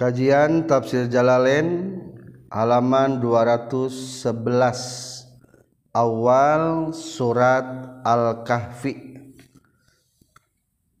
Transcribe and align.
Kajian 0.00 0.64
Tafsir 0.64 1.12
Jalalain 1.12 2.00
halaman 2.48 3.20
211 3.20 4.32
awal 5.92 6.96
surat 6.96 8.00
Al-Kahfi. 8.00 8.96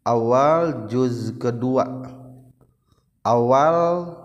Awal 0.04 0.84
juz 0.92 1.32
kedua. 1.40 2.12
Awal 3.24 4.20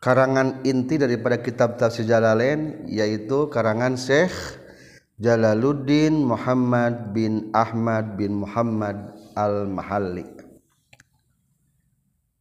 karangan 0.00 0.64
inti 0.64 0.96
daripada 0.96 1.44
kitab 1.44 1.76
Tafsir 1.76 2.08
Jalalain 2.08 2.88
yaitu 2.88 3.52
karangan 3.52 4.00
Syekh 4.00 4.56
Jalaluddin 5.20 6.24
Muhammad 6.24 7.12
bin 7.12 7.52
Ahmad 7.52 8.16
bin 8.16 8.40
Muhammad 8.40 9.12
Al-Mahalli 9.36 10.45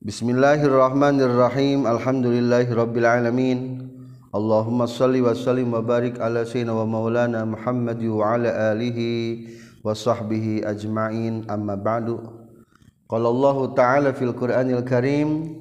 Bismillahirrahmanirrahim 0.05 1.89
Alhamdulillahirabbil 1.89 3.09
alamin 3.09 3.89
Allahumma 4.29 4.85
shalli 4.85 5.17
wa 5.17 5.33
sallim 5.33 5.73
wa 5.73 5.81
barik 5.81 6.21
ala 6.21 6.45
sayyidina 6.45 6.77
wa 6.77 6.85
maulana 6.85 7.41
Muhammad 7.41 7.97
wa 8.05 8.37
ala 8.37 8.77
alihi 8.77 9.49
wa 9.81 9.97
sahbihi 9.97 10.61
ajma'in 10.61 11.49
amma 11.49 11.73
ba'du 11.73 12.21
Qala 13.09 13.33
Allah 13.33 13.57
ta'ala 13.73 14.13
fil 14.13 14.37
Qur'anil 14.37 14.85
Karim 14.85 15.57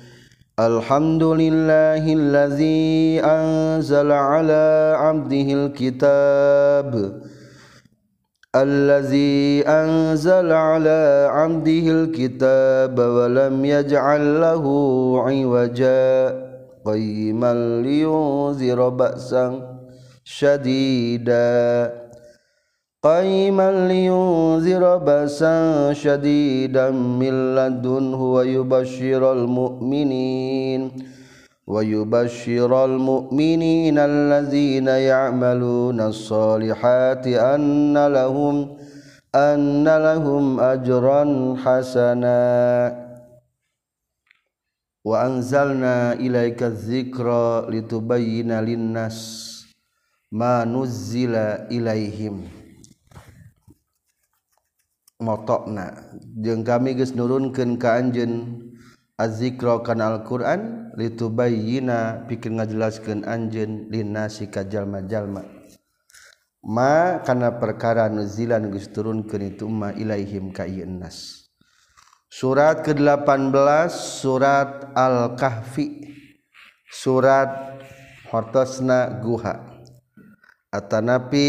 الحمد 0.61 1.23
لله 1.23 2.05
الذي 2.15 3.21
أنزل 3.25 4.13
على 4.13 4.95
عبده 4.99 5.49
الكتاب 5.53 7.21
الذي 8.57 9.67
أنزل 9.67 10.53
على 10.53 11.29
عبده 11.31 11.87
الكتاب 11.91 12.99
ولم 12.99 13.65
يجعل 13.65 14.41
له 14.41 14.65
عوجا 15.27 16.15
قيما 16.85 17.83
لينذر 17.83 18.89
بأسا 18.89 19.77
شديدا 20.25 21.93
قيما 23.05 23.89
لينذر 23.89 24.97
بأسا 24.97 25.93
شديدا 25.93 26.91
من 26.91 27.55
لدنه 27.55 28.23
ويبشر 28.33 29.33
المؤمنين 29.33 30.91
ويبشر 31.67 32.85
المؤمنين 32.85 33.99
الذين 33.99 34.89
يعملون 34.89 36.01
الصالحات 36.01 37.27
أن 37.27 38.07
لهم 38.07 38.77
أن 39.35 39.85
لهم 39.85 40.61
أجرا 40.61 41.23
حسنا 41.65 42.41
وأنزلنا 45.05 46.13
إليك 46.13 46.63
الذكر 46.63 47.29
لتبين 47.71 48.53
للناس 48.61 49.21
ما 50.33 50.65
نزل 50.65 51.35
إليهم 51.77 52.64
motokna. 55.23 55.95
Jeung 56.41 56.67
kami 56.67 56.99
geus 56.99 57.15
nurunkeun 57.15 57.79
ka 57.79 57.99
anjeun 57.99 58.63
azzikra 59.21 59.83
kana 59.87 60.15
Alquran 60.15 60.91
litubayyina 60.99 62.27
pikeun 62.27 62.59
ngajelaskeun 62.59 63.23
anjeun 63.23 63.91
linnasi 63.91 64.51
ka 64.51 64.67
jalma-jalma. 64.67 65.47
Ma 66.65 67.21
kana 67.23 67.61
perkara 67.61 68.09
nuzilan 68.09 68.73
geus 68.73 68.89
turunkeun 68.91 69.55
itu 69.55 69.69
ma 69.69 69.93
ilaihim 69.93 70.51
ka 70.51 70.65
ieu 70.65 70.89
nas 70.89 71.45
Surat 72.35 72.83
ke-18 72.83 73.55
surat 73.95 74.91
Al-Kahfi. 74.91 76.03
Surat 76.91 77.79
Hortosna 78.27 79.23
Guha. 79.23 79.63
Atanapi 80.75 81.47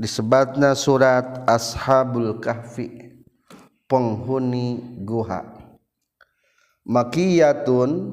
disebatna 0.00 0.72
surat 0.72 1.44
Ashabul 1.44 2.40
Kahfi. 2.40 3.03
penghuni 3.88 5.00
guha. 5.04 5.44
Makiyatun 6.84 8.12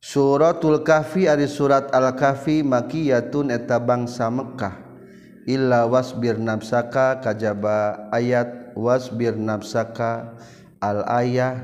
suratul 0.00 0.80
kahfi 0.84 1.28
ari 1.28 1.48
surat 1.48 1.92
al-kahfi 1.92 2.64
makiyatun 2.64 3.52
eta 3.52 3.76
bangsa 3.80 4.32
Mekkah 4.32 4.84
illa 5.44 5.84
wasbir 5.84 6.40
nafsaka 6.40 7.20
kajaba 7.20 8.08
ayat 8.08 8.72
wasbir 8.72 9.36
nafsaka 9.36 10.40
al 10.80 11.04
ayah 11.20 11.60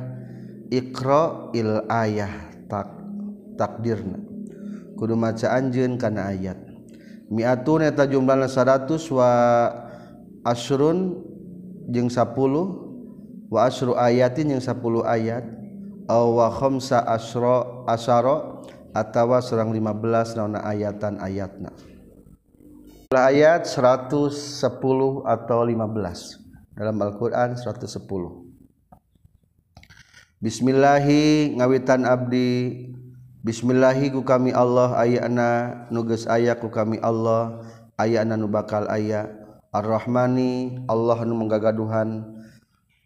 ikra 0.69 1.52
il 1.56 1.84
ayah 1.88 2.52
tak 2.69 2.88
takdirna. 3.56 4.20
Kudu 5.00 5.16
maca 5.16 5.56
anjeun 5.56 5.97
kana 5.97 6.28
ayat. 6.28 6.60
Miatun 7.32 7.81
eta 7.81 8.04
jumlahna 8.04 8.50
100 8.50 8.91
wa 9.16 9.31
asrun 10.44 11.16
jeung 11.88 12.12
10 12.12 12.89
wa 13.50 13.66
asru 13.66 13.99
ayatin 13.99 14.55
yang 14.56 14.62
10 14.62 14.78
ayat. 15.05 15.44
Aw 16.11 16.27
wa 16.27 16.50
khamsa 16.50 17.03
asra 17.06 17.87
asara 17.87 18.62
atawa 18.91 19.38
serang 19.43 19.71
15 19.75 20.38
naona 20.38 20.62
ayatan 20.66 21.22
ayatna. 21.22 21.71
Ayat 23.11 23.66
110 23.66 24.31
atau 25.27 25.59
15 25.66 26.78
dalam 26.78 26.97
Al-Qur'an 27.03 27.59
110 27.59 27.91
Bismillahi 30.41 31.53
ngawitan 31.59 32.06
abdi. 32.09 32.91
Bismillahi 33.44 34.15
ku 34.15 34.25
kami 34.25 34.55
Allah 34.55 34.97
ayana 34.99 35.84
nuges 35.93 36.27
aya 36.27 36.56
ku 36.56 36.72
kami 36.72 36.97
Allah 37.03 37.61
ayana 37.97 38.37
nu 38.37 38.49
bakal 38.49 38.84
aya 38.88 39.32
Ar-Rahmani 39.72 40.84
Allah 40.88 41.25
nu 41.25 41.37
menggagaduhan 41.41 42.39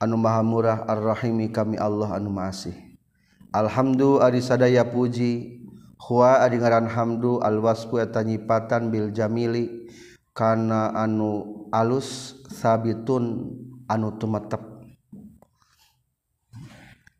anu 0.00 0.16
maha 0.18 0.42
murah 0.42 0.78
ar-rahimi 0.88 1.50
kami 1.50 1.78
Allah 1.78 2.16
anu 2.16 2.30
masih 2.30 2.74
Alhamdu 3.54 4.18
ari 4.18 4.42
sadaya 4.42 4.82
puji 4.82 5.64
Hua 6.04 6.44
ari 6.44 6.60
ngaran 6.60 6.84
hamdu 6.84 7.40
alwasfu 7.40 7.96
eta 7.96 8.20
nyipatan 8.20 8.92
bil 8.92 9.08
jamili 9.08 9.88
kana 10.36 10.92
anu 10.92 11.64
alus 11.72 12.36
sabitun 12.52 13.56
anu 13.88 14.12
tumetep. 14.20 14.60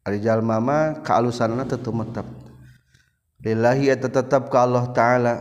Ari 0.04 0.20
jalma 0.20 0.60
mah 0.60 1.00
kaalusanna 1.00 1.64
teu 1.64 1.80
tumetep. 1.80 2.28
Lillahi 3.40 3.88
eta 3.88 4.12
tetep 4.12 4.52
ka 4.52 4.68
Allah 4.68 4.84
taala. 4.92 5.34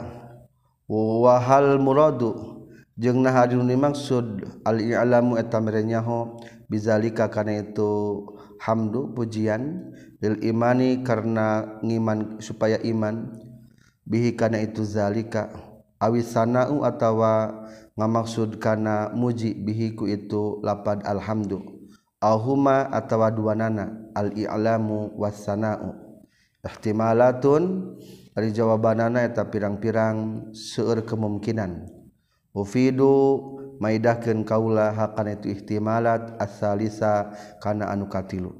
Wa 0.87 1.35
hal 1.43 1.83
muradu 1.83 2.63
jeung 2.95 3.27
nah 3.27 3.43
hadirin 3.43 3.75
maksud 3.75 4.45
al 4.63 4.79
i'lamu 4.79 5.35
eta 5.35 5.59
merenyaho 5.59 6.39
bizalika 6.73 7.29
kana 7.29 7.61
itu 7.61 8.25
hamdu 8.57 9.13
pujian 9.13 9.93
lil 10.17 10.41
imani 10.41 11.05
karena 11.05 11.77
ngiman 11.85 12.41
supaya 12.41 12.81
iman. 12.81 13.37
Bihi 14.09 14.33
kana 14.33 14.57
itu 14.65 14.81
zalika. 14.81 15.53
Awi 16.01 16.25
sanau 16.25 16.81
atawa 16.81 17.63
ngamaksud 17.93 18.57
kana 18.57 19.13
muji 19.13 19.53
bihi 19.53 19.93
ku 19.93 20.09
itu 20.09 20.57
lapad 20.65 21.05
alhamdu. 21.05 21.61
Ahuma 22.17 22.89
atawa 22.89 23.29
duanana 23.29 24.09
al 24.17 24.33
i'lamu 24.33 25.13
was 25.13 25.45
sanau 25.45 25.93
ihtimalatun 26.63 27.95
dari 28.33 28.49
jawabanana 28.49 29.27
eta 29.27 29.45
pirang-pirang 29.47 30.49
seueur 30.55 31.05
kemungkinan. 31.05 31.85
Ufidu 32.55 33.13
maidahkeun 33.83 34.47
kaula 34.47 34.95
hakana 34.95 35.35
itu 35.35 35.51
ihtimalat 35.51 36.39
asalisa 36.39 37.35
kana 37.59 37.91
anu 37.91 38.07
katilu. 38.07 38.55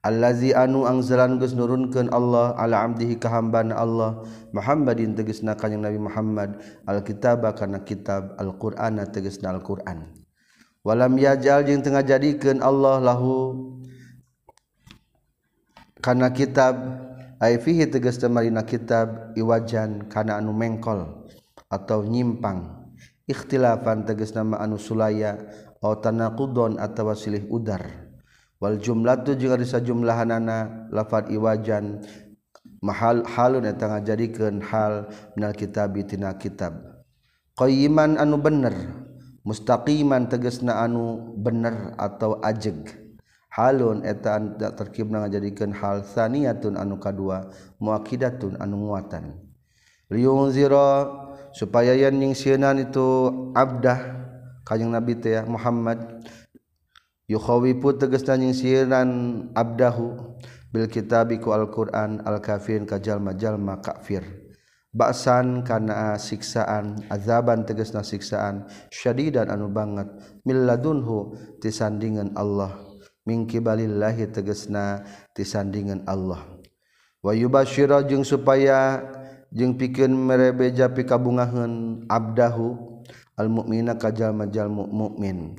Allazi 0.00 0.54
anu 0.54 0.86
angzalan 0.86 1.36
geus 1.36 1.52
nurunkeun 1.52 2.14
Allah 2.14 2.54
ala 2.56 2.86
abdihi 2.86 3.18
ka 3.18 3.26
hambana 3.26 3.74
Allah 3.74 4.22
Muhammadin 4.54 5.18
tegasna 5.18 5.58
kanjing 5.58 5.82
Nabi 5.82 5.98
Muhammad 5.98 6.62
alkitaba 6.86 7.50
kana 7.52 7.82
kitab 7.82 8.38
alqur'ana 8.38 9.10
tegasna 9.10 9.50
alqur'an. 9.52 10.14
Walam 10.86 11.18
yajal 11.18 11.66
jeung 11.66 11.82
tengah 11.82 12.06
jadikeun 12.06 12.62
Allah 12.62 13.02
lahu 13.02 13.58
kana 15.98 16.30
kitab 16.30 16.78
ay 17.42 17.58
fihi 17.58 17.90
tegas 17.90 18.22
marina 18.30 18.62
kitab 18.62 19.34
iwajan 19.34 20.06
kana 20.06 20.38
anu 20.38 20.54
mengkol 20.54 21.26
atau 21.66 22.06
nyimpang. 22.06 22.75
ikhtilafan 23.26 24.06
tegas 24.06 24.32
nama 24.32 24.58
anu 24.62 24.78
sulaya 24.78 25.38
atau 25.86 26.02
tanaqudon 26.02 26.82
atau 26.82 27.14
silih 27.14 27.46
udar. 27.46 28.10
Wal 28.58 28.80
jumlah 28.80 29.22
tu 29.22 29.36
juga 29.36 29.60
bisa 29.60 29.78
jumlahanana 29.78 30.88
lafad 30.88 31.28
iwajan 31.28 32.02
mahal 32.80 33.22
halun 33.22 33.68
eta 33.68 33.92
ngajadikeun 33.92 34.64
hal 34.64 35.12
minal 35.36 35.52
kitabi 35.52 36.02
tina 36.08 36.34
kitab. 36.40 37.04
Qayyiman 37.54 38.16
anu 38.16 38.40
bener 38.40 38.74
mustaqiman 39.44 40.26
tegesna 40.32 40.82
anu 40.82 41.36
bener 41.36 41.94
atau 42.00 42.40
ajeg. 42.40 43.04
Halun 43.52 44.04
eta 44.04 44.36
terkib 44.36 44.76
terkibna 44.76 45.24
ngajadikeun 45.24 45.72
hal 45.76 46.04
saniyatun 46.04 46.80
anu 46.80 46.96
kadua 46.96 47.52
muakidatun 47.80 48.56
anu 48.60 48.88
muatan. 48.88 49.36
Liyunzira 50.08 51.25
supaya 51.56 51.96
yan 51.96 52.20
nyingsieunan 52.20 52.76
itu 52.84 53.32
abdah 53.56 54.12
kanjing 54.68 54.92
nabi 54.92 55.16
teh 55.16 55.40
ya, 55.40 55.48
Muhammad. 55.48 56.20
Yukhawifu 57.26 57.98
teges 57.98 58.22
na 58.28 58.38
nyingsieunan 58.38 59.08
abdahu 59.56 60.38
bil 60.70 60.86
kitabiku 60.86 61.56
Al-Qur'an 61.56 62.22
al-kafirin 62.22 62.84
kajal-jalma 62.86 63.82
kafir. 63.82 64.22
Baksan 64.94 65.66
kana 65.66 66.16
siksaan 66.16 67.02
azaban 67.10 67.66
teges 67.66 67.90
na 67.90 68.06
siksaan 68.06 68.70
syadidan 68.94 69.50
anu 69.50 69.66
banget. 69.72 70.06
Milladunhu 70.46 71.34
tisandingan 71.58 72.30
Allah. 72.38 72.78
Mingki 73.26 73.58
balillahi 73.58 74.30
tegesna 74.30 75.02
tisandingan 75.34 76.06
Allah. 76.06 76.46
Wa 77.26 77.34
yubasyira 77.34 78.06
jeung 78.06 78.22
supaya 78.22 79.02
jeung 79.52 79.78
pikeun 79.78 80.14
mere 80.14 80.50
beja 80.56 80.90
pikabungaheun 80.90 82.06
abdahu 82.10 83.02
al 83.36 83.48
mukmina 83.52 84.00
kajalma-jal 84.00 84.70
mukmin 84.72 85.54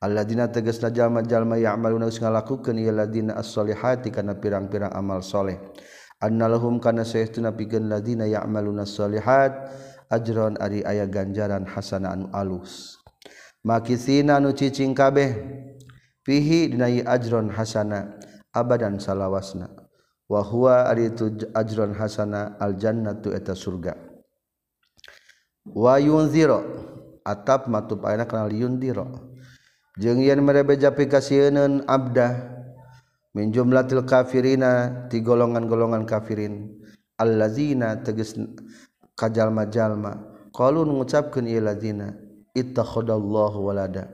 alladzina 0.00 0.48
tegasna 0.48 0.88
jalma-jalma 0.88 1.60
ya'maluna 1.60 2.08
geus 2.08 2.20
ngalakukeun 2.24 2.80
ieu 2.80 2.92
ladina 2.92 3.36
as-solihati 3.36 4.08
kana 4.08 4.40
pirang-pirang 4.40 4.92
amal 4.96 5.20
soleh. 5.20 5.60
Annalahum 6.20 6.80
kana 6.84 7.00
saestuna 7.00 7.56
pikeun 7.56 7.88
ladina 7.88 8.28
ya'maluna 8.28 8.84
solihat 8.84 9.72
ajron 10.12 10.60
ari 10.60 10.84
aya 10.84 11.08
ganjaran 11.08 11.64
hasana 11.64 12.12
anu 12.12 12.28
alus. 12.32 13.00
Makisina 13.64 14.36
nu 14.36 14.52
cicing 14.52 14.92
kabeh 14.92 15.32
fihi 16.24 16.72
dina 16.72 16.88
ajron 16.88 17.48
hasana 17.52 18.20
abadan 18.52 19.00
salawasna. 19.00 19.79
wahwa 20.30 20.94
itu 20.94 21.50
ajran 21.50 21.90
hasana 21.98 22.54
aljannatu 22.62 23.34
eta 23.34 23.58
surga. 23.58 23.98
Wa 25.66 25.98
yunziro 25.98 26.62
atap 27.26 27.66
matub 27.66 28.06
ayeuna 28.06 28.30
kana 28.30 28.46
yunziro 28.46 29.34
jeung 29.98 30.22
yen 30.22 30.40
merebeja 30.46 30.94
pikasieun 30.94 31.82
abdah 31.90 32.62
min 33.34 33.50
jumlatil 33.50 34.06
kafirina 34.06 35.04
ti 35.10 35.18
golongan-golongan 35.18 36.06
kafirin 36.06 36.78
allazina 37.18 37.98
tegas 37.98 38.38
kajalma-jalma. 39.18 40.30
Qalu 40.50 40.82
ngucapkeun 40.82 41.46
ieu 41.46 41.62
lazina 41.62 42.14
ittakhadallahu 42.54 43.66
walada. 43.66 44.10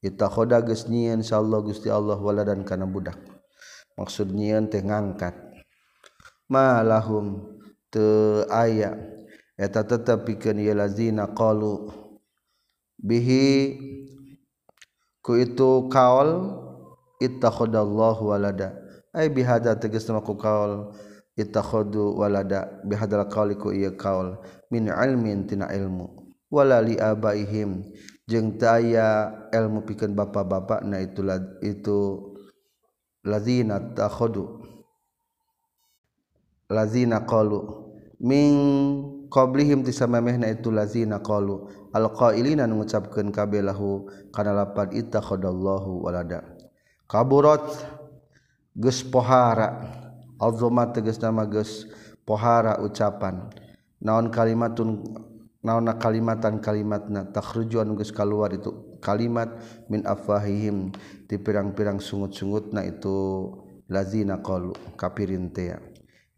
Ittakhada 0.00 0.64
geus 0.64 0.88
nyieun 0.88 1.20
insyaallah 1.20 1.60
Gusti 1.60 1.92
Allah 1.92 2.16
waladan 2.16 2.64
kana 2.64 2.88
budak. 2.88 3.16
Maksud 3.96 4.32
nyieun 4.32 4.68
teh 4.72 4.80
ngangkat. 4.80 5.49
malahum 6.50 7.46
te 7.94 8.42
aya 8.50 8.98
eta 9.54 9.86
tetap 9.86 10.26
pikeun 10.26 10.58
ieu 10.58 10.74
lazina 10.74 11.30
qalu 11.30 11.86
bihi 12.98 13.78
ku 15.22 15.38
itu 15.38 15.86
kaol 15.88 16.58
ittakhadallahu 17.22 18.34
walada. 18.34 18.74
Ay 19.14 19.28
bihadza 19.28 19.76
tegasna 19.76 20.24
ku 20.24 20.34
kaol 20.34 20.96
ittakhadu 21.36 22.18
walada. 22.18 22.82
Bihadzal 22.82 23.28
qauli 23.28 23.54
ku 23.54 23.70
ieu 23.70 23.94
kaol 23.94 24.40
min 24.72 24.88
ilmin 24.90 25.46
tina 25.46 25.68
ilmu 25.70 26.08
wala 26.50 26.80
li 26.82 26.96
abaihim. 26.98 27.84
Jeung 28.26 28.58
teu 28.58 28.70
aya 28.80 29.30
ilmu 29.50 29.82
pikeun 29.86 30.14
bapak-bapak 30.14 30.86
na 30.86 31.02
itu 31.02 31.20
itu 31.60 31.98
lazina 33.26 33.76
takhadu 33.92 34.62
lazina 36.70 37.26
qalu. 37.26 37.90
Min 38.22 38.52
qablihim 39.28 39.82
tisamamehna 39.82 40.48
itu 40.48 40.70
lazina 40.70 41.18
qalu. 41.18 41.66
Alqailina 41.90 42.70
ngucapkeun 42.70 43.34
kabeh 43.34 43.66
lahu 43.66 44.06
kana 44.30 44.54
lapad 44.54 44.94
ittakhadallahu 44.94 46.06
walada. 46.06 46.46
Kaburat 47.10 47.66
geus 48.78 49.02
pohara. 49.02 49.98
Azama 50.40 50.88
tegas 50.94 51.18
nama 51.18 51.44
geus 51.44 51.90
pohara 52.22 52.78
ucapan. 52.78 53.50
Naon 54.00 54.32
kalimatun 54.32 55.04
naon 55.60 55.92
kalimatan 56.00 56.62
kalimatna 56.64 57.28
takhrujuan 57.28 57.92
geus 57.98 58.14
kaluar 58.14 58.48
itu 58.56 58.96
kalimat 59.04 59.60
min 59.92 60.08
afwahihim 60.08 60.88
di 61.28 61.36
pirang-pirang 61.36 62.00
sungut-sungutna 62.00 62.80
itu 62.88 63.48
lazina 63.92 64.40
qalu 64.40 64.72
kapirin 64.96 65.52
teh 65.52 65.76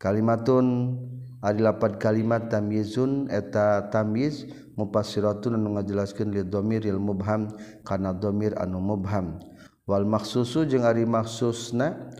kalimatun 0.02 0.98
ari 1.38 1.62
lapat 1.62 2.02
kalimat 2.02 2.50
tamyizun 2.50 3.30
eta 3.30 3.86
tamyiz 3.94 4.50
mufassiratun 4.74 5.54
anu 5.54 5.78
ngajelaskeun 5.78 6.34
li 6.34 6.42
dhamiril 6.42 6.98
mubham 6.98 7.54
kana 7.86 8.10
dhamir 8.10 8.58
anu 8.58 8.82
mubham. 8.82 9.38
Wal 9.86 10.06
makhsusu 10.06 10.66
jeung 10.66 10.82
ari 10.82 11.06
makhsusna 11.06 12.10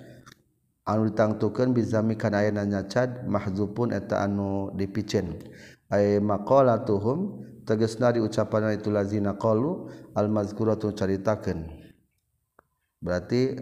anu 0.87 1.11
ditangtukeun 1.11 1.75
bizami 1.75 2.15
kana 2.15 2.47
aya 2.47 2.55
nyacad 2.55 3.27
mahzupun 3.27 3.91
eta 3.91 4.23
anu 4.23 4.71
dipicen. 4.79 5.43
Ay 5.91 6.23
maqalatuhum 6.23 7.43
tegasna 7.67 8.15
di 8.15 8.23
ucapan 8.23 8.75
itu 8.75 8.95
lazina 8.95 9.35
qalu 9.35 9.91
al 10.15 10.31
mazkuratu 10.31 10.95
caritakeun. 10.95 11.67
Berarti 13.03 13.59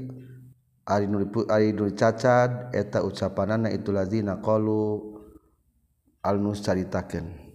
cacad 1.94 2.74
eta 2.74 3.06
ucapanana 3.06 3.70
itu 3.70 3.94
lazina 3.94 4.42
qalu 4.42 5.14
alnus 6.26 6.66
caritakeun 6.66 7.54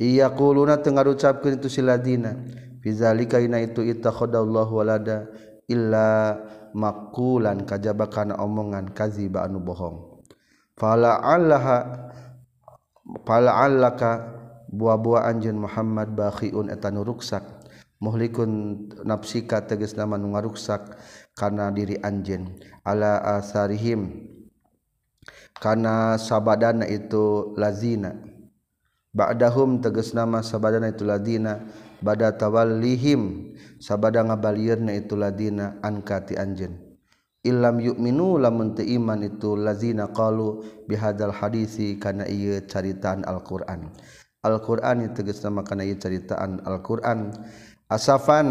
iya 0.00 0.32
quluna 0.32 0.80
tengah 0.80 1.04
ucapkeun 1.04 1.60
itu 1.60 1.68
siladina 1.68 2.40
fizalika 2.80 3.36
ina 3.36 3.60
itu 3.60 3.84
ittakhadallahu 3.84 4.80
walada 4.80 5.28
illa 5.68 6.40
makulan 6.74 7.64
kajaba 7.64 8.10
omongan 8.36 8.92
kaziba 8.92 9.46
anu 9.46 9.62
bohong. 9.62 10.20
Fala 10.74 11.22
allaha 11.22 12.10
fala 13.22 13.62
allaka 13.62 14.34
buah-buah 14.74 15.30
anjeun 15.30 15.62
Muhammad 15.62 16.12
bakhiun 16.18 16.68
eta 16.68 16.90
nu 16.90 17.06
ruksak. 17.06 17.46
Muhlikun 18.02 18.84
nafsika 19.06 19.64
tegas 19.64 19.94
nama 19.94 20.18
nu 20.18 20.34
ngaruksak. 20.34 20.98
Karena 21.34 21.74
diri 21.74 21.98
anj 21.98 22.38
ala 22.86 23.18
asarihimkana 23.38 26.18
sabadana 26.18 26.86
itu 26.86 27.54
lazina. 27.58 28.14
Bakdahum 29.14 29.78
teges 29.78 30.10
nama 30.10 30.42
sabadana 30.42 30.90
itu 30.90 31.06
ladina 31.06 31.62
bad 32.02 32.34
tawal 32.34 32.82
lihim 32.82 33.54
sabada 33.78 34.26
ngabalirna 34.26 34.90
itu 34.90 35.14
ladina 35.14 35.78
ankati 35.86 36.34
anjen 36.34 36.94
Ilam 37.44 37.76
yuk 37.76 38.00
minu 38.00 38.40
lamun 38.40 38.72
teu 38.72 38.88
iman 38.88 39.20
itu 39.20 39.52
lazina 39.52 40.08
qalu 40.08 40.64
bihadzal 40.88 41.28
hadisi 41.28 42.00
kana 42.00 42.24
ieu 42.24 42.56
caritaan 42.64 43.20
Al-Qur'an. 43.28 43.92
Al-Qur'an 44.40 45.04
itu 45.04 45.20
tegas 45.20 45.44
nama 45.44 45.60
kana 45.60 45.84
ieu 45.84 46.00
caritaan 46.00 46.64
Al-Qur'an. 46.64 47.36
Asafan 47.92 48.48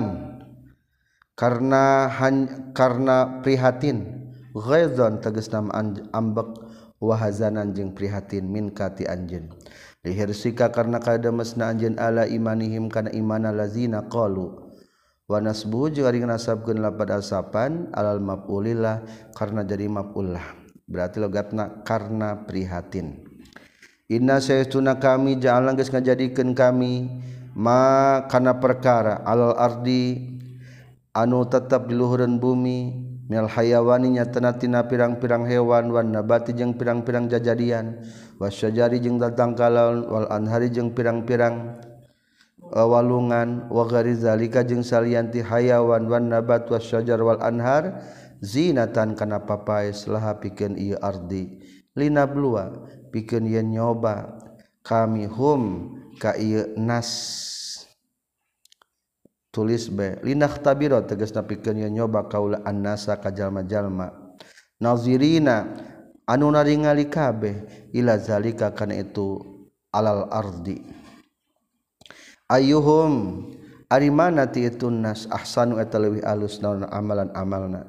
karena 1.43 2.07
han, 2.07 2.71
karena 2.71 3.43
prihatin. 3.43 4.23
Ghaizan 4.55 5.19
tegas 5.19 5.51
nama 5.51 5.75
ambek 6.15 6.55
wahazanan 7.03 7.75
jeung 7.75 7.91
prihatin. 7.91 8.47
Min 8.47 8.71
kati 8.71 9.03
anjeun 9.03 9.51
lihirsika 10.07 10.71
karena 10.71 11.03
kada 11.03 11.35
mesna 11.35 11.67
anjeun 11.75 11.99
ala 11.99 12.23
imanihim 12.23 12.87
kana 12.87 13.11
imana 13.11 13.51
lazina 13.51 14.07
qalu. 14.07 14.71
Wanasbu 15.27 15.91
nasabgun 16.23 16.79
pada 16.95 17.19
asapan 17.19 17.91
alal 17.91 18.23
mapulillah 18.23 19.03
karena 19.35 19.63
jadi 19.63 19.87
mapullah 19.87 20.43
berarti 20.87 21.19
logatna 21.19 21.83
karena 21.83 22.43
prihatin. 22.43 23.23
Inna 24.11 24.39
saya 24.39 24.67
tuna 24.67 24.99
kami 24.99 25.39
jangan 25.39 25.75
guys 25.75 25.91
ngajadikan 25.91 26.51
kami 26.55 27.07
ma 27.55 28.23
karena 28.27 28.59
perkara 28.59 29.23
alal 29.23 29.55
ardi 29.55 30.32
anu 31.13 31.45
tetap 31.45 31.85
diluhurun 31.85 32.41
bumi 32.41 32.89
mil 33.29 33.45
hayawaninya 33.45 34.27
tenatina 34.33 34.89
pirang-pirang 34.89 35.45
hewan 35.45 35.93
wan 35.93 36.09
nabati 36.09 36.57
jeung 36.57 36.73
pirang-pirang 36.73 37.29
jajadian 37.29 38.01
wasyajari 38.41 38.97
jeung 38.99 39.21
datang 39.21 39.53
kalaun 39.53 40.09
wal 40.09 40.27
anhari 40.33 40.73
jeung 40.73 40.91
pirang-pirang 40.91 41.79
e, 42.59 42.81
walungan 42.81 43.69
wa 43.69 43.85
gari 43.85 44.17
zalika 44.17 44.65
jeung 44.65 44.81
salianti 44.81 45.39
hayawan 45.45 46.09
wan 46.09 46.33
nabat 46.33 46.65
wasyajar 46.67 47.21
wal 47.21 47.39
anhar 47.39 48.01
zinatan 48.43 49.15
kana 49.15 49.39
papae 49.45 49.95
laha 50.09 50.35
pikeun 50.35 50.75
ieu 50.75 50.99
ardi. 50.99 51.63
Lina 51.95 52.27
blua 52.27 52.73
pikeun 53.13 53.47
yen 53.47 53.71
nyoba 53.71 54.35
kami 54.83 55.29
hum 55.31 55.93
ka 56.19 56.35
ieu 56.35 56.75
nas. 56.75 57.62
tulis 59.53 59.85
be 59.93 60.17
linah 60.25 60.49
tabiro 60.57 60.97
tegas 61.05 61.29
napikeun 61.37 61.77
nyoba 61.93 62.25
kaula 62.25 62.65
annasa 62.65 63.21
ka 63.21 63.29
jalma-jalma. 63.29 64.09
Nazirina 64.81 65.69
anu 66.25 66.49
naringali 66.49 67.05
kabeh 67.05 67.87
ila 67.93 68.17
zalika 68.17 68.73
kana 68.73 68.97
itu 68.97 69.37
alal 69.93 70.25
ardi. 70.33 70.81
Ayuhum 72.49 73.45
ari 73.93 74.09
mana 74.09 74.49
ti 74.49 74.65
itu 74.65 74.89
nas 74.89 75.29
ahsanu 75.29 75.77
eta 75.77 76.01
leuwih 76.01 76.25
alus 76.25 76.57
naon 76.57 76.89
amalan 76.89 77.29
amalna 77.37 77.85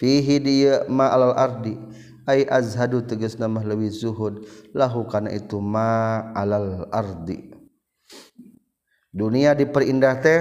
fihi 0.00 0.40
dieu 0.40 0.88
ma 0.88 1.12
alal 1.12 1.36
ardi. 1.36 1.76
Ay 2.24 2.46
azhadu 2.48 3.04
tegas 3.04 3.36
nama 3.36 3.60
leuwih 3.60 3.92
zuhud. 3.92 4.48
Lahu 4.72 5.04
kana 5.04 5.28
itu 5.28 5.60
ma 5.60 6.32
alal 6.32 6.88
ardi. 6.88 7.52
Dunia 9.12 9.52
diperindah 9.52 10.14
teh 10.24 10.40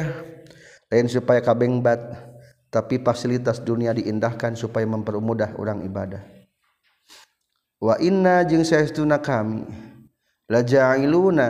lain 0.91 1.07
supaya 1.07 1.39
kabengbat 1.39 1.99
tapi 2.67 2.99
fasilitas 2.99 3.63
dunia 3.63 3.95
diindahkan 3.95 4.59
supaya 4.59 4.83
mempermudah 4.83 5.55
orang 5.55 5.87
ibadah. 5.87 6.23
Wa 7.79 7.97
inna 7.97 8.43
jeung 8.45 8.67
saestuna 8.67 9.23
kami 9.23 9.65
la 10.51 10.61
ja'iluna 10.61 11.47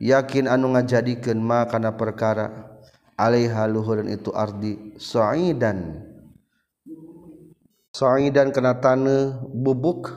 yakin 0.00 0.48
anu 0.48 0.74
ngajadikeun 0.74 1.38
ma 1.38 1.68
kana 1.68 1.94
perkara 1.94 2.76
alaiha 3.14 3.68
luhureun 3.68 4.08
itu 4.08 4.32
ardi 4.32 4.96
sa'idan. 4.96 6.08
Sa'idan 7.90 8.54
kana 8.54 8.80
taneuh 8.80 9.50
bubuk 9.50 10.12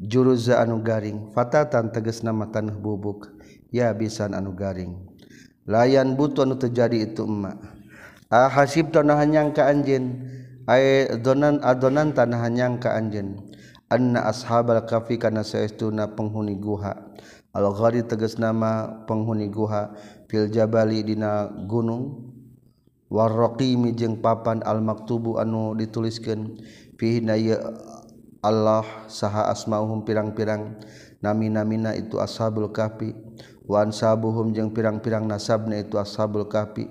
juruza 0.00 0.58
anu 0.58 0.80
garing 0.80 1.28
fatatan 1.36 1.92
tegas 1.92 2.24
nama 2.24 2.48
taneuh 2.48 2.78
bubuk 2.78 3.30
ya 3.68 3.92
bisan 3.92 4.32
anu 4.32 4.56
garing 4.56 5.09
layan 5.68 6.16
butuh 6.16 6.48
anu 6.48 6.56
terjadi 6.56 7.10
itu 7.10 7.24
emak. 7.26 7.56
Ah 8.30 8.46
hasib 8.46 8.94
tanah 8.94 9.20
nyangka 9.26 9.66
anjen 9.66 10.22
ay 10.70 11.10
donan 11.18 11.58
ah, 11.60 11.74
adonan 11.74 12.14
tanah 12.14 12.46
nyangka 12.46 12.94
anjen 12.94 13.42
anna 13.90 14.30
ashabal 14.30 14.86
kafi 14.86 15.18
kana 15.18 15.42
saestuna 15.42 16.14
penghuni 16.14 16.54
guha. 16.56 16.94
Al 17.50 17.66
ghari 17.74 18.06
tegas 18.06 18.38
nama 18.38 19.02
penghuni 19.10 19.50
guha. 19.50 19.90
Fil 20.30 20.46
jabali 20.46 21.02
dina 21.02 21.50
gunung. 21.66 22.30
Warraqimi 23.10 23.90
jeung 23.98 24.22
papan 24.22 24.62
al 24.62 24.78
maktubu 24.78 25.42
anu 25.42 25.74
dituliskeun. 25.74 26.62
Fihi 26.94 27.26
Allah 28.40 28.86
saha 29.10 29.50
asmauhum 29.50 30.06
pirang-pirang. 30.06 30.78
Nami-namina 31.18 31.92
itu 31.98 32.22
ashabul 32.22 32.70
kahfi. 32.70 33.12
wansabuhum 33.70 34.50
jeung 34.50 34.74
pirang-pirang 34.74 35.30
nasabna 35.30 35.78
itu 35.78 35.94
ashabul 35.94 36.50
kahfi. 36.50 36.90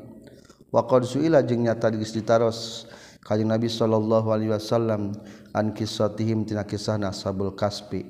Wa 0.72 0.88
qad 0.88 1.04
suila 1.04 1.44
jeung 1.44 1.68
nyata 1.68 1.92
geus 1.92 2.16
ditaros 2.16 2.88
kanjing 3.26 3.52
Nabi 3.52 3.68
sallallahu 3.68 4.32
alaihi 4.32 4.54
wasallam 4.56 5.18
an 5.52 5.76
kisatihim 5.76 6.48
tina 6.48 6.64
kisahna 6.64 7.12
ashabul 7.12 7.52
kaspi 7.58 8.08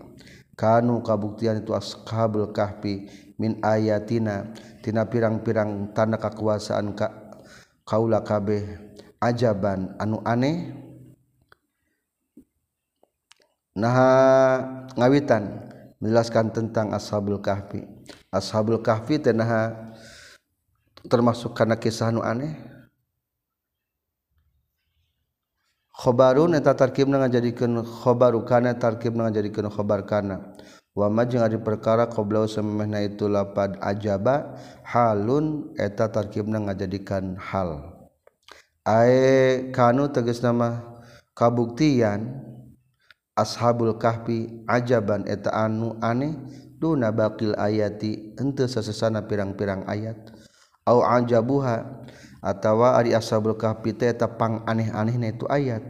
kanu 0.60 1.00
kabuktian 1.00 1.64
itu 1.64 1.72
ashabul 1.72 2.52
kahfi 2.52 3.08
min 3.40 3.64
ayatina 3.64 4.52
tina 4.84 5.08
pirang-pirang 5.08 5.96
tanda 5.96 6.20
kekuasaan 6.20 7.00
ka 7.00 7.16
kaula 7.88 8.22
kabeh 8.22 8.92
ajaban 9.24 9.96
anu 9.98 10.20
aneh. 10.28 10.76
Nah 13.80 13.96
ngawitan 15.00 15.72
menjelaskan 16.04 16.52
tentang 16.52 16.92
ashabul 16.92 17.40
kahfi. 17.40 17.99
ashabul 18.29 18.81
kahfi 18.81 19.17
tenaha 19.21 19.93
termasuk 21.05 21.53
karena 21.57 21.75
kisah 21.77 22.13
nu 22.13 22.21
aneh. 22.21 22.53
Khobarun 26.00 26.55
eta 26.55 26.71
tarkib 26.71 27.12
ngajadikeun 27.12 27.83
khobaru 27.83 28.48
kana 28.48 28.71
tarkib 28.71 29.19
ngajadikeun 29.19 29.67
khobar 29.67 30.07
kana 30.07 30.55
wa 30.95 31.12
ma 31.12 31.27
jeung 31.27 31.43
ari 31.43 31.59
perkara 31.59 32.07
qabla 32.07 32.48
samemehna 32.48 33.03
itu 33.03 33.27
lapad 33.27 33.75
ajaba 33.83 34.55
halun 34.88 35.75
eta 35.75 36.07
tarkibna 36.07 36.63
ngajadikeun 36.63 37.36
hal. 37.36 38.00
Ae 38.88 39.69
kanu 39.75 40.07
tegas 40.07 40.39
nama 40.39 40.88
kabuktian 41.36 42.48
ashabul 43.36 44.00
kahfi 44.00 44.63
ajaban 44.71 45.27
eta 45.27 45.51
anu 45.51 46.00
aneh 46.00 46.31
duna 46.79 47.12
bakil 47.12 47.53
ayati 47.59 48.33
ente 48.39 48.65
sesesana 48.65 49.27
pirang-pirang 49.27 49.83
ayat. 49.86 50.31
Au 50.88 51.03
ajabuha 51.03 52.07
atawa 52.39 52.98
ari 52.98 53.13
ashabul 53.13 53.59
kahfi 53.59 53.93
teh 53.93 54.15
pang 54.39 54.63
aneh-anehna 54.65 55.36
itu 55.36 55.45
ayat. 55.51 55.83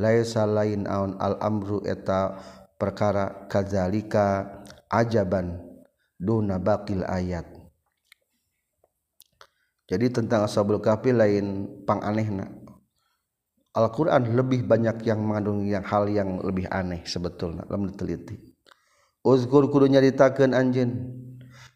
Laisa 0.00 0.48
lain 0.48 0.88
aun 0.88 1.20
al 1.20 1.36
amru 1.38 1.84
eta 1.84 2.40
perkara 2.80 3.46
kadzalika 3.46 4.58
ajaban 4.88 5.60
duna 6.16 6.56
bakil 6.56 7.04
ayat. 7.04 7.46
Jadi 9.86 10.08
tentang 10.08 10.48
ashabul 10.48 10.80
kahfi 10.80 11.12
lain 11.12 11.68
pang 11.84 12.00
anehna. 12.00 12.48
Al-Quran 13.72 14.36
lebih 14.36 14.68
banyak 14.68 15.00
yang 15.04 15.24
mengandung 15.24 15.64
yang 15.64 15.80
hal 15.84 16.04
yang 16.04 16.44
lebih 16.44 16.68
aneh 16.68 17.00
sebetulnya 17.08 17.64
dalam 17.64 17.88
diteliti 17.88 18.51
uzkur 19.22 19.70
kudu 19.70 19.86
nyaritakeun 19.90 20.54
anjeun. 20.54 20.90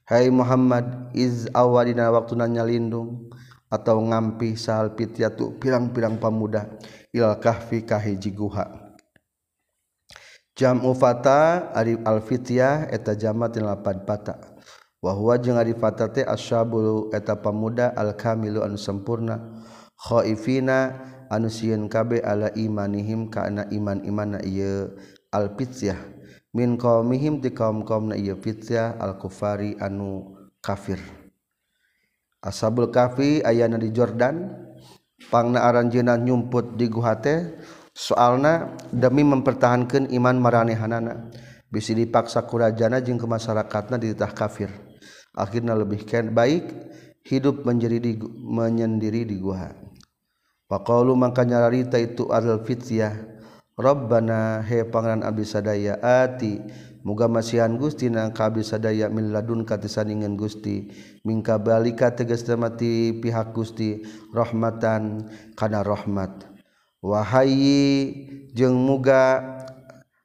Hai 0.07 0.31
Muhammad 0.31 1.11
iz 1.19 1.50
awalina 1.50 2.15
waktuna 2.15 2.47
nyalindung 2.47 3.26
atau 3.67 3.99
ngampi 3.99 4.55
sahal 4.55 4.95
pityatu 4.95 5.59
pirang-pirang 5.59 6.23
pamuda 6.23 6.79
ilal 7.11 7.43
kahfi 7.43 7.83
kahiji 7.83 8.31
guha 8.31 8.87
jam 10.55 10.87
ufata 10.87 11.75
ari 11.75 11.99
al 12.07 12.23
fityah 12.23 12.87
eta 12.88 13.19
jamat 13.19 13.59
tina 13.59 13.76
lapan 13.76 14.07
pata. 14.09 14.41
Wa 15.03 15.12
huwa 15.12 15.37
jeung 15.37 15.61
ari 15.61 15.76
fata 15.76 16.09
teh 16.09 16.25
asyabulu 16.25 17.12
eta 17.12 17.37
pamuda 17.37 17.93
al 17.93 18.17
kamilu 18.17 18.65
anu 18.65 18.81
sampurna. 18.81 19.43
Khaifina 20.00 20.97
anu 21.29 21.53
sieun 21.53 21.91
kabe 21.93 22.25
ala 22.25 22.49
imanihim 22.57 23.29
kana 23.29 23.69
iman-imanna 23.69 24.41
ieu 24.47 24.97
al 25.35 25.53
fityah 25.53 26.15
min 26.56 26.80
qaumihim 26.80 27.44
ti 27.44 27.52
kaum-kaum 27.52 28.08
na 28.08 28.16
ieu 28.16 28.40
fitnah 28.40 28.96
al-kufari 28.96 29.76
anu 29.76 30.32
kafir. 30.64 30.96
Asabul 32.40 32.88
kafi 32.88 33.44
ayana 33.44 33.76
di 33.76 33.92
Jordan 33.92 34.48
pangna 35.28 35.68
aranjeunna 35.68 36.16
nyumput 36.16 36.80
di 36.80 36.88
guha 36.88 37.20
teh 37.20 37.60
soalna 37.92 38.72
demi 38.88 39.20
mempertahankan 39.20 40.08
iman 40.16 40.36
maranehanana 40.40 41.28
bisi 41.68 41.92
dipaksa 41.92 42.48
kurajana 42.48 43.04
jeung 43.04 43.20
ke 43.20 43.28
masyarakatna 43.28 44.00
ditah 44.00 44.32
kafir. 44.32 44.72
Akhirnya 45.36 45.76
lebih 45.76 46.08
ken 46.08 46.32
baik 46.32 46.72
hidup 47.28 47.68
menjadi 47.68 48.00
di, 48.00 48.16
menyendiri 48.40 49.28
di 49.28 49.36
guha. 49.36 49.76
Pakaulu 50.64 51.12
maka 51.12 51.44
nyararita 51.44 52.00
itu 52.00 52.32
adal 52.32 52.64
fitiah 52.64 53.36
Robbana 53.76 54.64
he 54.64 54.88
pangeran 54.88 55.21
abdi 55.21 55.45
sadaya 55.45 56.00
ati. 56.00 56.64
Muga 57.04 57.28
masihan 57.28 57.76
Gusti 57.76 58.09
nang 58.09 58.33
ka 58.33 58.49
abdi 58.49 58.64
sadaya 58.64 59.12
min 59.12 59.37
ladun 59.37 59.68
katisaningan 59.68 60.33
Gusti. 60.40 60.88
Mingka 61.28 61.61
balika 61.61 62.16
tegas 62.16 62.40
mati 62.56 63.12
pihak 63.21 63.52
Gusti 63.52 64.00
rahmatan 64.33 65.28
kana 65.61 65.85
rahmat. 65.85 66.49
Wahayi 67.04 68.11
jeung 68.56 68.80
muga 68.80 69.45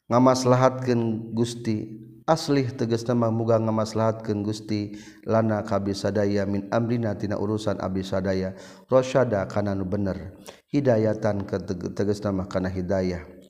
ngamaslahatkeun 0.08 1.36
Gusti. 1.36 2.08
Aslih 2.24 2.72
tegas 2.72 3.04
nama 3.04 3.28
muga 3.28 3.60
ngamaslahatkeun 3.60 4.48
Gusti. 4.48 4.96
Lana 5.28 5.68
ka 5.68 5.84
abdi 5.84 5.92
sadaya 5.92 6.48
min 6.48 6.72
amrina 6.72 7.20
tina 7.20 7.36
urusan 7.36 7.84
abdi 7.84 8.00
sadaya 8.00 8.56
rasyada 8.88 9.44
kana 9.52 9.76
nu 9.76 9.84
bener. 9.84 10.40
Hidayatan 10.72 11.44
ke 11.44 11.60
tegas 11.92 12.24
nama 12.24 12.48
kana 12.48 12.72
hidayah. 12.72 13.41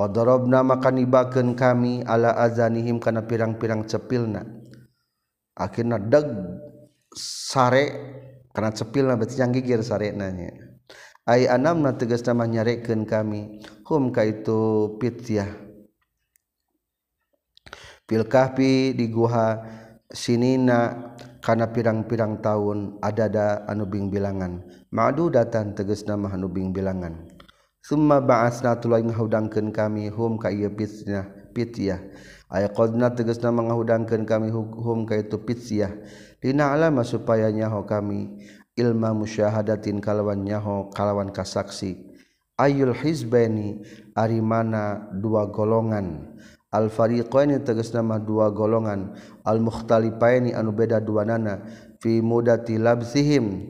Fadorobna 0.00 0.64
maka 0.64 0.88
nibakeun 0.88 1.52
kami 1.52 2.00
ala 2.08 2.32
azanihim 2.32 2.96
kana 2.96 3.28
pirang-pirang 3.28 3.84
cepilna. 3.84 4.48
Akhirna 5.52 6.00
deg 6.00 6.24
sare 7.12 7.84
kana 8.48 8.72
cepilna 8.72 9.20
berarti 9.20 9.36
yang 9.36 9.52
gigir 9.52 9.84
sare 9.84 10.16
nanya. 10.16 10.56
Ai 11.28 11.44
anamna 11.44 12.00
tegas 12.00 12.24
nama 12.24 12.48
nyarekeun 12.48 13.04
kami 13.04 13.60
hum 13.84 14.08
ka 14.08 14.24
itu 14.24 14.96
pityah. 14.96 15.52
Fil 18.08 18.24
kahfi 18.24 18.96
di 18.96 19.04
guha 19.12 19.60
sinina 20.08 21.12
kana 21.44 21.76
pirang-pirang 21.76 22.40
tahun 22.40 23.04
adada 23.04 23.68
anu 23.68 23.84
bing 23.84 24.08
bilangan. 24.08 24.64
Ma'du 24.96 25.28
datan 25.28 25.76
tegas 25.76 26.08
nama 26.08 26.32
anu 26.32 26.48
bing 26.48 26.72
bilangan. 26.72 27.29
Summa 27.90 28.22
ba'asna 28.22 28.78
tuluy 28.78 29.02
ngahudangkeun 29.02 29.74
kami 29.74 30.14
hum 30.14 30.38
ka 30.38 30.46
ieu 30.54 30.70
fitnah 30.70 31.26
pityah. 31.50 31.98
Ay 32.46 32.70
qadna 32.70 33.10
tegasna 33.10 33.50
mangahudangkeun 33.50 34.22
kami 34.30 34.54
hum 34.54 35.10
ka 35.10 35.18
itu 35.18 35.34
pityah. 35.42 35.98
Lina 36.38 36.70
alama 36.70 37.02
supaya 37.02 37.50
nyaho 37.50 37.82
kami 37.82 38.30
ilma 38.78 39.10
musyahadatin 39.10 39.98
kalawan 39.98 40.38
nyaho 40.38 40.86
kalawan 40.94 41.34
kasaksi. 41.34 41.98
Ayul 42.54 42.94
hizbaini 42.94 43.82
ari 44.14 44.38
mana 44.38 45.10
dua 45.10 45.50
golongan. 45.50 46.38
Al 46.70 46.94
fariqaini 46.94 47.58
tegasna 47.66 48.06
mah 48.06 48.22
dua 48.22 48.54
golongan. 48.54 49.18
Al 49.42 49.58
mukhtalifaini 49.58 50.54
anu 50.54 50.70
beda 50.70 51.02
dua 51.02 51.26
nana 51.26 51.66
fi 51.98 52.22
mudati 52.22 52.78
labsihim 52.78 53.66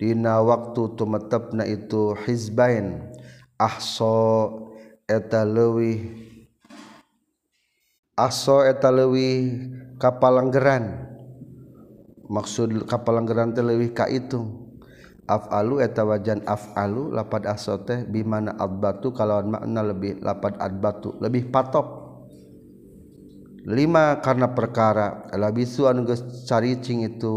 dina 0.00 0.40
waktu 0.40 0.96
tumetepna 0.96 1.68
itu 1.68 2.16
hizbain 2.24 3.17
ahso 3.58 4.14
eta 5.10 5.42
leuwih 5.42 6.14
ahso 8.14 8.62
eta 8.62 8.94
leuwih 8.94 9.68
kapalanggeran. 9.98 11.10
Maksud 12.28 12.86
kapalanggeran 12.86 13.56
teh 13.56 13.64
leuwih 13.64 13.90
kaitung 13.90 14.68
afalu 15.28 15.84
eta 15.84 16.06
wajan 16.08 16.40
afalu 16.48 17.12
lapad 17.12 17.44
ahso 17.44 17.82
teh 17.84 18.06
bimana 18.08 18.56
adbatu 18.56 19.12
kalawan 19.12 19.52
makna 19.52 19.84
lebih 19.84 20.20
lapad 20.24 20.56
adbatu 20.56 21.20
lebih 21.20 21.52
patop 21.52 22.08
lima 23.68 24.16
karena 24.24 24.56
perkara 24.56 25.28
labisu 25.36 25.84
anu 25.84 26.08
geus 26.08 26.24
caricing 26.48 27.04
itu 27.04 27.36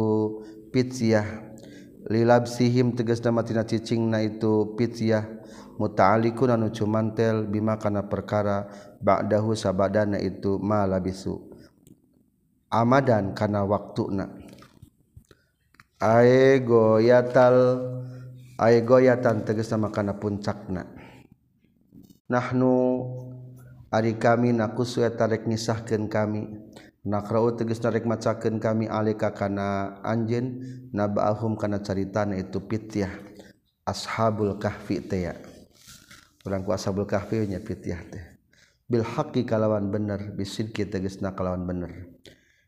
pitsiah. 0.71 1.51
Lilabsihim 2.01 2.97
tegas 2.97 3.21
nama 3.21 3.45
tina 3.45 3.67
cicingna 3.67 4.23
itu 4.25 4.73
pitsiah. 4.79 5.40
Muta'alikun 5.81 6.53
anu 6.53 6.69
cumantel 6.69 7.49
bima 7.49 7.81
kana 7.81 8.05
perkara 8.05 8.69
ba'dahu 9.01 9.57
sabadana 9.57 10.21
itu 10.21 10.61
ma 10.61 10.85
labisu. 10.85 11.41
Amadan 12.69 13.33
kana 13.33 13.65
waktuna. 13.65 14.29
Ae 15.97 16.61
goyatal 16.61 17.57
ae 18.61 18.85
goyatan 18.85 19.41
tegas 19.41 19.73
nama 19.73 19.89
kana 19.89 20.21
puncakna. 20.21 20.85
Nahnu 22.29 22.73
ari 23.89 24.15
kami 24.21 24.53
nakusu 24.53 25.01
eta 25.01 25.25
rek 25.25 25.49
nisahkeun 25.49 26.05
kami. 26.05 26.45
Nakra 27.01 27.41
teges 27.57 27.81
narik 27.81 28.05
macaken 28.05 28.61
kami 28.61 28.85
alika 28.85 29.33
kana 29.33 29.97
anjen 30.05 30.61
nabahum 30.93 31.57
kana 31.57 31.81
caritana 31.81 32.37
itu 32.37 32.61
pityah 32.61 33.09
ashabul 33.89 34.61
kahfi 34.61 35.01
teh 35.01 35.33
orang 36.45 36.65
ku 36.65 36.73
ashabul 36.73 37.05
kahfi 37.05 37.45
nya 37.45 37.61
fitiah 37.61 38.01
teh. 38.09 38.23
Bil 38.89 39.05
haqqi 39.07 39.47
kalawan 39.47 39.87
bener 39.87 40.35
bisidki 40.35 40.83
tegesna 40.89 41.31
kalawan 41.31 41.63
bener. 41.63 41.91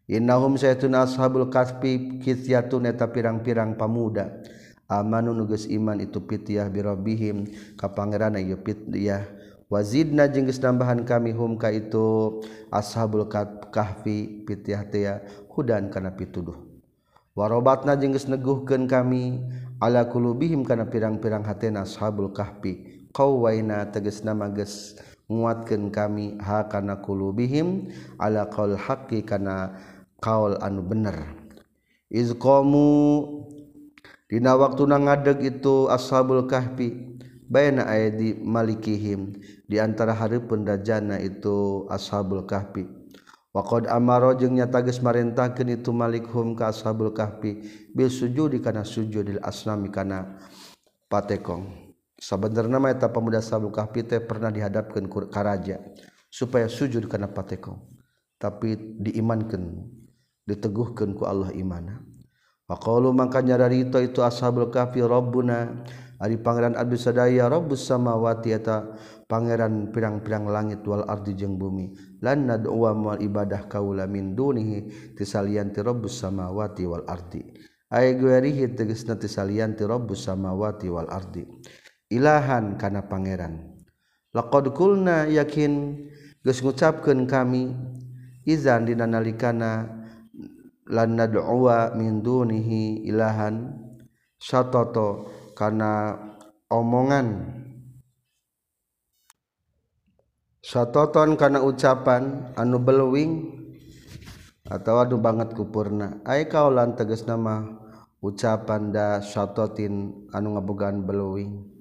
Innahum 0.08 0.56
sayatuna 0.56 1.08
ashabul 1.08 1.51
kahfi 1.51 2.22
kisyatun 2.24 2.88
eta 2.88 3.12
pirang-pirang 3.12 3.75
pamuda. 3.75 4.44
Amanu 4.88 5.32
nugas 5.32 5.65
iman 5.72 5.98
itu 6.03 6.20
fitiah 6.24 6.68
bi 6.68 6.84
rabbihim 6.84 7.50
ka 7.80 7.89
pangeranna 7.89 8.38
ieu 8.38 8.60
fitiah 8.60 9.25
wazidna 9.72 10.30
jeung 10.30 10.46
geus 10.46 10.62
nambahan 10.62 11.01
kami 11.08 11.34
hum 11.34 11.58
ka 11.58 11.74
itu 11.74 12.39
ashabul 12.70 13.25
kahfi 13.74 14.46
fitiah 14.46 14.86
teh 14.86 15.08
hudan 15.50 15.89
kana 15.89 16.13
pituduh. 16.13 16.60
Warobatna 17.34 17.98
jeung 17.98 18.13
geus 18.13 18.30
neguhkeun 18.30 18.86
kami 18.86 19.42
ala 19.82 20.06
kulubihim 20.06 20.62
kana 20.62 20.86
pirang-pirang 20.86 21.42
hatena 21.42 21.88
ashabul 21.88 22.30
kahfi. 22.30 23.02
kau 23.13 23.46
waina 23.46 23.86
teges 23.93 24.25
nama 24.25 24.50
ges 24.50 24.98
nguatkan 25.29 25.93
kami 25.93 26.36
hakana 26.41 27.00
kulubihim 27.00 27.93
ala 28.17 28.50
kaul 28.50 28.75
haki 28.75 29.22
kana 29.24 29.77
kaul 30.20 30.58
anu 30.60 30.82
bener. 30.82 31.15
Izqamu 32.10 32.89
dina 34.29 34.58
waktu 34.58 34.84
na 34.89 34.98
ngadeg 34.98 35.46
itu 35.46 35.88
ashabul 35.89 36.50
kahfi 36.50 37.17
bayna 37.50 37.86
aydi 37.86 38.38
malikihim 38.41 39.38
di 39.69 39.78
antara 39.78 40.13
hari 40.13 40.41
pendajana 40.41 41.21
itu 41.21 41.86
ashabul 41.89 42.45
kahfi. 42.49 42.89
Waqad 43.54 43.86
amaro 43.86 44.34
jeung 44.34 44.58
nyata 44.58 44.82
geus 44.82 44.97
marintahkeun 44.97 45.78
itu 45.78 45.93
malikhum 45.93 46.58
ka 46.58 46.73
ashabul 46.73 47.13
kahfi 47.13 47.62
bil 47.93 48.10
sujudi 48.10 48.58
kana 48.58 48.82
sujudil 48.82 49.38
asnami 49.45 49.93
kana 49.93 50.41
patekong. 51.06 51.83
sabenerna 52.23 52.79
mah 52.79 52.95
eta 52.95 53.12
pemuda 53.12 53.43
Ashabul 53.43 53.75
Kahfi 53.75 54.07
teh 54.07 54.23
pernah 54.23 54.47
dihadapkeun 54.47 55.12
ka 55.27 55.43
raja 55.43 55.83
supaya 56.31 56.71
sujud 56.71 57.12
kana 57.12 57.27
pateko. 57.27 57.83
Tapi 58.39 58.99
diimankeun 58.99 59.88
diteguhkeun 60.43 61.15
ku 61.15 61.23
Allah 61.23 61.55
imana 61.55 62.03
faqalu 62.67 63.15
maka 63.15 63.39
nyarari 63.39 63.88
itu 63.88 63.99
itu 64.03 64.19
ashabul 64.19 64.67
kahfi 64.67 64.99
rabbuna 64.99 65.83
ari 66.19 66.39
pangeran 66.39 66.75
abdi 66.75 66.99
sadaya 66.99 67.47
rabbus 67.47 67.88
samawati 67.88 68.51
eta 68.51 68.95
pangeran 69.27 69.91
pirang-pirang 69.91 70.47
langit 70.47 70.83
wal 70.83 71.03
ardi 71.07 71.36
jeung 71.36 71.59
bumi. 71.59 71.91
Lan 72.23 72.47
nad'uwa 72.47 72.91
mal 72.95 73.19
ibadah 73.19 73.67
kaula 73.67 74.07
min 74.07 74.36
dunihi 74.36 75.15
tisalian 75.19 75.71
ti 75.75 75.83
rabbus 75.83 76.23
samawati 76.23 76.83
wal 76.88 77.03
ardi. 77.07 77.43
Ay 77.91 78.17
gwerihi 78.17 78.73
tegasna 78.73 79.19
tisalian 79.19 79.75
ti 79.75 79.83
rabbus 79.83 80.27
samawati 80.27 80.88
wal 80.88 81.07
ardi. 81.12 81.43
ilahan 82.13 82.78
kana 82.78 83.10
pangeran. 83.10 83.73
Laqad 84.34 84.69
qulna 84.73 85.26
yakin 85.30 86.06
geus 86.45 86.62
ngucapkeun 86.62 87.26
kami 87.26 87.73
izan 88.45 88.86
dina 88.86 89.10
nalikana 89.10 89.89
lan 90.89 91.10
nad'uwa 91.17 91.97
min 91.97 92.21
dunihi 92.21 93.06
ilahan 93.10 93.73
satoto 94.38 95.30
kana 95.58 96.17
omongan. 96.69 97.60
Satoton 100.63 101.36
kana 101.36 101.60
ucapan 101.60 102.56
anu 102.56 102.80
beluwing 102.80 103.52
atau 104.63 105.04
anu 105.04 105.19
banget 105.19 105.52
kupurna. 105.54 106.23
Ay 106.23 106.47
kaulan 106.47 106.95
tegas 106.95 107.28
nama 107.28 107.67
ucapan 108.23 108.95
da 108.95 109.19
satotin 109.19 110.26
anu 110.32 110.56
ngabogaan 110.56 111.04
beluwing 111.04 111.72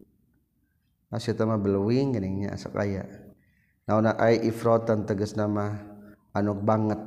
utama 1.12 1.60
beluing 1.60 2.16
geningnya 2.16 2.56
asa 2.56 2.72
kaya 2.72 3.04
naona 3.84 4.16
ay 4.16 4.48
ifrotan 4.48 5.04
tegas 5.04 5.36
nama 5.36 5.76
anu 6.32 6.56
banget. 6.56 7.00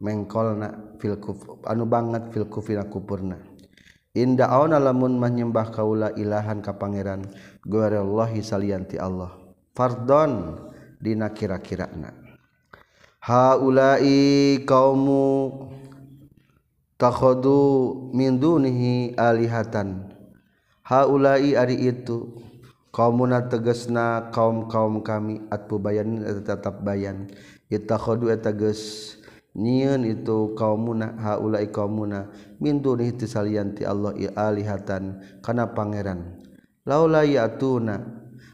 Mengkolna 0.00 0.96
fil 0.96 1.20
kuf 1.20 1.44
anu 1.68 1.84
banget 1.84 2.32
fil 2.32 2.48
kufina 2.48 2.88
kupurna 2.88 3.36
inda 4.16 4.50
auna 4.50 4.82
lamun 4.82 5.20
mah 5.20 5.30
nyembah 5.30 5.70
kaula 5.70 6.10
ilahan 6.16 6.64
ka 6.64 6.74
pangeran 6.74 7.28
guarellahi 7.62 8.42
salianti 8.42 8.98
Allah. 8.98 9.36
Fardon 9.70 10.58
dina 10.98 11.30
kira-kirana. 11.30 12.10
Haulai 13.22 14.64
kaumu 14.66 15.68
takhadu 16.98 18.10
min 18.16 18.40
dunihi 18.40 19.14
alihatan. 19.14 20.10
Haulai 20.82 21.54
ari 21.54 21.86
itu 21.86 22.34
kaumuna 22.90 23.46
tegesna 23.46 24.30
kaum-kaum 24.34 25.02
kami 25.02 25.42
atpu 25.50 25.78
bayan 25.78 26.22
tetap 26.42 26.82
bayan. 26.82 27.30
Itakhodu 27.70 28.34
teges. 28.42 29.14
Nyieun 29.50 30.06
itu 30.06 30.54
kaumuna 30.54 31.18
haulai 31.18 31.70
kaumuna. 31.74 32.30
Min 32.62 32.78
dunihi 32.78 33.18
tisalianti 33.18 33.82
Allah 33.82 34.14
alihatan 34.38 35.22
kana 35.42 35.74
pangeran. 35.74 36.38
Laula 36.86 37.26
yatuna 37.26 37.98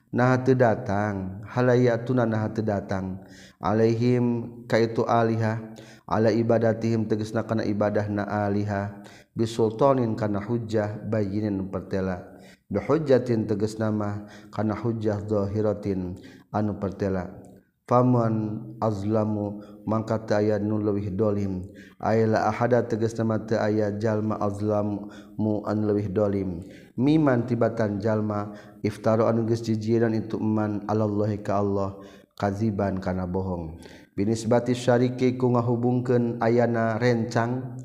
nah 0.09 0.41
teu 0.41 0.57
datang. 0.57 1.45
Halayatuna 1.45 2.25
nah 2.25 2.49
teu 2.49 2.65
datang. 2.65 3.21
Alaihim 3.61 4.65
kaitu 4.69 5.05
aliha 5.05 5.61
ala 6.09 6.33
ibadatihim 6.33 7.09
tegesna 7.09 7.45
kana 7.45 7.65
ibadahna 7.65 8.25
aliha 8.49 9.05
bisultanin 9.37 10.17
kana 10.17 10.41
hujjah 10.41 10.97
bayinin 11.09 11.69
pertela. 11.69 12.36
hujatin 12.73 13.47
teges 13.47 13.79
nama 13.79 14.27
karena 14.51 14.75
hujah 14.75 15.23
dhohirrotin 15.23 16.19
anu 16.51 16.79
pertela 16.83 17.47
faman 17.87 18.67
azlamu 18.83 19.63
mangkat 19.87 20.27
aya 20.35 20.59
nu 20.59 20.83
leuwih 20.83 21.15
dolim. 21.15 21.63
Ayla 22.03 22.51
ahada 22.51 22.83
teges 22.83 23.15
nama 23.17 23.39
teu 23.47 23.57
aya 23.57 23.95
jalma 23.95 24.37
azlamu 24.43 25.09
mu 25.39 25.63
an 25.65 25.87
leuwih 25.87 26.11
dolim. 26.11 26.67
Miman 26.99 27.47
tibatan 27.47 28.03
jalma 28.03 28.53
iftaru 28.83 29.31
anu 29.31 29.47
geus 29.47 29.63
jijiran 29.63 30.13
itu 30.13 30.37
man 30.43 30.83
alallahi 30.91 31.41
ka 31.41 31.63
Allah 31.63 31.97
kaziban 32.35 32.99
kana 32.99 33.25
bohong. 33.25 33.79
Binisbati 34.19 34.75
syariki 34.75 35.39
ku 35.39 35.55
ngahubungkeun 35.55 36.43
ayana 36.43 36.99
rencang 36.99 37.79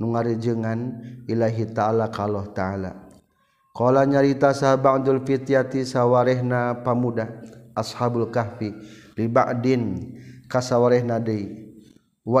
nu 0.00 0.14
ngarejengan 0.14 0.80
ilahi 1.28 1.70
ta'ala 1.70 2.08
ka 2.08 2.20
Allah 2.26 2.46
ta'ala. 2.50 3.03
Kala 3.74 4.06
nyarita 4.06 4.54
sahaba'dul 4.54 5.26
fityati 5.26 5.82
sawarehna 5.82 6.86
pamuda 6.86 7.42
ashabul 7.74 8.30
kahfi 8.30 8.70
li 9.18 9.26
ba'din 9.26 10.14
kasawarehna 10.46 11.18
dei. 11.18 11.64
wa 12.24 12.40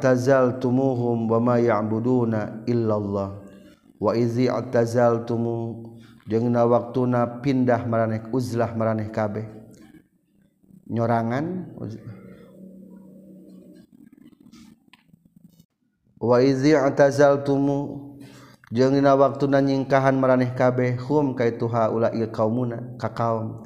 tazal 0.00 0.56
tumuhum 0.56 1.28
wa 1.28 1.36
ma 1.36 1.56
ya'buduna 1.60 2.64
illallah 2.64 3.36
wa 4.00 4.10
idzi 4.16 4.48
tazaltumu 4.72 5.92
jeung 6.24 6.48
jengna 6.48 6.64
waktuna 6.64 7.44
pindah 7.44 7.84
maraneh 7.84 8.24
uzlah 8.32 8.72
maraneh 8.72 9.12
kabeh 9.12 9.44
nyorangan 10.88 11.68
wa 16.16 16.40
tazal 16.40 16.96
tazaltumu 16.96 18.13
dina 18.74 19.14
waktu 19.14 19.46
na 19.46 19.62
nyingkahan 19.62 20.18
meraneh 20.18 20.50
kabeh 20.58 20.98
hum 21.06 21.38
ka 21.38 21.46
ituha 21.46 21.94
ula 21.94 22.10
kaumuna 22.26 22.98
ka 22.98 23.14
kaum. 23.14 23.62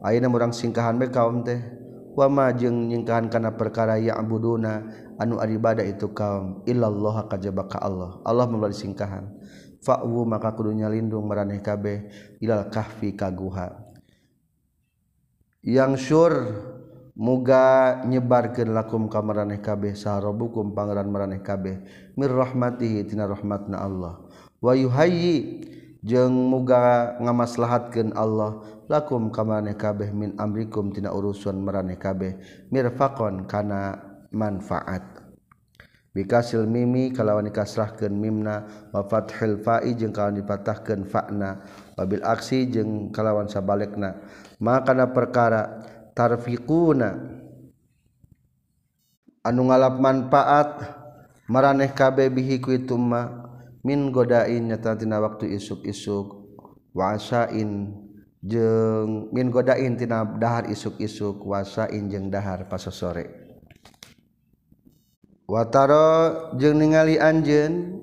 Ayeuna 0.00 0.32
urang 0.32 0.56
singkahan 0.56 0.96
be 0.96 1.12
kaum 1.12 1.44
teh. 1.44 1.60
Wama 2.16 2.52
jeung 2.56 2.88
nyingkahan 2.88 3.28
kana 3.28 3.56
perkara 3.56 3.96
ya'buduna 4.00 4.88
anu 5.20 5.36
ibadah 5.36 5.84
itu 5.84 6.16
kaum. 6.16 6.64
Illallah 6.64 7.28
kajaba 7.28 7.68
ka 7.68 7.76
Allah. 7.84 8.24
Allah 8.24 8.48
memberi 8.48 8.72
singkahan 8.72 9.28
fa'wu 9.82 10.22
maka 10.24 10.54
kudunya 10.54 10.86
lindung 10.86 11.26
meraneh 11.26 11.58
kabeh 11.58 12.08
ilal 12.38 12.70
kahfi 12.70 13.18
kaguha. 13.18 13.82
Yang 15.62 15.92
syur 16.10 16.32
muga 17.18 18.00
nyebarkeun 18.06 18.72
lakum 18.72 19.06
ka 19.10 19.22
maraneh 19.22 19.58
kabeh 19.58 19.94
sarobukum 19.98 20.72
pangeran 20.72 21.10
maraneh 21.10 21.42
kabeh. 21.42 21.82
Mir 22.14 22.30
rahmatihi 22.30 23.06
tina 23.06 23.26
rahmatna 23.26 23.82
Allah. 23.82 24.21
wayuhayi 24.62 25.66
jeung 26.06 26.32
muga 26.32 27.18
ngamaslahatkeun 27.18 28.14
Allah. 28.14 28.62
Lakum 28.90 29.32
kamaneh 29.32 29.74
kabeh 29.74 30.12
min 30.12 30.36
amrikum 30.36 30.92
tina 30.92 31.10
urusan 31.10 31.58
maraneh 31.58 31.96
kabeh 31.96 32.38
mirfaqon 32.70 33.48
kana 33.50 33.98
manfaat. 34.30 35.22
Bikasil 36.12 36.68
mimi 36.68 37.08
kalawan 37.08 37.48
dikasrahkeun 37.48 38.12
mimna. 38.12 38.88
Wa 38.92 39.00
fathil 39.08 39.58
fa'i 39.64 39.96
jeung 39.96 40.12
kalawan 40.12 40.44
dipatahkeun 40.44 41.08
fa'na. 41.08 41.64
Wabil 41.96 42.20
aksi 42.20 42.68
jeung 42.68 43.08
kalawan 43.10 43.48
sabalekna. 43.48 44.20
Maka 44.60 44.92
na 44.92 45.08
perkara 45.08 45.82
tarfiquna 46.12 47.16
anu 49.42 49.72
ngalap 49.72 49.96
manfaat 49.98 50.68
maraneh 51.48 51.90
kabeh 51.96 52.28
bihi 52.28 52.60
ku 52.60 52.76
min 53.82 54.14
godain 54.14 54.70
nyatatina 54.70 55.18
waktu 55.18 55.58
isuk-isuk 55.58 56.46
wasain 56.94 57.90
jeng 58.42 59.30
min 59.34 59.50
godain 59.50 59.98
tina 59.98 60.22
dahar 60.38 60.70
isuk-isuk 60.70 61.42
wasain 61.42 62.06
jeng 62.06 62.30
dahar 62.30 62.70
pas 62.70 62.82
sore 62.86 63.26
wataro 65.50 66.54
jeng 66.58 66.78
ningali 66.78 67.18
anjen 67.18 68.02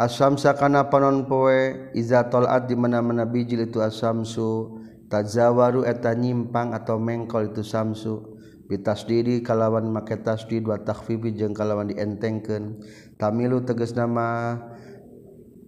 asamsa 0.00 0.56
kana 0.56 0.88
panon 0.88 1.28
poe 1.28 1.92
iza 1.92 2.24
tolat 2.32 2.70
di 2.70 2.78
mana-mana 2.78 3.28
bijil 3.28 3.66
itu 3.68 3.84
asamsu 3.84 4.80
tazawaru 5.12 5.82
eta 5.82 6.14
nyimpang 6.14 6.76
atau 6.76 6.96
mengkol 6.96 7.50
itu 7.50 7.66
samsu 7.66 8.38
bitasdiri 8.68 9.40
kalawan 9.40 9.88
make 9.88 10.20
tasdid 10.20 10.68
wa 10.68 10.76
takhfibi 10.76 11.32
jeung 11.32 11.56
kalawan 11.56 11.88
dientengkeun 11.88 12.84
tamilu 13.18 13.60
tegas 13.66 13.92
nama 13.92 14.56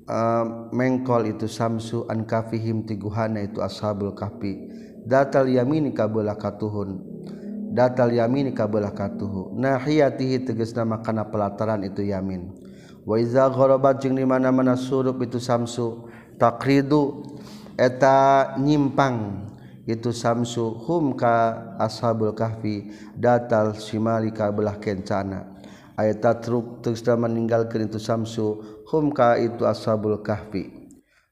uh, 0.06 0.70
mengkol 0.70 1.26
itu 1.28 1.50
samsu 1.50 2.06
an 2.06 2.24
kafihim 2.24 2.86
tiguhana 2.86 3.44
itu 3.44 3.60
ashabul 3.60 4.14
kahfi. 4.14 4.70
Datal 5.00 5.48
yamini 5.48 5.90
kabelah 5.90 6.38
katuhun 6.38 7.10
datal 7.70 8.10
yamin 8.10 8.50
kabelah 8.50 8.90
katuhu 8.90 9.54
nahiyatihi 9.54 10.42
tegas 10.42 10.74
nama 10.74 11.00
kana 11.00 11.30
pelataran 11.30 11.86
itu 11.86 12.02
yamin. 12.02 12.50
Wa 13.06 13.16
iza 13.16 13.48
gharabat 13.48 14.04
jeung 14.04 14.18
di 14.18 14.26
mana-mana 14.26 14.76
surup 14.76 15.22
itu 15.24 15.40
samsu 15.40 16.10
takridu 16.36 17.24
eta 17.80 18.52
nyimpang 18.60 19.48
itu 19.88 20.12
samsu 20.12 20.76
hum 20.84 21.16
ka 21.16 21.56
ashabul 21.80 22.36
kahfi. 22.36 22.92
Datal 23.16 23.78
simali 23.78 24.34
kabelah 24.34 24.76
kencana 24.76 25.59
ayat 26.00 26.24
tatruk 26.24 26.80
teruslah 26.80 27.20
meninggalkeun 27.20 27.92
itu 27.92 28.00
samsu 28.00 28.64
hum 28.88 29.12
ka 29.12 29.36
itu 29.36 29.68
ashabul 29.68 30.24
kahfi. 30.24 30.72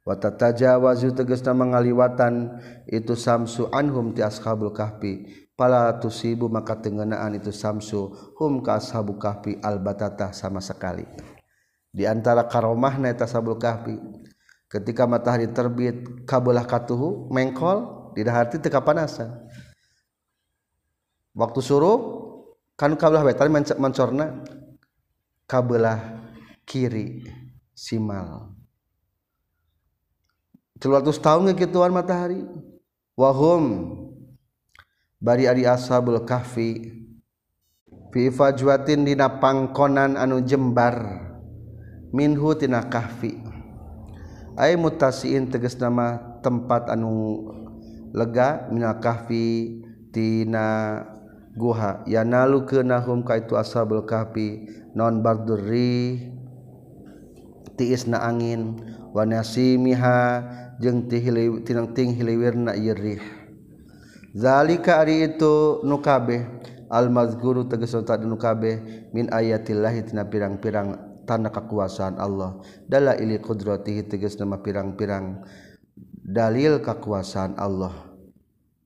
Wata 0.04 0.32
tajawazu 0.32 1.16
tegasna 1.16 1.56
mengaliwatan 1.56 2.60
itu 2.84 3.16
samsu 3.16 3.72
anhum 3.72 4.12
ti 4.12 4.20
ashabul 4.20 4.76
kahfi. 4.76 5.48
Pala 5.56 5.90
tusibu 5.98 6.46
maka 6.52 6.76
tengenaan 6.78 7.34
itu 7.40 7.48
samsu 7.48 8.12
hum 8.36 8.60
ka 8.60 8.76
ashabu 8.76 9.16
kahfi 9.16 9.56
albatata 9.64 10.36
sama 10.36 10.60
sekali. 10.60 11.08
Di 11.88 12.04
antara 12.04 12.44
karomah 12.44 13.00
na 13.00 13.16
ashabul 13.16 13.56
kahfi 13.56 13.96
ketika 14.68 15.08
matahari 15.08 15.48
terbit 15.48 16.28
kabelah 16.28 16.68
katuhu 16.68 17.32
mengkol 17.32 18.12
di 18.12 18.20
hati 18.28 18.60
teka 18.60 18.84
panasan 18.84 19.32
waktu 21.32 21.60
suruh 21.64 22.27
kan 22.78 22.94
kabelah 22.94 23.26
wetan 23.26 23.50
mencorna 23.50 24.38
kabelah 25.50 25.98
kiri 26.62 27.26
simal. 27.74 28.54
200 30.78 31.10
tahun 31.18 31.50
ngekituan 31.50 31.90
matahari. 31.90 32.46
Wahum 33.18 33.98
bari 35.18 35.50
ari 35.50 35.66
ashabul 35.66 36.22
kahfi 36.22 37.02
fi 38.14 38.22
fajwatin 38.30 39.02
dina 39.02 39.42
pangkonan 39.42 40.14
anu 40.14 40.38
jembar 40.38 41.26
minhu 42.14 42.54
tina 42.54 42.86
kahfi. 42.86 43.42
Ay 44.54 44.78
mutasiin 44.78 45.50
tegas 45.50 45.74
nama 45.82 46.38
tempat 46.46 46.94
anu 46.94 47.42
lega 48.14 48.70
minal 48.70 49.02
kahfi 49.02 49.82
tina 50.14 51.17
guha 51.58 52.06
yanalu 52.06 52.62
kenahum 52.62 53.26
kaitu 53.26 53.58
ashabul 53.58 54.06
kahfi 54.06 54.70
non 54.94 55.18
bagdurri 55.20 56.30
tiisna 57.74 58.22
angin 58.22 58.78
wa 59.10 59.26
nasimiha 59.26 60.46
jeung 60.78 61.10
tihili 61.10 61.66
tinang 61.66 61.90
ting 61.90 62.14
hiliwirna 62.14 62.78
yirih 62.78 63.18
zalika 64.38 65.02
ari 65.02 65.34
itu 65.34 65.82
nu 65.82 65.98
kabeh 65.98 66.46
al 66.86 67.10
mazkuru 67.10 67.66
tegas 67.66 67.98
eta 67.98 68.16
nu 68.22 68.38
kabeh 68.38 69.10
min 69.10 69.26
ayatillahi 69.28 70.06
tina 70.06 70.24
pirang-pirang 70.24 71.08
tanda 71.28 71.52
kekuasaan 71.52 72.16
Allah. 72.16 72.56
Dala 72.88 73.12
ili 73.20 73.36
qudratihi 73.36 74.08
tegas 74.08 74.40
nama 74.40 74.64
pirang-pirang 74.64 75.44
dalil 76.24 76.80
kekuasaan 76.80 77.60
Allah. 77.60 77.92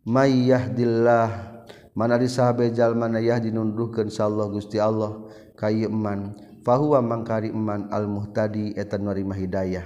May 0.02 0.50
yahdillah 0.50 1.51
mana 1.92 2.16
disahjal 2.16 2.96
manayah 2.96 3.40
dinunduhkan 3.40 4.08
Insyaallah 4.08 4.46
Gusti 4.52 4.80
Allah? 4.80 5.20
Kayman 5.56 6.34
fahuwa 6.64 7.04
mangkari 7.04 7.52
iman 7.52 7.92
al-muhtadi 7.92 8.74
etan 8.74 9.06
narima 9.06 9.36
hidayah. 9.36 9.84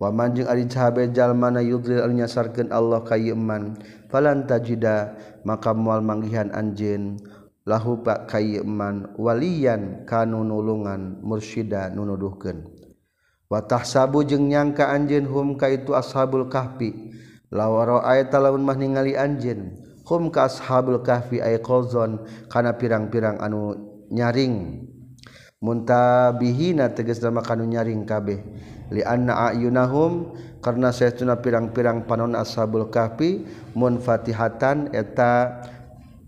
Wa 0.00 0.10
manjing 0.10 0.50
ari 0.50 0.66
sahabejal 0.66 1.38
mana 1.38 1.62
yudlil 1.62 2.02
nyasarkeun 2.10 2.74
Allah 2.74 3.06
kayman 3.06 3.78
falan 4.10 4.42
tajida 4.48 5.14
maka 5.46 5.70
moal 5.70 6.02
manggihan 6.02 6.50
anjeun. 6.50 7.20
Lahu 7.64 8.04
pak 8.04 8.28
kayman 8.28 9.16
walian 9.16 10.04
kanu 10.04 10.44
nulungan 10.44 11.24
mursyida 11.24 11.88
nunuduhkeun 11.88 12.68
watah 13.48 13.86
sabu 13.86 14.20
jeung 14.20 14.52
nyangka 14.52 14.92
anjeun 14.92 15.24
hum 15.30 15.54
ka 15.54 15.70
itu 15.70 15.94
ashabul 15.94 16.50
kahfi. 16.50 17.14
Law 17.54 17.78
ra'aita 17.86 18.42
lamun 18.42 18.66
mah 18.66 18.74
ningali 18.74 19.14
anjeun. 19.14 19.83
hum 20.04 20.28
ka 20.28 20.46
ashabul 20.46 21.00
kahfi 21.00 21.40
ay 21.40 21.58
qazon 21.64 22.20
kana 22.52 22.76
pirang-pirang 22.76 23.40
anu 23.40 23.74
nyaring. 24.12 24.84
Muntabihina 25.64 26.92
tegas 26.92 27.24
nama 27.24 27.40
kanu 27.40 27.64
nyaring 27.64 28.04
kabeh. 28.04 28.44
Li 28.92 29.00
anna 29.00 29.48
ayunahum 29.48 30.36
karena 30.60 30.92
saytuna 30.92 31.40
pirang-pirang 31.40 32.04
panon 32.04 32.36
ashabul 32.36 32.92
kahfi 32.92 33.48
munfatihatan 33.72 34.92
eta 34.92 35.64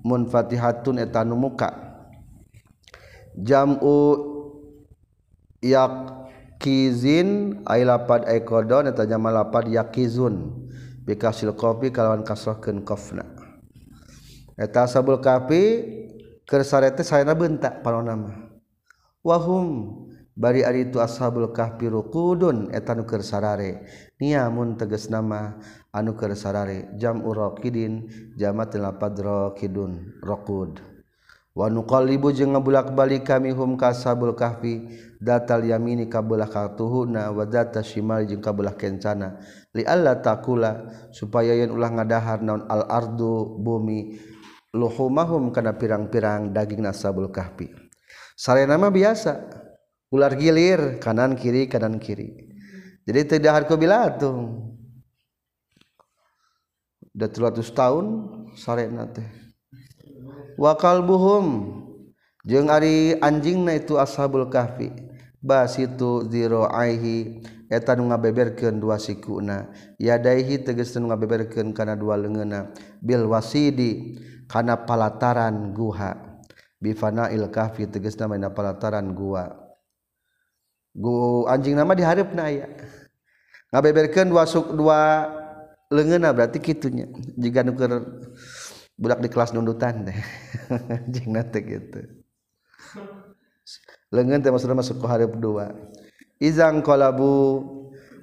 munfatihatun 0.01 1.05
eta 1.05 1.21
nu 1.29 1.37
muka. 1.37 1.69
Jam'u 3.37 4.25
yakizin 5.61 7.61
ay 7.69 7.85
lapad 7.85 8.25
ay 8.25 8.41
qadon 8.41 8.89
eta 8.89 9.05
jamal 9.05 9.37
lapad 9.37 9.69
yakizun. 9.69 10.65
Bikasil 11.05 11.53
kopi 11.53 11.93
kalawan 11.93 12.25
kasrohkeun 12.25 12.89
qafna. 12.89 13.36
eta 14.57 14.89
sabul 14.89 15.21
keur 15.21 16.63
sarete 16.65 17.05
sayana 17.05 17.37
bentak 17.37 17.85
palonama 17.85 18.49
wahum 19.21 20.01
bari 20.37 20.61
ari 20.63 20.93
itu 20.93 21.01
ashabul 21.01 21.49
kahfi 21.51 21.89
ruqudun 21.89 22.69
eta 22.69 22.93
nu 22.93 23.09
keur 23.09 23.25
sarare. 23.25 23.89
Niamun 24.21 24.77
tegas 24.77 25.09
nama 25.09 25.57
anu 25.97 26.13
keur 26.13 26.37
sarare. 26.37 26.93
Jam 27.01 27.25
uraqidin 27.25 28.09
jamat 28.37 28.77
lapad 28.77 29.17
raqidun 29.17 30.21
raqud 30.21 30.85
wa 31.57 31.73
nuqallibu 31.73 32.37
jeung 32.37 32.53
ngabulak-balik 32.53 33.25
kami 33.25 33.49
hum 33.49 33.81
ka 33.81 33.97
ashabul 33.97 34.37
kahfi 34.37 34.93
datal 35.17 35.65
yamini 35.65 36.05
ka 36.05 36.21
belah 36.21 36.53
katuhuna 36.53 37.33
wa 37.33 37.49
data 37.49 37.81
shimal 37.81 38.21
jeung 38.29 38.45
ka 38.45 38.53
belah 38.53 38.77
kencana. 38.77 39.41
Li 39.73 39.89
alla 39.89 40.21
takula 40.21 40.85
supaya 41.17 41.57
yen 41.57 41.73
ulah 41.73 41.89
ngadahar 41.97 42.45
naon 42.45 42.69
al 42.69 42.85
ardu 42.93 43.57
bumi 43.57 44.21
luhumahum 44.75 45.55
kana 45.55 45.77
pirang-pirang 45.77 46.51
daging 46.51 46.83
nasabul 46.83 47.31
kahfi. 47.31 47.71
Sarena 48.37 48.77
mah 48.77 48.93
biasa 48.93 49.47
ular 50.13 50.35
gilir 50.35 50.99
kanan 51.03 51.35
kiri 51.35 51.67
kanan 51.67 51.99
kiri. 52.03 52.47
Jadi 53.07 53.39
tidak 53.39 53.63
harku 53.63 53.79
bilatung 53.79 54.73
udah 57.17 57.31
300 57.33 57.65
tahun 57.73 58.07
sarena 58.59 59.09
teh. 59.09 59.25
Wakal 60.61 61.01
buhum 61.07 61.79
jeung 62.45 62.69
ari 62.69 63.17
anjingna 63.23 63.79
itu 63.79 63.97
ashabul 63.97 64.51
kahfi. 64.53 64.93
Basitu 65.41 66.27
ziraihi 66.27 67.39
eta 67.71 67.95
nu 67.95 68.11
ngabeberkeun 68.11 68.83
dua 68.83 68.99
sikuna. 68.99 69.71
Yadaihi 69.97 70.67
tegas 70.67 70.93
nu 70.99 71.07
ngabeberkeun 71.07 71.71
kana 71.71 71.95
dua 71.95 72.19
leungeuna 72.19 72.75
bil 72.99 73.31
wasidi 73.31 74.19
kana 74.47 74.87
palataran 74.87 75.75
guha. 75.75 76.27
Bifana 76.77 77.33
il 77.33 77.49
kahfi 77.49 77.89
tegasna 77.89 78.29
maina 78.29 78.53
palataran 78.53 79.17
gua. 79.17 79.49
Gu 80.97 81.45
anjing 81.49 81.77
nama 81.77 81.93
diharepna 81.93 82.49
aya. 82.49 82.69
Ngabeberkeun 83.73 84.29
dua 84.33 84.45
suk 84.49 84.73
dua 84.77 85.29
leungeunna 85.93 86.33
berarti 86.33 86.61
kitunya. 86.61 87.09
Jika 87.37 87.65
nuker 87.65 87.91
budak 88.97 89.21
di 89.21 89.29
kelas 89.29 89.53
nundutan 89.53 90.09
deh 90.09 90.19
anjing 90.97 91.37
teh 91.53 91.63
gitu. 91.65 92.01
Leungeun 94.13 94.41
teh 94.41 94.53
maksudna 94.53 94.77
masuk 94.77 95.01
ku 95.01 95.07
hareup 95.09 95.37
dua. 95.37 95.73
Izang 96.37 96.85
kolabu 96.85 97.65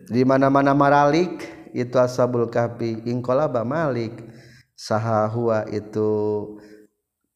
di 0.05 0.21
mana-mana 0.21 0.77
maralik 0.77 1.41
itu 1.73 1.97
asabul 1.97 2.49
kahfi. 2.53 3.01
Ing 3.09 3.25
kolaba 3.25 3.65
malik. 3.65 4.13
sahahua 4.83 5.71
itu 5.71 6.11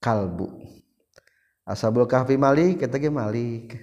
kalbu. 0.04 0.52
Ashabul 1.64 2.08
kahfi 2.08 2.36
malik 2.36 2.84
eta 2.84 3.00
ge 3.00 3.08
malik. 3.08 3.80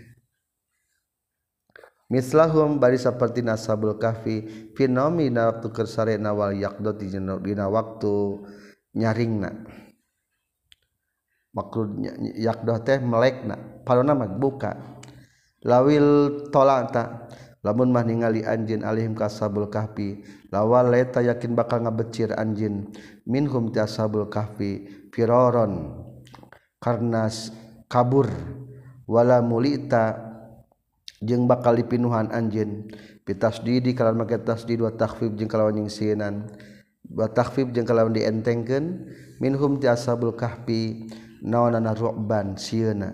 Mislahum 2.13 2.77
bari 2.77 3.01
saperti 3.01 3.41
ashabul 3.49 3.97
kahfi 3.97 4.69
fenomena 4.77 5.49
waktu 5.49 5.69
kersarena 5.73 6.37
wal 6.37 6.53
yaqdo 6.53 6.93
dina 7.41 7.65
waktu 7.73 8.45
nyaringna. 8.93 9.65
Maklud 11.55 12.03
yakdoh 12.37 12.79
teh 12.85 13.01
melekna 13.01 13.57
palona 13.89 14.13
mah 14.13 14.29
buka. 14.29 15.01
Lawil 15.65 16.05
tolak 16.53 16.93
tak 16.93 17.09
lamun 17.65 17.89
mah 17.89 18.05
ningali 18.05 18.45
anjeun 18.45 18.85
alihim 18.85 19.17
kasabul 19.17 19.73
kahfi 19.73 20.21
lawaleta 20.55 21.19
yakin 21.19 21.59
bakal 21.59 21.83
ngabecir 21.83 22.31
anjin 22.39 22.95
minhum 23.27 23.75
tiasabul 23.75 24.31
kahfi 24.31 24.87
firoron 25.11 25.99
karena 26.79 27.27
kabur. 27.91 28.31
Wala 29.05 29.45
mulita 29.45 30.17
jeng 31.21 31.45
bakal 31.45 31.77
dipinuhan 31.77 32.33
anjin 32.33 32.89
pitas 33.27 33.61
didi 33.61 33.93
kalau 33.93 34.17
make 34.17 34.41
tasdid 34.47 34.81
wa 34.81 34.95
takhfif 34.95 35.35
jeung 35.37 35.51
kalawan 35.51 35.77
nyingsinan 35.77 36.49
wa 37.13 37.29
takfib 37.29 37.75
jeung 37.75 37.85
kalau 37.85 38.09
dientengkeun. 38.09 39.11
Minhum 39.43 39.83
tiasabul 39.83 40.39
kahfi 40.39 41.11
naonana 41.43 41.93
ru'ban 41.93 42.57
sieuna 42.57 43.13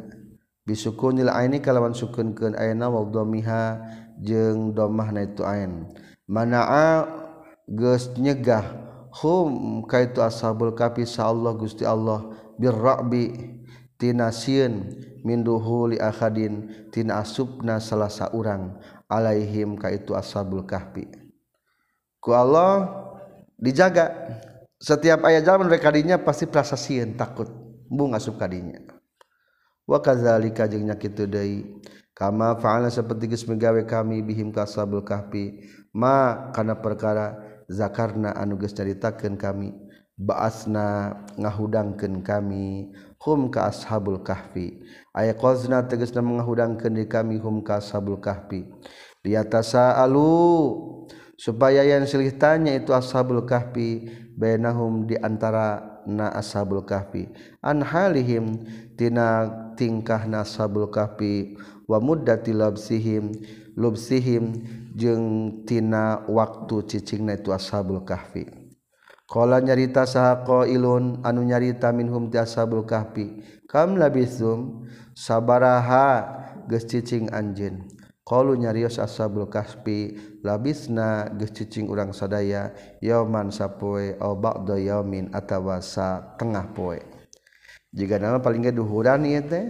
bisukunil 0.69 1.33
aini 1.33 1.59
kalawan 1.59 1.97
sukunkeun 1.97 2.55
aina 2.55 2.87
wal 2.87 3.11
dhamiha 3.11 3.83
jeung 4.23 4.77
domahna 4.77 5.27
itu 5.27 5.43
ain 5.43 5.89
mana'a 6.31 7.09
geus 7.71 8.11
nyegah 8.19 8.67
hum 9.23 9.83
kaitu 9.87 10.19
ashabul 10.21 10.75
kahfi 10.75 11.07
Allah 11.23 11.55
Gusti 11.55 11.87
Allah 11.87 12.35
birrabi 12.59 13.57
tina 13.95 14.35
sieun 14.35 14.91
min 15.23 15.47
akhadin 16.03 16.91
tina 16.91 17.23
asupna 17.23 17.79
salah 17.79 18.11
saurang 18.11 18.77
alaihim 19.07 19.79
kaitu 19.79 20.13
ashabul 20.19 20.67
kahfi. 20.67 21.07
Ku 22.19 22.35
Allah 22.35 22.91
dijaga. 23.57 24.11
Setiap 24.81 25.29
ayat 25.29 25.45
jalan 25.45 25.69
mereka 25.69 25.93
dinya 25.93 26.17
pasti 26.17 26.49
prasasieun 26.49 27.13
takut. 27.13 27.53
Bunga 27.91 28.17
sukadinya 28.17 28.81
wa 29.91 29.99
kadzalika 29.99 30.71
jeung 30.71 30.87
nyakitu 30.87 31.27
deui 31.27 31.67
kama 32.15 32.55
fa'ala 32.63 32.87
saperti 32.87 33.27
geus 33.27 33.43
megawe 33.51 33.83
kami 33.83 34.23
bihim 34.23 34.55
kasabul 34.55 35.03
kahfi 35.03 35.67
ma 35.91 36.47
kana 36.55 36.79
perkara 36.79 37.50
zakarna 37.71 38.35
anu 38.35 38.59
geus 38.59 38.75
caritakeun 38.75 39.39
kami 39.39 39.71
baasna 40.21 41.17
ngahudangkeun 41.41 42.21
kami 42.21 42.93
hum 43.23 43.49
ka 43.49 43.73
ashabul 43.73 44.21
kahfi. 44.21 44.85
Aya 45.17 45.33
qazna 45.33 45.89
tegasna 45.89 46.21
ngahudangkeun 46.21 47.01
di 47.01 47.09
kami 47.09 47.41
hum 47.41 47.65
ka 47.65 47.81
ashabul 47.81 48.21
kahfi. 48.21 48.69
Liyatasaalu 49.25 50.29
supaya 51.41 51.81
yang 51.89 52.05
silih 52.05 52.37
tanya 52.37 52.77
itu 52.77 52.93
ashabul 52.93 53.49
kahfi 53.49 54.13
bainahum 54.37 55.09
di 55.09 55.17
antara 55.17 56.01
na 56.05 56.29
ashabul 56.37 56.85
kahfi. 56.85 57.33
An 57.65 57.81
halihim 57.81 58.61
tina 59.01 59.49
tingkah 59.77 60.29
na 60.29 60.45
ashabul 60.45 60.93
kahfi 60.93 61.57
wa 61.89 61.97
muddati 61.97 62.53
labsihim 62.53 63.33
lubsihim 63.77 64.61
jeung 65.01 65.65
tina 65.65 66.21
waktu 66.29 66.85
cicing 66.85 67.25
na 67.25 67.41
itu 67.41 67.49
ashabul 67.57 68.05
kahfi. 68.05 68.45
Kala 69.25 69.65
nyarita 69.65 70.05
saha 70.05 70.45
qailun 70.45 71.25
anu 71.25 71.41
nyarita 71.41 71.89
minhum 71.97 72.29
ti 72.29 72.37
ashabul 72.37 72.85
kahfi. 72.85 73.41
Kam 73.65 73.97
labithum 73.97 74.85
sabaraha 75.17 76.29
geus 76.69 76.85
cicing 76.85 77.33
anjeun. 77.33 77.89
Qalu 78.27 78.61
nyarios 78.61 79.01
ashabul 79.01 79.49
kahfi 79.49 80.21
labisna 80.45 81.33
geus 81.41 81.57
cicing 81.57 81.89
urang 81.89 82.13
sadaya 82.13 82.77
yauman 83.01 83.49
sapoe 83.49 84.21
au 84.21 84.37
ba'da 84.37 84.77
yaumin 84.77 85.33
atawa 85.33 85.81
sa 85.81 86.37
tengah 86.37 86.77
poe. 86.77 87.01
Jika 87.91 88.21
nama 88.21 88.39
paling 88.39 88.69
ge 88.69 88.77
duhuran 88.77 89.25
ieu 89.25 89.43
teh 89.47 89.67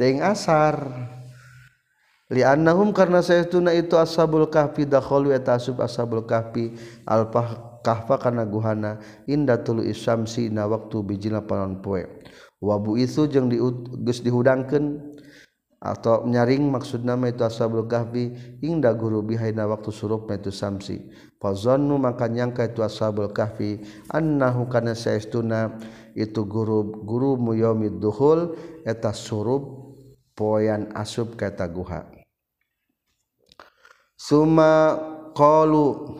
teuing 0.00 0.20
asar. 0.24 0.80
liannahum 2.28 2.92
karena 2.92 3.24
saytuna 3.24 3.72
itu 3.72 3.96
ashabul 3.96 4.48
kahfi 4.52 4.84
dakhalu 4.84 5.32
eta 5.32 5.56
asub 5.56 5.80
ashabul 5.80 6.24
kahfi 6.28 6.76
alfah 7.08 7.80
kahfa 7.80 8.20
kana 8.20 8.44
guhana 8.44 9.00
inda 9.24 9.56
tulu 9.60 9.80
isyamsi 9.80 10.52
na 10.52 10.68
waktu 10.68 11.00
bijina 11.04 11.40
panon 11.40 11.80
poe. 11.80 12.04
Wabu 12.58 12.98
itu 12.98 13.30
jeung 13.30 13.48
geus 14.02 14.18
dihudangkeun 14.20 15.16
atau 15.78 16.26
nyaring 16.26 16.66
maksud 16.74 17.06
nama 17.06 17.30
itu 17.30 17.46
ashabul 17.46 17.86
kahfi 17.86 18.34
inda 18.66 18.90
guru 18.90 19.22
bihaina 19.22 19.62
waktu 19.70 19.94
surup 19.94 20.26
itu 20.34 20.50
samsi 20.50 21.06
fazannu 21.38 21.94
maka 22.02 22.26
nyangka 22.26 22.66
itu 22.66 22.82
ashabul 22.82 23.30
kahfi 23.30 23.78
annahu 24.10 24.66
kana 24.66 24.98
saytuna 24.98 25.78
itu 26.18 26.42
guru 26.50 26.82
guru 27.06 27.38
muyaumid 27.38 28.02
duhul 28.02 28.58
eta 28.82 29.14
surup 29.14 29.94
poyan 30.34 30.90
asub 30.98 31.38
kata 31.38 31.70
guha 31.70 32.17
Suma 34.18 34.98
qalu 35.30 36.18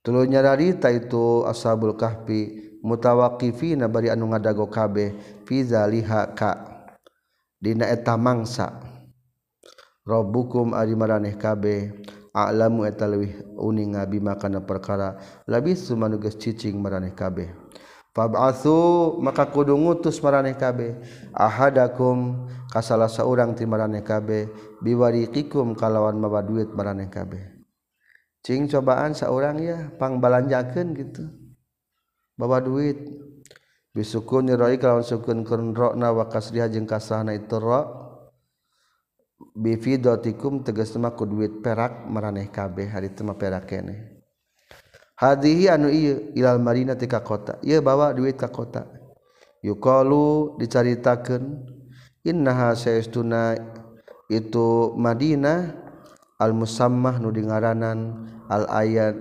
tuluy 0.00 0.24
nyararita 0.24 0.88
itu 0.88 1.44
ashabul 1.44 1.92
kahfi 1.92 2.72
mutawaqifina 2.80 3.92
bari 3.92 4.08
anu 4.08 4.32
ngadago 4.32 4.64
kabeh 4.72 5.12
fi 5.44 5.60
zaliha 5.60 6.32
ka. 6.32 6.52
Dina 7.60 7.92
eta 7.92 8.16
mangsa. 8.16 8.80
Rabbukum 10.08 10.72
ari 10.72 10.96
maraneh 10.96 11.36
kabeh 11.36 11.92
a'lamu 12.32 12.88
eta 12.88 13.04
leuwih 13.04 13.36
uning 13.60 14.00
bima 14.08 14.40
kana 14.40 14.64
perkara 14.64 15.20
labis 15.44 15.84
sumanu 15.92 16.16
geus 16.16 16.40
cicing 16.40 16.80
maraneh 16.80 17.12
kabeh. 17.12 17.65
Fab'athu 18.16 19.20
maka 19.20 19.44
kudu 19.52 19.76
ngutus 19.76 20.24
maraneh 20.24 20.56
kabeh 20.56 20.96
ahadakum 21.36 22.48
ka 22.72 22.80
salah 22.80 23.12
saurang 23.12 23.52
ti 23.52 23.68
maraneh 23.68 24.00
kabeh 24.00 24.48
biwariqikum 24.80 25.76
kalawan 25.76 26.16
mawa 26.16 26.40
duit 26.40 26.72
maraneh 26.72 27.12
kabeh. 27.12 27.44
Cing 28.40 28.72
cobaan 28.72 29.12
saurang 29.12 29.60
ya 29.60 29.92
pangbalanjakeun 30.00 30.96
gitu. 30.96 31.28
Bawa 32.40 32.64
duit 32.64 33.04
bisukun 33.92 34.48
roi 34.48 34.80
kalawan 34.80 35.04
sukun 35.04 35.44
kun 35.44 35.76
rokna 35.76 36.08
wa 36.08 36.24
kasriha 36.32 36.72
jeung 36.72 36.88
kasahna 36.88 37.36
itu 37.36 37.60
ra 37.60 37.84
bifidotikum 39.52 40.64
tegas 40.64 40.96
mah 40.96 41.12
ku 41.12 41.28
duit 41.28 41.60
perak 41.60 42.08
maraneh 42.08 42.48
kabeh 42.48 42.88
hari 42.88 43.12
teh 43.12 43.28
perak 43.36 43.68
keneh. 43.68 44.15
hadihi 45.16 45.72
anu 45.72 45.88
ieu 45.88 46.30
ilal 46.36 46.60
marina 46.60 46.94
tika 46.94 47.24
kota. 47.24 47.56
Ieu 47.64 47.80
bawa 47.80 48.12
duit 48.12 48.36
ka 48.36 48.52
kota. 48.52 48.84
Yukalu 49.64 50.60
dicaritakan 50.60 51.66
innaha 52.22 52.76
saestuna 52.76 53.56
itu 54.28 54.92
Madinah 54.94 55.74
al 56.36 56.52
musammah 56.52 57.18
nu 57.18 57.32
dingaranan 57.32 58.28
al 58.46 58.68
ayat 58.70 59.16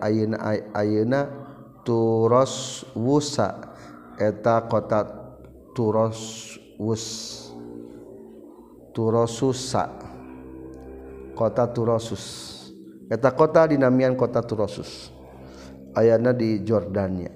ayana 0.00 0.38
ayana 0.72 1.20
turos 1.82 2.86
wusa. 2.94 3.74
Eta 4.20 4.70
kota 4.70 5.04
turos 5.74 6.54
wus 6.78 7.04
turosusa. 8.92 9.88
Kota 11.34 11.64
turosus. 11.72 12.24
Eta 13.08 13.32
kota 13.32 13.64
dinamian 13.64 14.12
kota 14.12 14.44
turosus. 14.44 15.19
ayana 15.94 16.34
di 16.34 16.62
Jordania. 16.62 17.32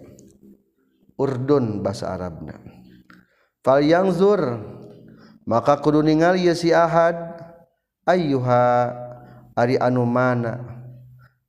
Urdun 1.15 1.79
bahasa 1.79 2.11
Arabna 2.11 2.59
fal 3.63 3.87
yangzur 3.87 4.59
maka 5.45 5.77
kudu 5.81 6.01
ningali 6.05 6.49
ye 6.49 6.55
si 6.57 6.73
ahad. 6.73 7.37
Ayyuha 8.05 8.93
ari 9.57 9.81
anu 9.81 10.05
mana? 10.05 10.61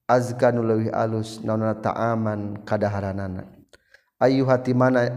Azka 0.07 0.53
nu 0.53 0.63
leuwih 0.63 0.93
alus 0.93 1.43
naonna 1.43 1.75
ta'aman 1.75 2.63
kadaharanana. 2.63 3.43
Ayyuha 4.21 4.63
ti 4.63 4.71
mana 4.71 5.09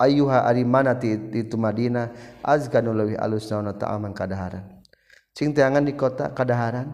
ayyuha 0.00 0.48
ari 0.48 0.66
mana 0.66 0.98
ti 0.98 1.14
itu 1.14 1.54
Madinah? 1.54 2.10
Azka 2.42 2.82
nu 2.82 2.90
leuwih 2.90 3.20
alus 3.20 3.46
naonna 3.52 3.76
ta'aman 3.76 4.10
kadaharan. 4.16 4.82
Cing 5.30 5.54
teangan 5.54 5.86
di 5.86 5.94
kota 5.94 6.34
kadaharan? 6.34 6.90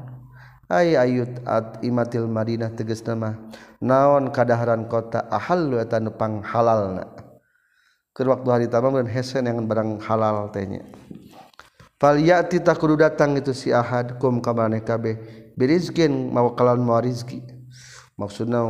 Ay 0.68 0.98
ayut 0.98 1.40
at 1.46 1.80
imatil 1.80 2.28
Madinah 2.28 2.74
tegas 2.76 3.00
nama. 3.06 3.38
naon 3.82 4.32
kadaharan 4.32 4.88
kota 4.88 5.26
ahallu 5.32 5.80
eta 5.80 6.00
nu 6.00 6.14
pang 6.14 6.40
halal 6.40 7.02
keur 8.16 8.32
waktu 8.32 8.48
hari 8.48 8.66
tamam 8.72 8.96
dan 8.96 9.08
hesen 9.08 9.44
yang 9.44 9.64
barang 9.68 10.00
halal 10.00 10.48
tehnya 10.48 10.84
Falyati 11.96 12.60
tak 12.60 12.76
kudu 12.76 13.00
datang 13.00 13.40
itu 13.40 13.56
si 13.56 13.72
ahad 13.72 14.20
kum 14.20 14.44
kamarane 14.44 14.84
kabeh. 14.84 15.16
Birizkin 15.56 16.28
mau 16.28 16.52
kalon 16.52 16.84
mau 16.84 17.00
rizki. 17.00 17.40
Maksudna 18.20 18.68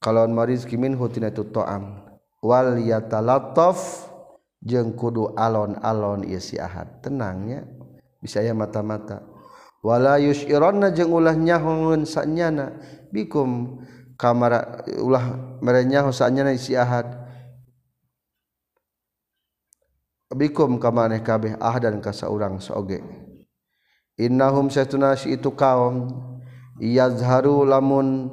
kalon 0.00 0.32
mau 0.32 0.48
rizki 0.48 0.80
min 0.80 0.96
hutina 0.96 1.28
itu 1.28 1.44
to'am. 1.44 2.08
Wal 2.40 2.80
yatalattaf 2.80 4.08
jeung 4.64 4.96
kudu 4.96 5.36
alon-alon 5.36 6.24
ieu 6.24 6.40
si 6.40 6.56
ahad. 6.56 7.04
Tenangnya 7.04 7.68
bisa 8.24 8.40
ya 8.40 8.56
mata-mata. 8.56 9.20
Wala 9.84 10.16
yusyironna 10.16 10.88
jeung 10.96 11.12
ulah 11.12 11.36
nyahungeun 11.36 12.08
sanyana. 12.08 12.80
Bikum 13.12 13.84
kamara 14.18 14.82
ulah 14.98 15.56
mere 15.62 15.86
nyaho 15.86 16.10
sanyana 16.10 16.52
si 16.58 16.74
ahad. 16.74 17.06
Bikum 20.28 20.76
ka 20.76 20.92
maneh 20.92 21.24
kabeh 21.24 21.56
ah 21.56 21.80
dan 21.80 22.04
ka 22.04 22.12
saurang 22.12 22.60
soge 22.60 23.00
innahum 24.20 24.68
satunasi 24.68 25.40
itu 25.40 25.48
kaum 25.56 26.12
yazharu 26.76 27.64
lamun 27.64 28.28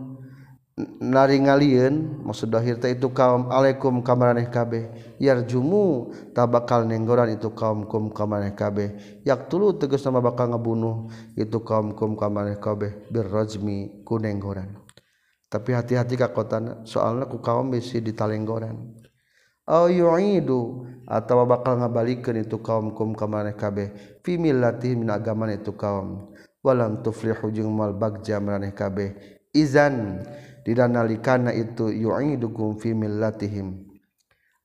naringalieun 0.99 2.19
maksud 2.27 2.51
dahir 2.51 2.75
teh 2.83 2.99
itu 2.99 3.07
kaum 3.15 3.47
alaikum 3.47 4.03
ka 4.03 4.11
maneh 4.11 4.51
kabeh. 4.51 4.91
Yarjumu 5.23 6.11
tabakal 6.35 6.83
nenggoran 6.83 7.31
itu 7.31 7.47
kaum 7.55 7.87
kum 7.87 8.11
ka 8.11 8.27
maneh 8.27 8.51
kabeh. 8.51 9.21
Yak 9.23 9.47
tulu 9.47 9.79
tegas 9.79 10.03
nama 10.03 10.19
bakal 10.19 10.51
ngabunuh 10.51 11.07
itu 11.39 11.63
kaum 11.63 11.95
kum 11.95 12.19
ka 12.19 12.27
maneh 12.27 12.59
kabeh. 12.59 13.07
Birrajmi 13.07 14.03
ku 14.03 14.19
nenggoran 14.19 14.84
tapi 15.47 15.73
hati-hati 15.73 16.17
ka 16.17 16.33
kotana 16.33 16.83
soalna 16.83 17.29
ku 17.29 17.39
kaum 17.39 17.71
bisi 17.71 18.01
di 18.01 18.11
talenggoran 18.11 18.75
au 19.65 19.89
yu'idu 19.89 20.85
atawa 21.09 21.45
bakal 21.45 21.81
ngabalikeun 21.81 22.45
itu 22.45 22.61
kaum 22.61 22.93
kum 22.93 23.13
ka 23.13 23.25
maneh 23.25 23.53
kabeh 23.53 23.93
fi 24.25 24.37
millatihim 24.37 25.05
min 25.05 25.09
agama 25.13 25.49
itu 25.53 25.73
kaum. 25.73 26.33
Walam 26.65 27.05
tuflihu 27.05 27.53
jeung 27.53 27.69
mal 27.69 27.93
bagja 27.93 28.41
maneh 28.41 28.73
kabeh 28.73 29.13
izan 29.53 30.25
didanalikana 30.65 31.53
itu 31.53 31.93
yu'idukum 31.93 32.81
fi 32.81 32.97
millatihim. 32.97 33.85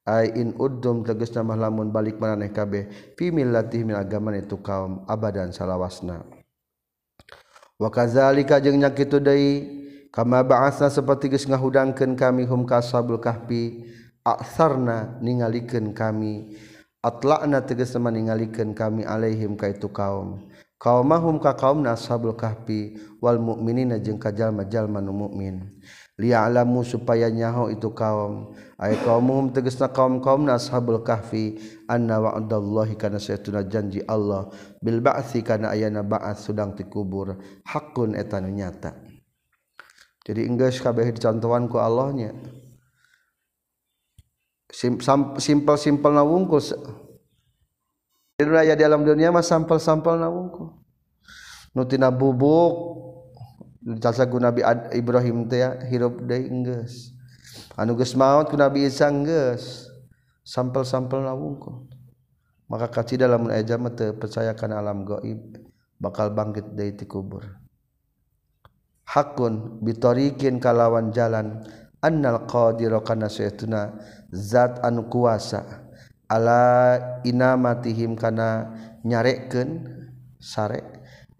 Ay 0.08 0.32
in 0.32 0.56
uddum 0.56 1.04
tegasna 1.04 1.44
mah 1.44 1.60
lamun 1.60 1.92
balik 1.92 2.16
maneh 2.16 2.48
kabeh 2.48 2.88
fi 3.20 3.28
millatihim 3.28 3.92
min 3.92 3.96
agama 4.00 4.32
itu 4.32 4.56
kaum 4.64 5.04
abadan 5.04 5.52
salawasna. 5.52 6.24
Wa 7.76 7.92
kadzalika 7.92 8.64
jeung 8.64 8.80
nyakitu 8.80 9.20
deui 9.20 9.52
kama 10.10 10.42
bahasa 10.42 10.90
seperti 10.90 11.30
geus 11.30 11.46
ngahudangkeun 11.46 12.18
kami 12.18 12.46
hum 12.46 12.66
kasabul 12.66 13.22
kahfi 13.22 13.86
aksarna 14.26 15.18
ninggalikan 15.22 15.94
kami 15.96 16.58
atlakna 17.00 17.64
tegas 17.64 17.96
sama 17.96 18.12
ninggalikan 18.12 18.76
kami 18.76 19.08
alaihim 19.08 19.56
ka 19.56 19.72
itu 19.72 19.88
kaum. 19.88 20.50
Kaum 20.80 21.04
mahum 21.04 21.36
ka 21.36 21.52
kaum 21.52 21.84
nasabul 21.84 22.32
kahfi 22.32 22.96
wal 23.20 23.36
mu'minina 23.36 24.00
jeung 24.00 24.16
ka 24.16 24.32
jalma-jalma 24.32 25.04
nu 25.04 25.12
mukmin 25.12 25.76
liya'lamu 26.16 26.84
supaya 26.84 27.28
nyaho 27.28 27.68
itu 27.68 27.92
kaum. 27.92 28.56
Ay 28.80 28.96
kaumuhum 29.04 29.52
tegasna 29.52 29.92
kaum-kaum 29.92 30.44
nashabul 30.44 31.04
kahfi 31.04 31.60
anna 31.84 32.16
wa'dallahi 32.20 32.96
kana 32.96 33.20
saytuna 33.20 33.60
janji 33.68 34.00
Allah 34.08 34.48
bil 34.80 35.04
ba'si 35.04 35.44
kana 35.44 35.72
ayana 35.72 36.00
ba'ats 36.00 36.48
sudang 36.48 36.72
ti 36.72 36.88
kubur 36.88 37.36
hakun 37.68 38.16
eta 38.16 38.40
nyata. 38.40 39.09
jadi 40.30 40.46
enggeus 40.46 40.78
kabeh 40.78 41.10
dicontohan 41.10 41.66
ku 41.66 41.82
Allahnya. 41.82 42.30
Simpel-simpel 44.70 46.14
na 46.14 46.22
wungkul 46.22 46.62
raya 48.38 48.78
di 48.78 48.86
alam 48.86 49.02
dunia 49.02 49.34
mah 49.34 49.42
sampel-sampel 49.42 50.22
na 50.22 50.30
wungkul 50.30 50.70
nutina 51.74 52.14
bubuk 52.14 52.72
jasa 53.98 54.30
ku 54.30 54.38
Nabi 54.38 54.62
Ibrahim 54.94 55.50
teh 55.50 55.66
hirup 55.90 56.22
deui 56.22 56.46
enggeus. 56.46 57.10
Anu 57.74 57.98
geus 57.98 58.14
maot 58.14 58.46
ku 58.46 58.54
Nabi 58.54 58.86
Isa 58.86 59.10
enggeus 59.10 59.90
sampel-sampel 60.46 61.26
na 61.26 61.34
wungkul 61.34 61.90
maka 62.70 62.86
kacida 62.86 63.26
lamun 63.26 63.50
aya 63.50 63.74
mah 63.74 63.90
teu 63.98 64.14
percaya 64.14 64.54
kana 64.54 64.78
alam 64.78 65.02
gaib 65.02 65.58
bakal 65.98 66.30
bangkit 66.30 66.70
deui 66.78 66.94
ti 66.94 67.10
kubur. 67.10 67.42
hakun 69.10 69.82
bitorikin 69.82 70.62
kalawan 70.62 71.10
jalan. 71.10 71.66
Annal 72.00 72.48
qadira 72.48 73.02
kana 73.02 73.26
saytuna 73.26 73.92
zat 74.30 74.80
anu 74.86 75.10
kuasa. 75.10 75.66
Ala 76.30 76.96
inamatihim 77.26 78.14
kana 78.14 78.70
nyarekeun 79.02 79.84
sare 80.38 80.80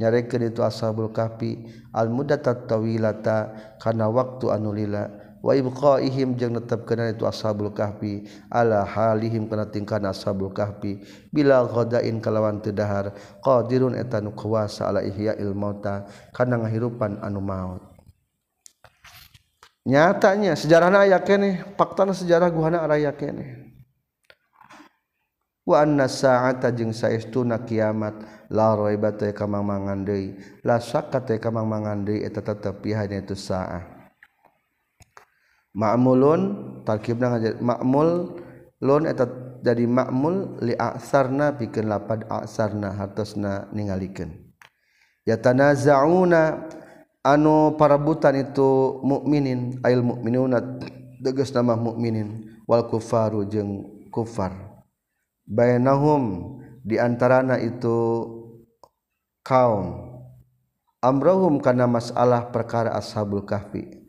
nyarekeun 0.02 0.50
itu 0.50 0.60
ashabul 0.66 1.14
kahfi. 1.14 1.64
Al 1.94 2.10
muddatat 2.10 2.66
tawilata 2.66 3.54
kana 3.78 4.10
waktu 4.10 4.50
anu 4.50 4.74
lila. 4.74 5.19
Wa 5.40 5.52
ibqaihim 5.56 6.36
jeung 6.36 6.56
netepkeun 6.56 7.16
itu 7.16 7.24
ashabul 7.24 7.72
kahfi. 7.72 8.28
Ala 8.52 8.84
halihim 8.84 9.48
kana 9.48 9.68
tingkahna 9.68 10.12
ashabul 10.12 10.52
kahfi. 10.52 11.00
Bila 11.32 11.64
ghadain 11.64 12.20
kalawan 12.20 12.60
teu 12.60 12.72
dahar 12.72 13.12
qadirun 13.40 13.96
eta 13.96 14.20
nu 14.20 14.32
kuasa 14.36 14.88
ala 14.88 15.00
ihya'il 15.00 15.56
mauta 15.56 16.08
kana 16.32 16.60
ngahirupan 16.60 17.20
anu 17.24 17.40
maut. 17.40 17.82
Nyatanya 19.88 20.54
sejarah 20.54 20.92
aya 20.92 21.18
kene 21.24 21.64
fakta 21.74 22.04
sejarah 22.12 22.52
guhana 22.52 22.84
raya 22.84 23.16
kene. 23.16 23.72
Wa 25.64 25.84
anna 25.86 26.08
sa'ata 26.10 26.72
jeung 26.74 26.90
saestuna 26.90 27.62
kiamat 27.62 28.16
la 28.50 28.74
raiba 28.74 29.14
teh 29.14 29.30
kamang 29.30 29.62
mangandei 29.62 30.34
la 30.66 30.82
syakka 30.82 31.22
teh 31.22 31.38
kamang 31.38 31.68
mangandei 31.68 32.26
eta 32.26 32.42
tetep 32.42 32.82
pihana 32.82 33.22
itu 33.22 33.38
sa'ah 33.38 33.99
ma'mulun 35.76 36.40
tarkibna 36.82 37.38
ma'mul 37.60 38.40
lon 38.80 39.02
eta 39.06 39.28
jadi 39.60 39.84
ma'mul 39.84 40.64
li 40.64 40.72
a'sarna 40.72 41.52
pikeun 41.60 41.92
lapad 41.92 42.24
a'sarna 42.32 42.96
hartosna 42.96 43.68
ningalikeun. 43.76 44.32
Yatanazauna 45.28 46.64
anu 47.20 47.76
parabutan 47.76 48.40
itu 48.40 48.98
mukminin 49.04 49.76
ail 49.84 50.00
mukminuna 50.00 50.80
tegas 51.20 51.52
nama 51.52 51.76
mukminin 51.76 52.56
wal 52.64 52.88
kufaru 52.88 53.44
jeung 53.44 53.84
kufar. 54.08 54.56
Bainahum 55.44 56.56
di 56.80 56.96
antarana 56.96 57.60
itu 57.60 58.24
kaum. 59.44 60.08
Amrohum 61.04 61.60
karena 61.60 61.84
masalah 61.84 62.48
perkara 62.48 62.96
ashabul 62.96 63.44
kahfi. 63.44 63.99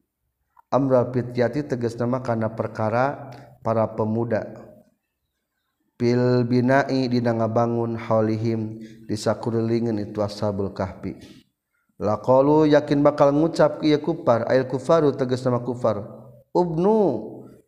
Amral 0.72 1.12
fityati 1.12 1.68
tegas 1.68 2.00
nama 2.00 2.24
kana 2.24 2.56
perkara 2.56 3.30
para 3.60 3.86
pemuda. 3.92 4.48
Pil 6.00 6.48
binai 6.50 7.06
dina 7.12 7.36
ngabangun 7.36 7.94
haulihim 7.94 8.82
di 9.06 9.14
sakurelingeun 9.14 10.02
itu 10.02 10.24
ashabul 10.26 10.74
kahfi. 10.74 11.14
Yakin 12.02 13.06
bakal 13.06 13.30
ngucap 13.30 13.78
kupar 14.02 14.50
air 14.50 14.66
kufaru 14.66 15.14
tegas 15.14 15.46
nama 15.46 15.62
kufar. 15.62 16.02
Ubnu 16.50 16.98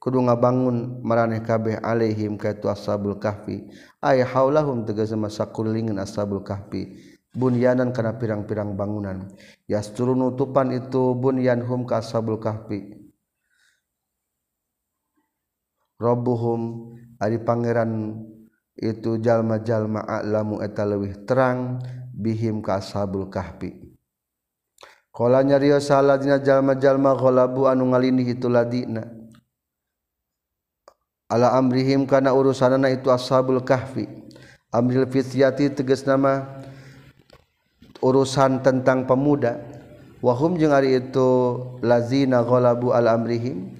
kudu 0.01 0.17
ngabangun 0.25 1.05
maraneh 1.05 1.45
kabeh 1.45 1.77
alaihim 1.85 2.41
ka 2.41 2.57
itu 2.57 2.65
ashabul 2.65 3.21
kahfi. 3.21 3.69
Ay 4.01 4.25
haulahum 4.25 4.81
tegas 4.81 5.13
masa 5.13 5.45
kulingin 5.45 6.01
ashabul 6.01 6.41
kahfi 6.41 7.12
bunyanan 7.33 7.89
kana 7.91 8.15
pirang-pirang 8.21 8.77
bangunan. 8.77 9.27
Yasturun 9.65 10.21
nutupan 10.21 10.69
itu 10.71 11.17
bunyanhum 11.17 11.83
ka 11.83 11.99
ashabul 11.99 12.37
kahfi. 12.37 13.01
Rabbuhum 15.97 16.61
ari 17.17 17.41
pangeran 17.41 18.21
itu 18.77 19.21
jalma-jalma 19.21 20.05
a'lamu 20.05 20.61
eta 20.61 20.85
leuwih 20.85 21.25
terang 21.25 21.81
bihim 22.13 22.61
ka 22.61 22.81
ashabul 22.81 23.29
kahfi. 23.29 23.93
Qala 25.13 25.45
nyariyo 25.45 25.77
salah 25.77 26.17
dina 26.17 26.41
jalma-jalma 26.41 27.13
ghalabu 27.13 27.69
anu 27.69 27.93
ngalindih 27.93 28.33
itu 28.33 28.49
ladina. 28.49 29.05
Amrihim 31.33 32.05
karena 32.05 32.29
urusan 32.29 32.77
itu 32.93 33.09
ashabul 33.09 33.65
kahfi. 33.65 34.05
Ambil 34.69 35.05
fiyati 35.09 35.69
teges 35.69 36.05
nama 36.05 36.61
urusan 38.03 38.59
tentang 38.59 39.07
pemuda. 39.07 39.63
Wahum 40.19 40.59
jeung 40.59 40.75
ari 40.75 40.99
itu 40.99 41.59
lazina 41.83 42.43
ghalabu 42.43 42.91
al 42.91 43.11
amrihim 43.11 43.75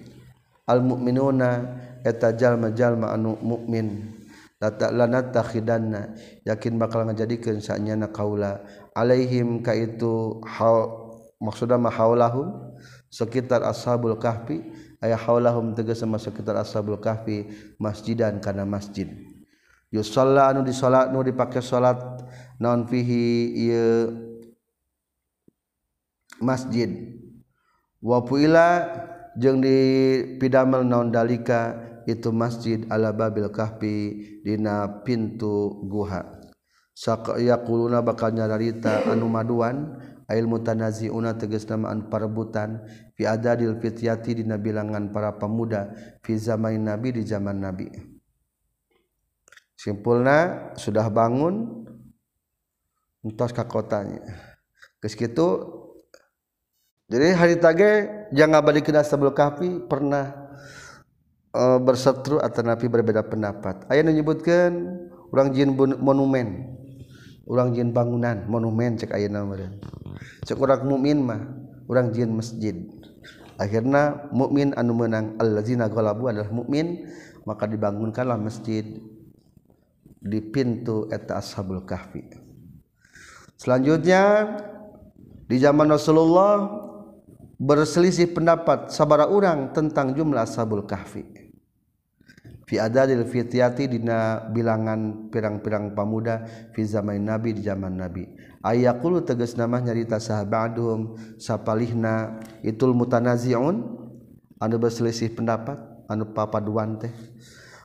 al 0.68 0.84
mu'minuna 0.84 1.80
eta 2.04 2.36
jalma-jalma 2.36 3.16
anu 3.16 3.40
mukmin 3.40 4.12
lanattakhidanna 4.64 6.16
yakin 6.44 6.80
bakal 6.80 7.04
ngajadikeun 7.08 7.60
sanyana 7.60 8.12
kaula. 8.12 8.64
Alaihim 8.96 9.64
ka 9.64 9.76
itu 9.76 10.44
hal 10.48 10.88
maksudna 11.40 11.80
ma 11.80 11.92
haulahum 11.92 12.76
sekitar 13.12 13.64
ashabul 13.64 14.16
kahfi. 14.20 14.64
Aya 15.04 15.20
haulahum 15.20 15.76
tegas 15.76 16.00
sama 16.00 16.16
sekitar 16.16 16.56
ashabul 16.56 16.96
kahfi 16.96 17.52
masjidan 17.76 18.40
kana 18.40 18.64
masjid. 18.64 19.12
Yusalla 19.92 20.48
anu 20.48 20.64
disolat 20.64 21.12
nu 21.12 21.20
dipake 21.22 21.60
salat 21.60 22.00
non 22.60 22.86
fihi 22.90 23.54
ieu 23.58 24.12
masjid. 26.42 26.90
Wa 28.04 28.22
puila 28.28 28.90
jeung 29.40 29.64
dipidamel 29.64 30.84
naon 30.84 31.10
dalika 31.10 31.80
itu 32.04 32.36
masjid 32.36 32.84
ala 32.92 33.16
babil 33.16 33.48
kahfi 33.48 33.96
dina 34.44 35.02
pintu 35.08 35.88
guha. 35.88 36.44
Saqyaquluna 36.94 38.06
bakal 38.06 38.38
nyarita 38.38 39.10
anu 39.10 39.26
maduan 39.26 39.98
ail 40.30 40.46
mutanaziuna 40.46 41.40
tegas 41.40 41.66
namaan 41.66 42.06
perebutan 42.12 42.86
fi 43.18 43.26
adadil 43.26 43.82
fityati 43.82 44.44
dina 44.44 44.62
bilangan 44.62 45.10
para 45.10 45.34
pemuda 45.40 45.96
fi 46.22 46.38
zaman 46.38 46.86
nabi 46.86 47.18
di 47.18 47.24
zaman 47.26 47.58
nabi. 47.64 47.88
Simpulna 49.74 50.72
sudah 50.78 51.10
bangun 51.10 51.83
entos 53.24 53.56
ka 53.56 53.64
kotanya 53.66 54.22
geus 55.00 55.16
kitu 55.16 55.82
jadi 57.12 57.36
hari 57.36 57.56
tage 57.60 58.10
jangan 58.32 58.64
balik 58.64 58.90
kena 58.90 59.04
sebelum 59.04 59.36
kahfi 59.36 59.86
pernah 59.86 60.44
uh, 61.54 61.78
berseteru 61.78 62.42
atau 62.42 62.66
napi 62.66 62.90
berbeda 62.90 63.22
pendapat. 63.22 63.86
Ayat 63.88 64.10
menyebutkan 64.10 64.72
orang 65.30 65.54
jin 65.54 65.78
monumen. 65.78 66.74
Orang 67.44 67.76
jin 67.76 67.92
bangunan 67.92 68.48
monumen 68.48 68.96
cek 68.96 69.12
ayat 69.12 69.28
nama 69.28 69.52
cek 70.48 70.56
orang 70.56 70.88
mukmin 70.88 71.20
mah 71.28 71.44
orang 71.92 72.16
jin 72.16 72.32
masjid. 72.32 72.88
Akhirnya 73.60 74.32
mukmin 74.32 74.72
anu 74.80 74.96
menang 74.96 75.36
allazina 75.38 75.92
ghalabu 75.92 76.32
adalah 76.32 76.48
mukmin 76.50 77.04
maka 77.44 77.68
dibangunkanlah 77.68 78.40
masjid 78.40 78.88
di 80.24 80.40
pintu 80.40 81.12
eta 81.12 81.44
ashabul 81.44 81.84
kahfi. 81.84 82.43
selanjutnya 83.64 84.52
di 85.48 85.56
zaman 85.56 85.88
Rasulullah 85.88 86.68
berselisih 87.56 88.36
pendapat 88.36 88.92
sabara 88.92 89.32
orang 89.32 89.72
tentang 89.72 90.12
jumlah 90.12 90.44
ashabul 90.44 90.84
kahfi. 90.84 91.24
Fi 92.68 92.76
adadil 92.80 93.24
fityati 93.24 93.88
dina 93.88 94.40
bilangan 94.52 95.32
pirang-pirang 95.32 95.96
pamuda 95.96 96.44
fi 96.76 96.84
zaman 96.84 97.24
nabi 97.24 97.56
di 97.56 97.64
zaman 97.64 98.00
nabi. 98.00 98.28
Ayakulu 98.64 99.24
tegas 99.24 99.56
nama 99.56 99.80
nyarita 99.80 100.20
sahabaduhum 100.20 101.16
sapalihna 101.40 102.40
itul 102.64 102.96
mutanaziun 102.96 103.84
anu 104.60 104.76
berselisih 104.80 105.36
pendapat 105.36 105.80
anu 106.08 106.32
papaduan 106.32 107.00
teh. 107.00 107.12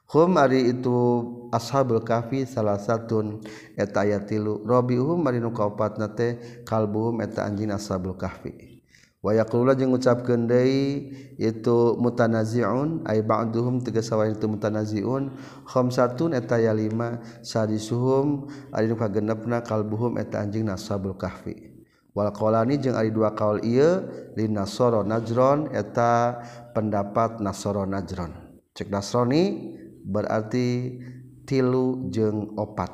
Hum 0.08 0.38
ari 0.38 0.72
itu 0.72 0.96
ashabul 1.50 2.04
kafi 2.04 2.44
salah 2.48 2.76
satuun 2.76 3.42
eta 3.76 4.04
aya 4.04 4.24
tilu. 4.24 4.64
Robihum 4.64 5.20
marinu 5.22 5.52
kaopat 5.52 5.96
nate 6.00 6.62
kalbuhum 6.64 7.20
eta 7.20 7.44
anjing 7.44 7.72
ashabul 7.74 8.16
kahfi. 8.16 8.78
Wayakula 9.18 9.74
jeung 9.74 9.90
ngucapkeun 9.90 10.46
deui 10.46 11.10
itu 11.42 11.98
mutanaziun 11.98 13.02
ay 13.02 13.26
ba'duhum 13.26 13.82
tegasawa 13.82 14.30
itu 14.30 14.46
mutanaziun. 14.46 15.34
Khamsatun 15.66 16.38
eta 16.38 16.54
aya 16.62 16.70
lima 16.70 17.18
sadisuhum 17.42 18.46
ari 18.70 18.86
nu 18.86 18.94
kagenepna 18.94 19.66
kalbuhum 19.66 20.22
eta 20.22 20.38
anjing 20.38 20.70
nasabul 20.70 21.18
kahfi. 21.18 21.82
Wal 22.14 22.30
qolani 22.30 22.78
jeung 22.78 22.94
ari 22.94 23.10
dua 23.10 23.34
kaul 23.34 23.58
ieu 23.66 24.06
lin 24.38 24.54
nasoro 24.54 25.02
najron 25.02 25.74
eta 25.74 26.38
pendapat 26.70 27.42
nasoro 27.42 27.90
najron. 27.90 28.30
Cek 28.78 28.86
nasroni 28.86 29.74
berarti 30.06 30.94
tilu 31.48 32.12
jeung 32.12 32.52
opat. 32.60 32.92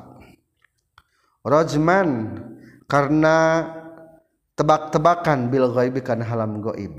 Rojman 1.43 2.39
karena 2.87 3.67
tebak-tebakan 4.55 5.51
bil 5.51 5.67
goib 5.67 5.99
kan 5.99 6.23
halam 6.23 6.63
goib 6.63 6.95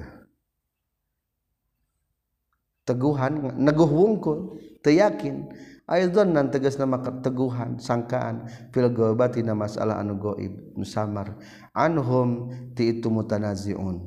teguhan 2.87 3.59
neguh 3.59 3.91
wungkul 3.91 4.61
teyakin 4.85 5.51
Aizon 5.87 6.35
nan 6.35 6.51
tegas 6.51 6.83
nama 6.83 6.99
teguhan 6.99 7.79
sangkaan. 7.79 8.51
Fil 8.75 8.91
gobati 8.91 9.39
nama 9.47 9.71
masalah 9.71 10.03
anu 10.03 10.19
goib 10.19 10.75
nusamar. 10.75 11.39
Anhum 11.71 12.51
ti 12.75 12.91
itu 12.91 13.07
mutanaziun. 13.07 14.03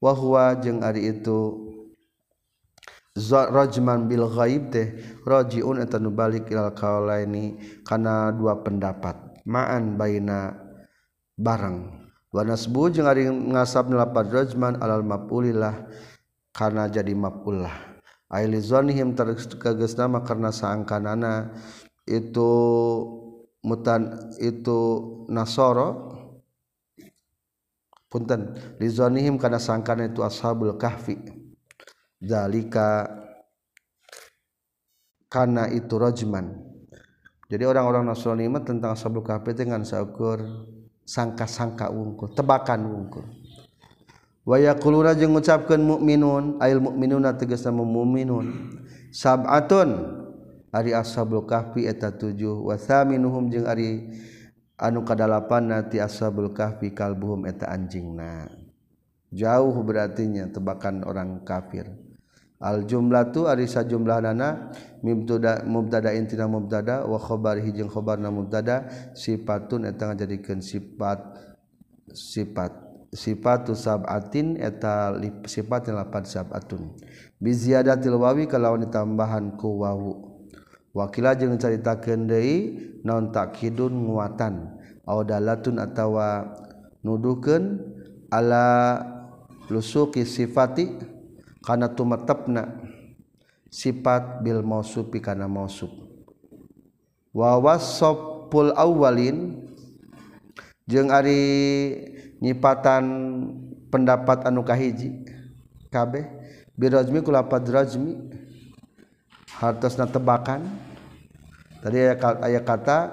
Wahwa 0.00 0.56
jeng 0.56 0.80
ari 0.80 1.12
itu 1.12 1.68
rajman 3.16 4.08
bil 4.08 4.24
ghaib 4.24 4.72
teh 4.72 4.96
rajiun 5.28 5.84
eta 5.84 6.00
nu 6.00 6.08
balik 6.08 6.48
ilal 6.48 6.72
kaulaini 6.72 7.60
kana 7.84 8.32
dua 8.32 8.60
pendapat. 8.64 9.44
Ma'an 9.44 9.98
baina 9.98 10.56
barang. 11.36 12.00
Wanasbu 12.32 12.80
jeung 12.96 13.04
ari 13.04 13.28
ngasab 13.28 13.92
lapad 13.92 14.32
rajman 14.32 14.80
alal 14.80 15.04
maf'ulillah 15.04 15.84
karena 16.56 16.88
jadi 16.88 17.12
maf'ullah. 17.12 18.00
Aili 18.32 18.64
zonihim 18.64 19.12
terkeges 19.12 19.92
nama 20.00 20.24
karena 20.24 20.48
saangkanana 20.48 21.52
itu 22.08 22.52
mutan 23.60 24.32
itu 24.40 24.80
nasoro 25.28 26.16
punten. 28.08 28.56
Li 28.80 28.88
zonihim 28.88 29.36
karena 29.36 29.60
sangkana 29.60 30.08
itu 30.08 30.24
ashabul 30.24 30.80
kahfi 30.80 31.41
zalika 32.22 33.10
karena 35.26 35.66
itu 35.74 35.98
rajman. 35.98 36.62
Jadi 37.50 37.68
orang-orang 37.68 38.08
Nasrani 38.08 38.48
mah 38.48 38.64
tentang 38.64 38.96
sabuk 38.96 39.28
kafir 39.28 39.52
dengan 39.52 39.84
saukur 39.84 40.40
sangka-sangka 41.04 41.92
wungkul 41.92 42.32
tebakan 42.32 42.88
wungkul. 42.88 43.26
Wa 44.42 44.56
yaquluna 44.56 45.12
jeung 45.12 45.36
ngucapkeun 45.36 45.82
mukminun 45.84 46.56
ail 46.64 46.80
mukminuna 46.80 47.36
tegasna 47.36 47.70
mukminun 47.74 48.72
sab'atun 49.12 50.18
ari 50.72 50.96
ashabul 50.96 51.44
kahfi 51.44 51.84
eta 51.84 52.08
tujuh. 52.16 52.64
Wa 52.64 52.80
thaminuhum 52.80 53.52
jeung 53.52 53.68
ari 53.68 54.08
anu 54.80 55.04
kadalapan 55.04 55.92
ti 55.92 56.00
ashabul 56.00 56.56
kahfi 56.56 56.96
kalbuhum 56.96 57.44
eta 57.44 57.68
anjingna. 57.68 58.48
Jauh 59.28 59.76
berartinya 59.84 60.48
tebakan 60.48 61.04
orang 61.04 61.44
kafir. 61.44 61.88
al 62.62 62.86
jumlah 62.86 63.34
tu 63.34 63.50
ari 63.50 63.66
sajumlahnana 63.66 64.70
mibtada 65.02 65.66
mubtada 65.66 66.14
intina 66.14 66.46
mubtada 66.46 67.02
wa 67.02 67.18
khabarihi 67.18 67.74
jeung 67.74 67.90
khabarna 67.90 68.30
mubtada 68.30 68.86
sifatun 69.18 69.90
eta 69.90 70.14
ngajadikeun 70.14 70.62
sifat 70.62 71.18
sifat 72.14 72.72
sifatu 73.12 73.76
sab'atin 73.76 74.56
eta 74.56 75.12
sifat 75.44 75.92
lapan 75.92 76.24
sab'atun. 76.24 76.96
Bi 77.36 77.52
ziyadatil 77.52 78.16
wawi 78.16 78.48
kalawan 78.48 78.88
ditambahan 78.88 79.60
ku 79.60 79.84
wawu. 79.84 80.32
Wakila 80.96 81.36
jeung 81.36 81.56
caritakeun 81.60 82.24
deui 82.28 82.56
naon 83.04 83.28
takhidun 83.32 83.92
nguatan. 83.92 84.80
Audalatun 85.04 85.76
atawa 85.82 86.56
nuduhkeun 87.04 87.84
ala 88.32 88.96
lusuki 89.68 90.24
sifati 90.24 91.11
karena 91.62 91.86
tumetepna 91.88 92.76
sifat 93.70 94.42
bil 94.44 94.60
mausuf 94.66 95.08
kana 95.22 95.48
mausuf 95.48 95.88
wa 97.32 97.56
wasopul 97.56 98.74
awalin 98.76 99.64
jeung 100.84 101.08
ari 101.08 101.40
nyipatan 102.42 103.04
pendapat 103.86 104.42
anu 104.48 104.66
kahiji 104.66 105.22
kabeh. 105.92 106.26
Birajmi 106.72 107.20
kulapad 107.20 107.68
rajmi 107.68 108.16
hartosna 109.60 110.08
tebakan. 110.08 110.64
Tadi 111.84 111.98
aya 112.18 112.60
kata 112.64 113.12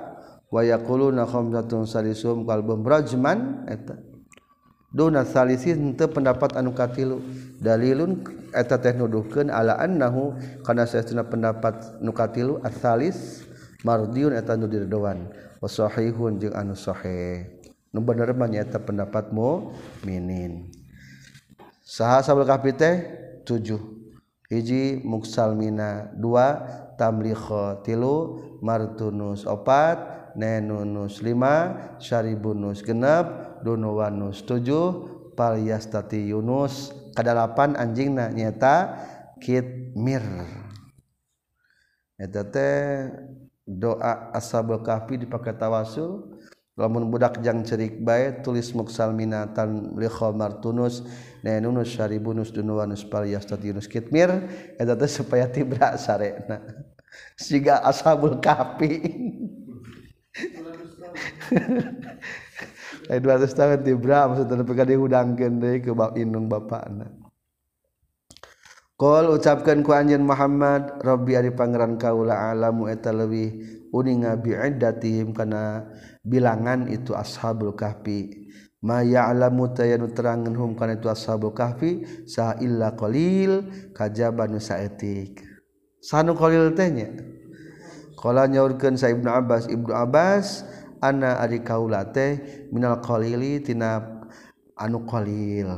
wa 0.49 0.63
yaquluna 0.63 1.27
khamsatun 1.27 1.83
salisum 1.85 2.47
qalbum 2.47 2.81
rajman 2.87 3.69
eta. 3.69 4.08
duna 4.89 5.25
salisi 5.25 5.73
untuk 5.73 6.17
pendapat 6.17 6.57
anu 6.57 6.73
katilu. 6.73 7.21
Dalilun 7.59 8.23
eta 8.55 8.79
teh 8.79 8.95
nuduhkeun 8.95 9.51
ala 9.51 9.77
annahu 9.77 10.33
kana 10.63 10.87
saestuna 10.87 11.27
pendapat 11.27 11.99
nu 11.99 12.09
nukatilu 12.09 12.63
asalis 12.63 13.43
mardiun 13.83 14.31
eta 14.31 14.55
nu 14.55 14.65
dirdoan 14.65 15.27
wa 15.59 15.67
sahihun 15.69 16.39
jeung 16.39 16.55
anu 16.55 16.73
sahih. 16.73 17.45
Nu 17.89 18.05
bener 18.05 18.31
mah 18.37 18.45
nyaeta 18.45 18.77
pendapatmu 18.79 19.73
minin 20.05 20.69
saha 21.81 22.21
sabal 22.21 22.45
kahfi 22.45 22.71
teh? 22.77 22.95
7 23.49 23.75
hiji 24.49 25.01
muksalmina. 25.01 26.13
2 26.17 26.97
tamliho 27.01 27.81
tilu 27.81 28.15
martunus. 28.61 29.47
Opat 29.49 30.18
nenunus 30.35 31.21
nenunnuslima 31.21 31.55
Syaribunus 31.97 32.83
genep 32.85 33.59
Dunuwanus 33.63 34.43
7 34.45 35.35
Palyastati 35.37 36.29
Yunus. 36.29 36.91
Kadalapan 37.15 37.79
anjing 37.79 38.15
na 38.15 38.29
nyata 38.29 38.95
Kitmir 39.39 40.23
eta 42.19 42.43
teh 42.43 43.07
doa 43.63 44.35
ashabul 44.35 44.83
kahfi 44.83 45.23
dipakai 45.23 45.55
tawasul 45.55 46.35
lamun 46.75 47.07
budak 47.07 47.39
jang 47.39 47.63
cerik 47.63 48.03
bae 48.03 48.43
tulis 48.43 48.75
muksal 48.75 49.15
minatan 49.15 49.95
li 49.95 50.07
khamar 50.11 50.59
tunus 50.59 51.07
nenunus 51.43 51.95
syaribunus 51.95 52.51
dunuwanus 52.51 53.07
palyastati 53.07 53.71
Yunus 53.71 53.87
Kitmir 53.87 54.27
eta 54.75 54.93
teh 54.99 55.07
supaya 55.07 55.47
tibra 55.47 55.95
sarena. 55.95 56.59
Siga 57.39 57.79
ashabul 57.87 58.43
kahfi. 58.43 58.91
200 63.09 63.49
tahun 63.57 63.81
tibra 63.81 64.29
Bram 64.29 64.37
setelah 64.37 64.85
di 64.85 64.93
hudangkan 64.93 65.57
deh 65.57 65.81
ke 65.81 65.91
bab 65.95 66.13
inung 66.13 66.45
bapak 66.45 66.85
anak. 66.85 67.11
Kol 68.99 69.31
ucapkan 69.31 69.79
ku 69.81 69.95
anjen 69.95 70.27
Muhammad 70.27 70.99
Rabbi 70.99 71.33
ari 71.39 71.55
pangeran 71.55 71.95
kaula 71.95 72.51
alamu 72.51 72.91
eta 72.91 73.15
leuwih 73.15 73.87
uninga 73.95 74.35
bi'iddatihim 74.37 75.33
kana 75.33 75.87
bilangan 76.21 76.91
itu 76.91 77.15
ashabul 77.15 77.73
kahfi. 77.73 78.51
Ma 78.79 79.03
ya'lamu 79.03 79.75
tayanu 79.75 80.11
terangan 80.15 80.55
hum 80.55 80.75
kana 80.75 80.95
itu 80.95 81.11
ashabul 81.11 81.51
kahfi 81.51 82.07
sa 82.27 82.55
illa 82.63 82.95
qalil 82.95 83.67
kajaba 83.91 84.47
nu 84.47 84.55
saeutik 84.63 85.43
sanu 85.99 86.31
qalil 86.31 86.71
teh 86.71 86.87
nya 86.87 87.11
Kala 88.19 88.51
nyaurkeun 88.51 88.99
sa 88.99 89.07
Ibnu 89.07 89.31
Abbas, 89.31 89.71
Ibnu 89.71 89.95
Abbas 89.95 90.67
ana 90.99 91.39
ari 91.39 91.63
kaula 91.63 92.03
teh 92.11 92.67
minal 92.67 92.99
qalili 92.99 93.63
tina 93.63 94.03
anu 94.75 95.07
qalil. 95.07 95.71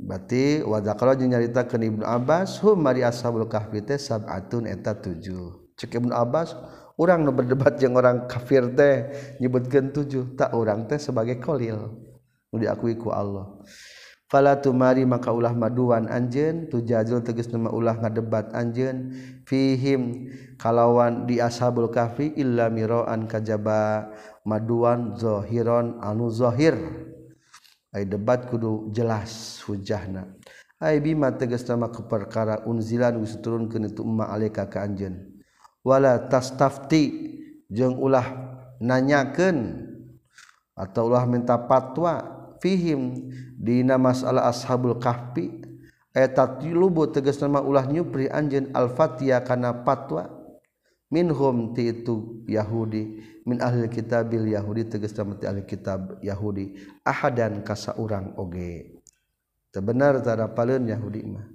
Berarti 0.00 0.64
wa 0.64 0.80
zakara 0.80 1.12
jeung 1.12 1.36
nyaritakeun 1.36 1.84
Ibnu 1.92 2.04
Abbas 2.08 2.56
hum 2.64 2.80
mari 2.80 3.04
ashabul 3.04 3.44
kahfi 3.44 3.84
teh 3.84 4.00
sab'atun 4.00 4.64
eta 4.64 4.96
tujuh. 4.96 5.76
Cek 5.76 6.00
Ibnu 6.00 6.14
Abbas 6.16 6.56
orang 6.96 7.20
nu 7.20 7.36
berdebat 7.36 7.76
jeung 7.76 7.92
orang 7.92 8.24
kafir 8.24 8.72
teh 8.72 9.12
nyebutkeun 9.44 9.92
tujuh 9.92 10.40
tak 10.40 10.56
orang 10.56 10.88
teh 10.88 10.96
sebagai 10.96 11.36
qalil 11.36 11.92
nu 12.48 12.56
diakui 12.56 12.96
ku 12.96 13.12
Allah. 13.12 13.60
fala 14.28 14.60
tumari 14.60 15.08
maka 15.08 15.32
ulah 15.32 15.56
maduan 15.56 16.04
anjeun 16.06 16.68
tu 16.68 16.84
jazil 16.84 17.24
tegas 17.24 17.48
nama 17.48 17.72
ulah 17.72 17.96
ngadebat 17.96 18.52
anjeun. 18.52 19.12
Fihim 19.48 20.28
kalawan 20.60 21.24
di 21.24 21.40
ashabul 21.40 21.88
kahfi 21.88 22.36
illa 22.36 22.68
miroan 22.68 23.24
kajaba 23.24 24.12
maduan 24.44 25.16
zahiron 25.16 25.96
anu 26.04 26.28
zahir 26.28 26.76
ai 27.96 28.04
debat 28.04 28.44
kudu 28.46 28.92
jelas 28.92 29.64
hujahna. 29.64 30.28
Ai 30.78 31.00
bima 31.00 31.32
tegas 31.34 31.66
nama 31.66 31.90
keperkara 31.90 32.62
unzilan 32.68 33.18
geus 33.18 33.40
turunkeun 33.40 33.90
itu 33.90 34.04
umma 34.04 34.30
alika 34.30 34.68
ka 34.68 34.84
anjeun. 34.84 35.40
Wala 35.80 36.28
tastafti 36.28 37.32
jeung 37.72 37.96
ulah 37.96 38.28
nanyakeun 38.78 39.88
atau 40.76 41.08
ulah 41.08 41.24
minta 41.24 41.56
patwa. 41.56 42.37
Fihim 42.58 43.30
dina 43.58 43.98
masalah 43.98 44.50
ashabul 44.50 44.98
kahfi. 44.98 45.64
Eta 46.14 46.58
tilubu 46.58 47.06
tegas 47.08 47.38
nama 47.38 47.62
ulah 47.62 47.86
nyupri 47.86 48.26
anjeun 48.26 48.74
al-fatiha 48.74 49.44
kana 49.44 49.84
fatwa 49.86 50.26
minhum 51.12 51.72
ti 51.76 51.94
itu 51.94 52.42
Yahudi. 52.48 53.22
Min 53.48 53.64
ahli 53.64 53.86
kitabil 53.88 54.52
Yahudi 54.52 54.88
tegas 54.88 55.14
nama 55.14 55.38
ti 55.38 55.46
ahli 55.46 55.62
kitab 55.62 56.18
Yahudi. 56.20 56.74
Ahadan 57.06 57.62
kasa 57.62 57.94
urang 57.96 58.34
oge. 58.36 58.98
Tebenar 59.70 60.18
tara 60.24 60.48
paleun 60.48 60.88
Yahudi 60.88 61.22
mah. 61.28 61.46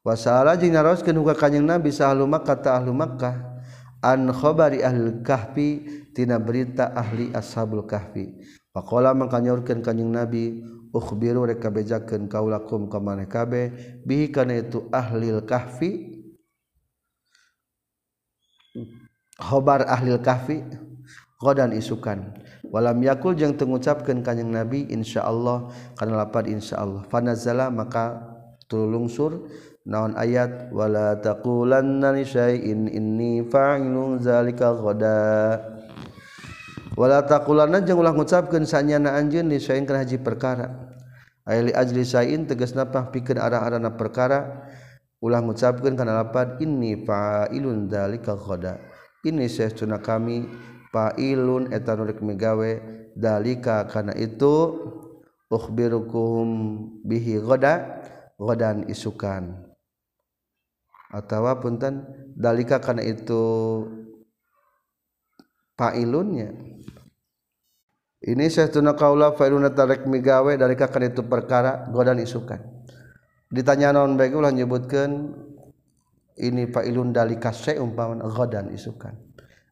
Wasala 0.00 0.56
jeung 0.56 0.72
nyaroskeun 0.72 1.12
huka 1.20 1.36
kanjing 1.36 1.66
Nabi 1.66 1.92
sahlu 1.92 2.24
Makkah 2.24 2.56
ta 2.56 2.80
ahlu 2.80 2.96
Makkah. 2.96 3.36
An 4.00 4.32
khabari 4.32 4.80
ahli 4.80 5.20
kahfi 5.20 5.68
tina 6.16 6.40
berita 6.40 6.96
ahli 6.96 7.28
ashabul 7.36 7.84
kahfi. 7.84 8.40
Faqala 8.70 9.10
mangka 9.18 9.42
nyaurkeun 9.42 9.82
kanjing 9.82 10.14
Nabi 10.14 10.62
ukhbiru 10.94 11.42
rek 11.46 11.58
kabejakeun 11.58 12.30
kaulakum 12.30 12.86
ka 12.86 13.02
maneh 13.02 13.26
kabeh 13.26 13.74
bihi 14.06 14.30
kana 14.30 14.62
itu 14.62 14.86
ahli 14.94 15.34
kahfi. 15.42 15.90
Khabar 19.40 19.90
ahli 19.90 20.14
kahfi 20.22 20.62
godan 21.42 21.74
isukan. 21.74 22.30
Walam 22.70 23.02
yakul 23.02 23.34
jeung 23.34 23.58
tengucapkeun 23.58 24.22
kanjing 24.22 24.54
Nabi 24.54 24.86
insyaallah 24.86 25.74
kana 25.98 26.22
lapad 26.22 26.46
insyaallah. 26.46 27.10
Fanazala 27.10 27.74
maka 27.74 28.22
tulungsur 28.70 29.50
naon 29.82 30.14
ayatwala 30.14 31.18
takulanna 31.18 32.14
nisyain 32.14 32.86
inni 32.86 33.42
fa'ilun 33.42 34.22
zalika 34.22 34.70
ghada 34.78 35.18
wala 36.96 37.22
takulana 37.26 37.82
jeung 37.82 38.00
ulah 38.00 38.14
ngucapkeun 38.14 38.66
sanyana 38.66 39.18
anjeun 39.18 39.50
li 39.50 39.58
sain 39.58 39.86
kana 39.86 40.02
haji 40.06 40.18
perkara. 40.22 40.90
Aya 41.46 41.66
ajli 41.74 42.06
sain 42.06 42.46
tegasna 42.46 42.86
pahpikeun 42.88 43.38
arah-arahna 43.40 43.98
perkara. 43.98 44.70
Ulah 45.20 45.44
ngucapkeun 45.44 45.98
kana 45.98 46.16
lapad 46.22 46.62
inni 46.64 47.04
fa'ilun 47.04 47.92
dzalika 47.92 48.38
ghada 48.40 48.80
ini 49.20 49.52
saestuna 49.52 50.00
kami 50.00 50.48
fa'ilun 50.92 51.72
eta 51.76 51.92
nu 51.96 52.08
rek 52.08 52.24
migawe. 52.24 53.02
Dalika 53.10 53.84
kana 53.90 54.14
itu 54.14 54.80
ukhbirukum 55.50 56.46
bihi 57.04 57.42
ghada 57.42 58.00
ghadan 58.38 58.86
isukan. 58.88 59.66
Atawa 61.10 61.58
punten 61.58 62.06
dalika 62.38 62.78
kana 62.78 63.02
itu 63.02 63.42
failunnya. 65.80 66.52
Ini 68.20 68.52
sahtuna 68.52 68.92
kaula 68.92 69.32
failuna 69.32 69.72
tarek 69.72 70.04
migawe 70.04 70.52
dalika 70.60 70.92
karena 70.92 71.08
itu 71.08 71.24
perkara 71.24 71.88
godan 71.88 72.20
isukan. 72.20 72.60
Ditanya 73.48 73.96
naon 73.96 74.20
bae 74.20 74.28
ulah 74.28 74.52
nyebutkeun 74.52 75.32
ini 76.36 76.68
failun 76.68 77.16
dalika 77.16 77.56
sy 77.56 77.80
umpama 77.80 78.20
godan 78.28 78.68
isukan. 78.76 79.16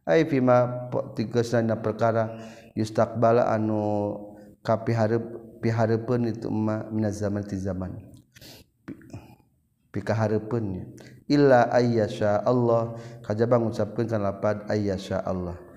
Ai 0.09 0.25
fima 0.25 0.89
tigasna 1.13 1.77
perkara 1.85 2.41
yustaqbala 2.73 3.53
anu 3.53 4.17
kapihareup 4.65 5.61
pihareupeun 5.61 6.33
itu 6.33 6.49
ma 6.49 6.89
minaz 6.89 7.21
zaman 7.21 7.45
ti 7.45 7.61
zaman. 7.61 8.01
Pikahareupeunnya 9.93 10.89
illa 11.29 11.69
ayyasha 11.69 12.41
Allah 12.49 12.97
kajaba 13.21 13.61
ngucapkeun 13.61 14.09
kana 14.09 14.33
lapad 14.33 14.65
ayyasha 14.73 15.21
Allah 15.21 15.68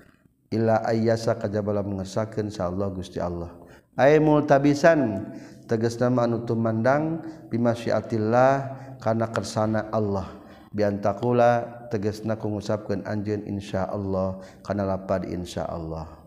Ila 0.52 0.84
ayasa 0.84 1.40
kajabala 1.40 1.80
mengesahkan 1.80 2.52
Allah 2.60 2.92
Gusti 2.92 3.16
Allah. 3.16 3.48
Ay 3.96 4.20
multabisan 4.20 5.32
teges 5.64 5.96
nama 5.96 6.28
anu 6.28 6.44
tumandang 6.44 7.24
bimasyiatillah 7.48 8.52
kana 9.00 9.32
kersana 9.32 9.88
Allah. 9.88 10.28
Biantakula 10.72 11.82
tegesna 11.92 12.36
ku 12.40 12.48
ngusapkeun 12.52 13.04
anjeun 13.04 13.44
insyaallah 13.44 14.40
kana 14.64 14.88
lapad 14.88 15.28
insyaallah 15.28 16.22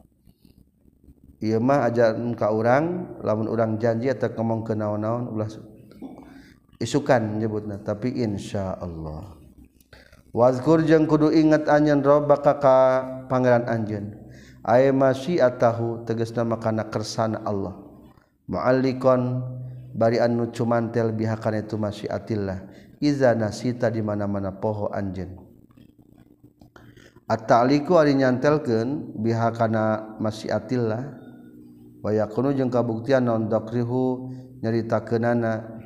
ieu 1.45 1.59
mah 1.59 1.85
ajaran 1.85 2.33
ka 2.33 2.49
urang 2.49 3.17
lamun 3.19 3.45
urang 3.51 3.75
janji 3.75 4.07
atau 4.07 4.31
ngomong 4.33 4.63
ke 4.63 4.73
naon-naon 4.73 5.29
ulah 5.29 5.49
isukan 6.79 7.41
nyebutna 7.41 7.77
tapi 7.81 8.17
insyaallah 8.17 9.44
wazkur 10.35 10.83
jeung 10.83 11.07
kudu 11.07 11.31
inget 11.31 11.71
anjeun 11.71 12.03
robaka 12.03 12.59
ka 12.59 12.77
pangeran 13.31 13.63
anjeun. 13.71 14.19
Ay 14.65 14.91
masyiatahu 14.91 16.03
tegasna 16.03 16.43
makana 16.43 16.91
kersana 16.91 17.39
Allah. 17.47 17.79
Muallikon 18.51 19.45
bari 19.95 20.19
anu 20.19 20.51
cumantel 20.51 21.15
biha 21.15 21.39
kana 21.39 21.63
itu 21.63 21.79
masyiatillah. 21.79 22.67
Iza 22.99 23.31
nasita 23.31 23.87
di 23.87 24.03
mana-mana 24.03 24.51
poho 24.51 24.91
anjeun. 24.91 25.39
At-ta'liqu 27.25 27.93
ari 27.95 28.17
nyantelkeun 28.17 29.15
biha 29.21 29.53
kana 29.55 30.17
masyiatillah. 30.19 31.23
Wa 32.01 32.09
yakunu 32.13 32.53
jeung 32.53 32.73
kabuktian 32.73 33.25
non 33.29 33.47
dakrihu 33.49 34.33
nyaritakeunana. 34.61 35.77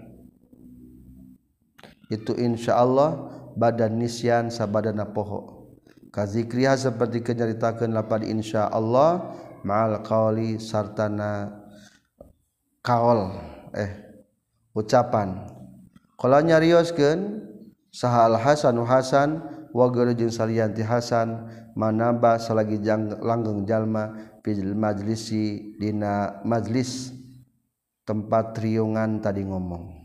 Itu 2.10 2.34
insyaallah 2.34 3.39
badan 3.60 3.99
nisyan 3.99 4.47
sabadana 4.47 5.12
poho. 5.12 5.68
Kazikriha 6.10 6.74
seperti 6.74 7.22
kenyaritakeun 7.22 7.93
lapan 7.93 8.26
insya 8.26 8.66
Allah 8.72 9.36
ma'al 9.62 10.01
qawli 10.01 10.57
sartana 10.57 11.51
kaol 12.82 13.36
eh 13.76 13.91
ucapan. 14.74 15.45
Kalau 16.16 16.39
nyarioskeun 16.41 17.45
sahal 17.93 18.39
hasan 18.39 18.80
hasan 18.88 19.30
wa 19.76 19.86
jeung 19.91 20.34
salianti 20.34 20.82
hasan 20.82 21.45
manaba 21.78 22.41
salagi 22.41 22.82
jang, 22.82 23.14
langgeng 23.22 23.70
jalma 23.70 24.34
fil 24.41 24.74
majlisi 24.74 25.78
dina 25.78 26.41
majlis 26.41 27.14
tempat 28.07 28.57
riungan 28.57 29.22
tadi 29.22 29.45
ngomong. 29.45 29.99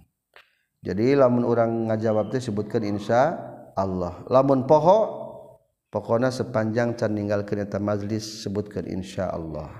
jadi 0.84 1.16
lamun 1.16 1.48
orang 1.48 1.88
ngajawab 1.88 2.28
teh 2.28 2.44
sebutkan 2.44 2.84
insya 2.84 3.40
Allah. 3.72 4.20
Lamun 4.28 4.68
poho 4.68 5.24
pokona 5.88 6.28
sepanjang 6.28 6.92
can 6.92 7.16
ninggal 7.16 7.40
keneta 7.48 7.80
majlis 7.80 8.44
sebutkan 8.44 8.84
insya 8.84 9.32
Allah. 9.32 9.72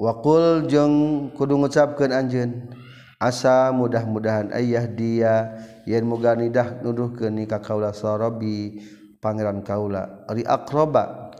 Wakul 0.00 0.72
jeng 0.72 0.94
kudu 1.36 1.60
ngucapkan 1.60 2.16
anjen 2.16 2.72
asa 3.20 3.68
mudah-mudahan 3.76 4.56
ayah 4.56 4.88
dia 4.88 5.52
yen 5.84 6.08
muga 6.08 6.32
nidah 6.32 6.80
nuduh 6.80 7.12
ke 7.12 7.28
nikah 7.28 7.60
kaula 7.60 7.92
sarabi 7.92 8.80
pangeran 9.20 9.60
kaula 9.60 10.24
ri 10.32 10.42
akroba 10.48 11.30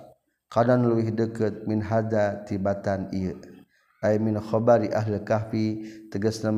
kanan 0.52 0.84
luwih 0.84 1.08
deket 1.16 1.64
min 1.64 1.80
hada 1.80 2.44
tibatan 2.44 3.08
ieu. 3.08 3.51
ay 4.02 4.18
min 4.18 4.36
khabari 4.42 4.90
ahli 4.90 5.22
kahfi 5.22 5.66
tegasna 6.10 6.50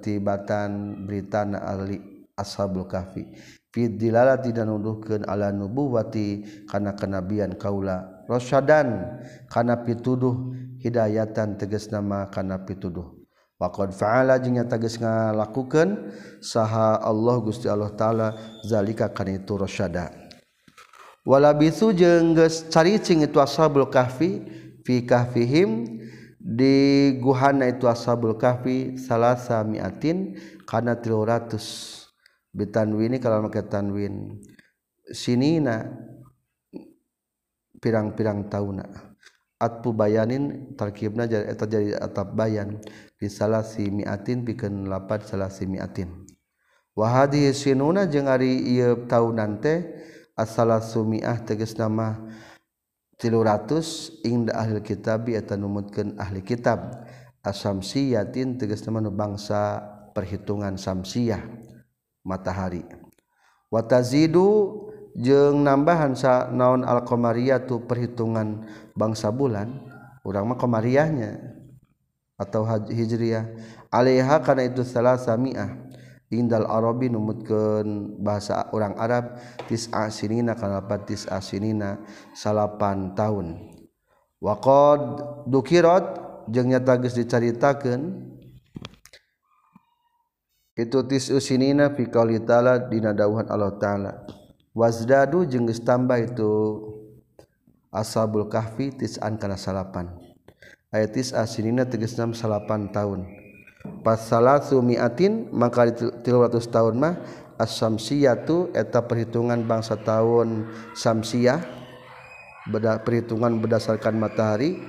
tibatan 0.00 1.04
beritana 1.04 1.60
ahli 1.60 1.98
ashabul 2.38 2.86
kahfi. 2.86 3.34
Fi 3.74 3.90
dilalati 3.90 4.54
dan 4.54 4.70
nuduhkeun 4.70 5.26
ala 5.26 5.50
nubuwati 5.50 6.46
kana 6.70 6.94
kenabian 6.94 7.58
kaula 7.58 8.24
rasyadan 8.30 9.18
kana 9.50 9.82
pituduh 9.82 10.54
hidayatan 10.78 11.58
tegas 11.58 11.90
nama 11.90 12.30
kana 12.30 12.62
pituduh. 12.62 13.18
Waqad 13.54 13.94
fa'ala 13.94 14.38
jeung 14.42 14.58
nya 14.58 14.66
tegas 14.66 14.98
ngalakukeun 14.98 16.10
saha 16.42 16.98
Allah 17.02 17.38
Gusti 17.38 17.70
Allah 17.70 17.90
taala 17.94 18.34
zalika 18.66 19.06
kana 19.06 19.38
itu 19.38 19.54
rasyada 19.54 20.10
wala 21.24 21.54
bisu 21.56 21.94
jeung 21.96 22.36
geus 22.36 22.66
caricing 22.68 23.24
itu 23.24 23.40
ashabul 23.40 23.88
kahfi 23.88 24.44
fi 24.84 25.06
kahfihim 25.06 26.02
di 26.44 26.76
guhana 27.24 27.72
itu 27.72 27.88
ashabul 27.88 28.36
kahfi 28.36 29.00
salasa 29.00 29.64
miatin 29.64 30.36
kana 30.68 31.00
300 31.00 31.56
bitanwini 32.52 33.16
kalau 33.16 33.48
make 33.48 33.64
tanwin 33.64 34.44
sinina 35.08 35.88
pirang-pirang 37.80 38.52
tauna. 38.52 38.84
Atpu 39.56 39.96
bayanin 39.96 40.76
tarkibna 40.76 41.24
jadi 41.24 41.48
eta 41.48 41.64
jadi 41.64 41.96
atap 41.96 42.36
bayan 42.36 42.76
di 43.16 43.32
salasi 43.32 43.88
miatin 43.88 44.44
pikeun 44.44 44.84
lapat 44.92 45.24
salasi 45.24 45.64
miatin. 45.64 46.28
Wa 46.92 47.08
hadhihi 47.08 47.56
sinuna 47.56 48.04
jeung 48.04 48.28
ari 48.28 48.60
ieu 48.76 49.08
taunan 49.08 49.64
teh 49.64 49.80
as-salasu 50.36 51.06
mi'ah 51.08 51.40
tegas 51.40 51.72
nama 51.80 52.20
tilu 53.18 53.42
ratus 53.42 54.18
ingda 54.26 54.54
ahli 54.54 54.80
kitab 54.82 55.28
eta 55.30 55.54
numutkeun 55.58 56.18
ahli 56.18 56.42
kitab. 56.42 57.04
Asamsiyatin 57.44 58.56
tegas 58.56 58.80
nama 58.88 59.04
bangsa 59.12 59.84
perhitungan 60.16 60.80
samsiah 60.80 61.44
matahari. 62.24 62.80
Watazidu 63.68 64.88
jeung 65.12 65.60
nambahan 65.60 66.16
sa 66.16 66.48
naon 66.48 66.88
alqamariyatu 66.88 67.84
perhitungan 67.84 68.64
bangsa 68.96 69.28
bulan 69.28 69.76
urang 70.24 70.48
mah 70.48 70.56
qamariyahnya 70.56 71.36
atau 72.40 72.64
hijriah. 72.88 73.44
Alaiha 73.92 74.40
kana 74.40 74.64
itu 74.64 74.80
salah 74.80 75.20
samiah 75.20 75.84
indal 76.32 76.64
Arabi 76.64 77.12
numutkeun 77.12 78.20
bahasa 78.20 78.68
orang 78.72 78.96
Arab 78.96 79.36
tis'a 79.68 80.08
sinina 80.08 80.56
kana 80.56 80.80
lapan 80.80 81.00
tis'a 81.04 81.38
sinina 81.44 82.00
salapan 82.32 83.12
tahun. 83.12 83.74
Waqad 84.40 85.00
dukirat 85.48 86.04
jeung 86.52 86.68
nyata 86.68 87.00
geus 87.00 87.16
dicaritakeun 87.16 88.32
itu 90.74 90.98
tis'u 91.06 91.38
sinina 91.40 91.94
fi 91.94 92.08
qauli 92.10 92.42
ta'ala 92.42 92.90
dina 92.90 93.12
dawuhan 93.16 93.48
Allah 93.48 93.72
taala. 93.80 94.12
Wazdadu 94.74 95.46
jeung 95.46 95.70
geus 95.70 95.80
tambah 95.80 96.18
itu 96.18 96.52
ashabul 97.94 98.50
kahfi 98.50 98.90
tis'an 98.96 99.38
kana 99.38 99.54
salapan. 99.54 100.10
Ayat 100.90 101.14
tis'a 101.14 101.46
sinina 101.46 101.86
tegas 101.86 102.14
salapan 102.14 102.90
tahun. 102.90 103.43
pasalasu 104.04 104.80
miatin 104.80 105.48
maka 105.52 105.88
300 105.88 106.22
tahun 106.68 106.94
mah 106.96 107.14
as-samsiyatu 107.60 108.74
eta 108.74 109.04
perhitungan 109.04 109.62
bangsa 109.62 109.94
tahun 110.00 110.68
samsiyah 110.96 111.60
beda 112.72 113.04
perhitungan 113.04 113.60
berdasarkan 113.60 114.16
matahari 114.16 114.80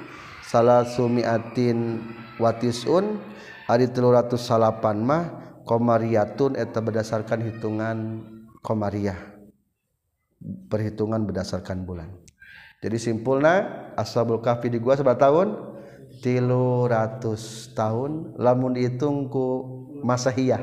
salasu 0.47 1.11
miatin 1.11 2.01
watisun 2.39 3.19
ari 3.67 3.91
300 3.91 4.37
salapan 4.39 5.03
mah 5.03 5.23
komariyatun 5.65 6.55
eta 6.55 6.79
berdasarkan 6.79 7.41
hitungan 7.41 7.97
komariah. 8.61 9.17
Perhitungan 10.69 11.25
berdasarkan 11.25 11.83
bulan. 11.83 12.09
Jadi 12.85 13.01
simpulna 13.01 13.65
ashabul 13.97 14.45
kahfi 14.45 14.69
di 14.69 14.77
gua 14.77 14.93
seberapa 14.93 15.17
tahun? 15.17 15.74
Tilu 16.19 16.87
ratus 16.87 17.71
tahun 17.73 18.35
lamun 18.39 18.75
ditungku 18.75 19.47
masahiyah 20.03 20.61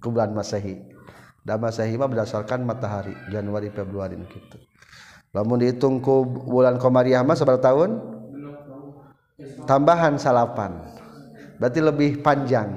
ke 0.00 0.06
bulan 0.08 0.32
masahi 0.32 0.80
dan 1.44 1.60
masahi 1.60 1.96
mah 1.96 2.08
berdasarkan 2.08 2.64
matahari 2.64 3.16
Januari 3.32 3.72
Februari 3.72 4.16
gitu. 4.28 4.58
Lamun 5.30 5.62
dihitung 5.62 6.02
ku 6.02 6.26
bulan 6.26 6.76
komariah 6.76 7.22
mah 7.22 7.38
seberapa 7.38 7.62
tahun? 7.62 8.02
Tambahan 9.64 10.18
salapan. 10.18 10.82
Berarti 11.62 11.80
lebih 11.80 12.18
panjang. 12.20 12.68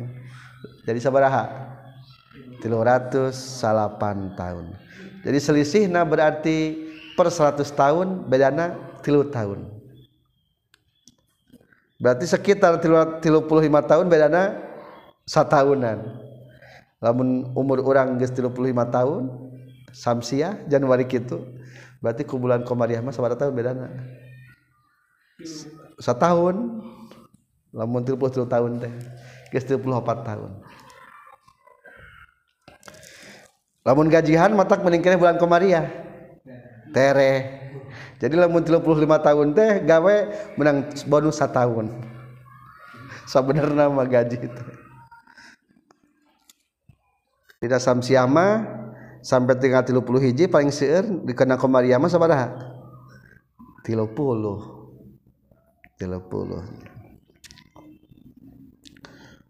Jadi 0.86 0.98
sabaraha? 0.98 1.66
tilu 2.56 2.80
ratus 2.80 3.36
salapan 3.36 4.32
tahun. 4.34 4.72
Jadi 5.22 5.38
selisih 5.38 5.84
nah 5.92 6.08
berarti 6.08 6.88
per 7.14 7.28
100 7.28 7.62
tahun 7.76 8.26
bedana 8.26 8.74
tilu 9.04 9.28
tahun 9.28 9.75
berarti 11.96 12.28
sekitar 12.28 12.80
35 12.80 13.20
tahun 13.88 14.06
bedana 14.06 14.56
satahunan. 15.26 16.24
Lamun 17.00 17.52
umur 17.52 17.84
orang 17.84 18.16
geus 18.16 18.32
35 18.32 18.52
tahun 18.88 19.22
samsiah 19.92 20.64
Januari 20.64 21.04
kitu 21.04 21.44
berarti 22.00 22.24
ku 22.24 22.36
bulan 22.40 22.64
komariah 22.64 23.00
mah 23.04 23.12
sabaraha 23.12 23.46
tahun 23.46 23.52
bedana. 23.56 23.88
Satahun 26.00 26.56
lamun 27.72 28.00
33 28.04 28.48
tahun 28.48 28.70
teh 28.80 28.92
geus 29.52 29.64
34 29.68 29.82
tahun. 30.24 30.50
Lamun 33.86 34.10
gajihan 34.10 34.50
matak 34.50 34.82
meningkatnya 34.82 35.20
bulan 35.20 35.38
komariah. 35.38 35.86
Tereh. 36.90 37.65
jadi 38.16 38.34
lamun 38.36 38.64
35 38.64 38.80
tahun 39.20 39.46
teh 39.52 39.72
gawe 39.84 40.14
menang 40.56 40.88
bonus 41.04 41.36
setahun. 41.36 41.92
Sebenarnya 43.28 43.90
mah 43.90 44.06
gaji 44.06 44.38
itu 44.38 44.62
tidak 47.60 47.80
samsiama 47.82 48.62
sampai 49.24 49.58
tinggal 49.58 49.82
tilu 49.82 50.04
puluh 50.04 50.22
hiji 50.22 50.46
paling 50.46 50.70
seueur 50.70 51.02
dikena 51.26 51.58
komariama 51.58 52.06
sabaraha? 52.06 52.52
tilu 53.82 54.06
puluh. 54.14 54.86
tilu 55.98 56.20
puluh. 56.30 56.62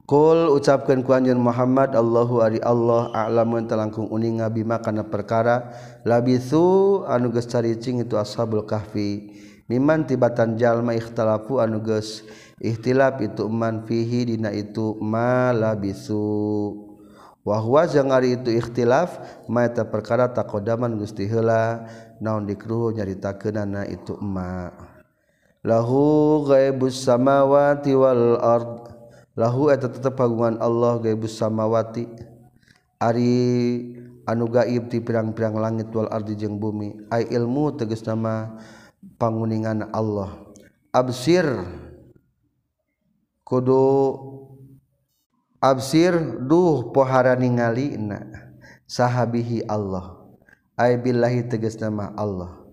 Kul 0.06 0.54
ucapkan 0.54 1.02
ku 1.02 1.10
anjeun 1.10 1.42
Muhammad 1.42 1.90
Allahu 1.98 2.38
ari 2.38 2.62
Allah 2.62 3.10
a'lamun 3.10 3.66
talangkung 3.66 4.06
uning 4.06 4.38
bima 4.54 4.78
kana 4.78 5.02
perkara 5.02 5.74
labithu 6.06 7.02
anu 7.10 7.34
geus 7.34 7.50
caricing 7.50 8.06
itu 8.06 8.14
ashabul 8.14 8.62
kahfi. 8.62 9.34
Miman 9.66 10.06
tibatan 10.06 10.54
jalma 10.54 10.94
ikhtalafu 10.94 11.58
anu 11.58 11.82
geus 11.82 12.22
ikhtilaf 12.62 13.18
itu 13.18 13.50
man 13.50 13.82
fihi 13.82 14.30
dina 14.30 14.54
itu 14.54 14.94
ma 15.02 15.50
labithu 15.50 16.86
wa 17.42 17.58
huwa 17.58 17.90
jeung 17.90 18.14
ari 18.14 18.38
itu 18.38 18.54
ikhtilaf 18.54 19.18
ma 19.50 19.66
eta 19.66 19.90
perkara 19.90 20.30
taqodaman 20.30 21.02
Gusti 21.02 21.26
heula 21.26 21.82
naon 22.22 22.46
dikruh 22.46 22.94
nyaritakeunana 22.94 23.90
itu 23.90 24.14
ma. 24.22 24.70
Lahu 25.66 26.46
ghaibus 26.46 27.02
samawati 27.02 27.90
wal 27.98 28.38
ardh 28.38 28.95
lahu 29.36 29.70
eta 29.70 29.86
tetep 29.86 30.16
kagungan 30.16 30.58
Allah 30.58 30.98
gaibus 30.98 31.36
samawati. 31.38 32.08
Ari 32.96 33.36
anu 34.24 34.48
gaib 34.48 34.88
ti 34.88 35.04
pirang-pirang 35.04 35.54
langit 35.60 35.92
wal 35.92 36.08
ardi 36.08 36.34
jeung 36.34 36.56
bumi. 36.56 37.06
Ai 37.12 37.28
ilmu 37.28 37.76
tegas 37.76 38.02
nama 38.02 38.56
panguningan 39.20 39.92
Allah. 39.92 40.34
Absir. 40.90 41.46
Kudu 43.46 43.86
absir 45.62 46.18
duh 46.42 46.90
pohara 46.90 47.38
ningali 47.38 47.94
na 47.94 48.26
sahabihi 48.90 49.62
Allah. 49.70 50.18
Ai 50.74 50.98
billahi 50.98 51.46
tegas 51.46 51.78
nama 51.78 52.10
Allah. 52.18 52.65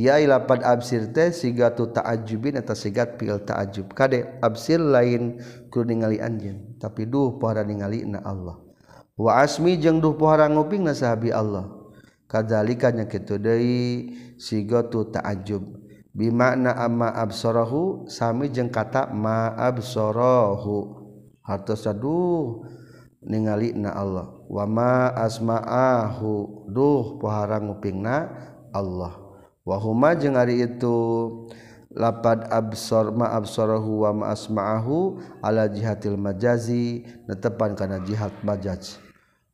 Ya 0.00 0.16
lapan 0.24 0.64
absir 0.64 1.12
teh 1.12 1.28
siga 1.28 1.76
tu 1.76 1.92
ta'ajubin 1.92 2.56
atau 2.56 2.72
sigat 2.72 3.20
pil 3.20 3.36
ta'ajub. 3.36 3.92
Kade 3.92 4.40
absir 4.40 4.80
lain 4.80 5.36
kudu 5.68 5.92
ningali 5.92 6.16
anjeun 6.16 6.80
tapi 6.80 7.04
duh 7.04 7.36
pohara 7.36 7.60
ningali 7.60 8.08
na 8.08 8.24
Allah. 8.24 8.56
Wa 9.20 9.44
asmi 9.44 9.76
jeung 9.76 10.00
duh 10.00 10.16
pohara 10.16 10.48
nguping 10.48 10.88
na 10.88 10.96
sahabi 10.96 11.28
Allah. 11.28 11.68
Kadzalika 12.24 12.88
nya 12.94 13.04
kitu 13.04 13.36
deui 13.36 14.16
siga 14.40 14.88
tu 14.88 15.04
ta'ajub. 15.04 15.60
Bimakna 16.16 16.74
amma 16.74 17.12
absarahu 17.12 18.08
sami 18.08 18.48
jeung 18.48 18.72
kata 18.72 19.12
ma 19.12 19.52
absarahu. 19.52 20.96
Hartos 21.44 21.84
duh 22.00 22.64
ningali 23.20 23.76
na 23.76 23.92
Allah. 23.92 24.32
Wa 24.48 24.64
ma 24.64 25.12
asma'ahu 25.12 26.64
duh 26.72 27.20
pohara 27.20 27.60
ngupingna 27.60 28.32
Allah 28.70 29.19
wahuma 29.70 30.18
jeung 30.18 30.34
hari 30.34 30.66
itu 30.66 30.98
lapad 31.94 32.50
absor 32.50 33.14
ma 33.14 33.30
absorohu 33.38 34.02
wa 34.02 34.10
ma 34.10 34.24
asma'ahu 34.34 35.22
ala 35.38 35.70
jihatil 35.70 36.18
majazi 36.18 37.06
netepan 37.30 37.78
kana 37.78 38.02
jihad 38.02 38.34
majaz. 38.42 38.98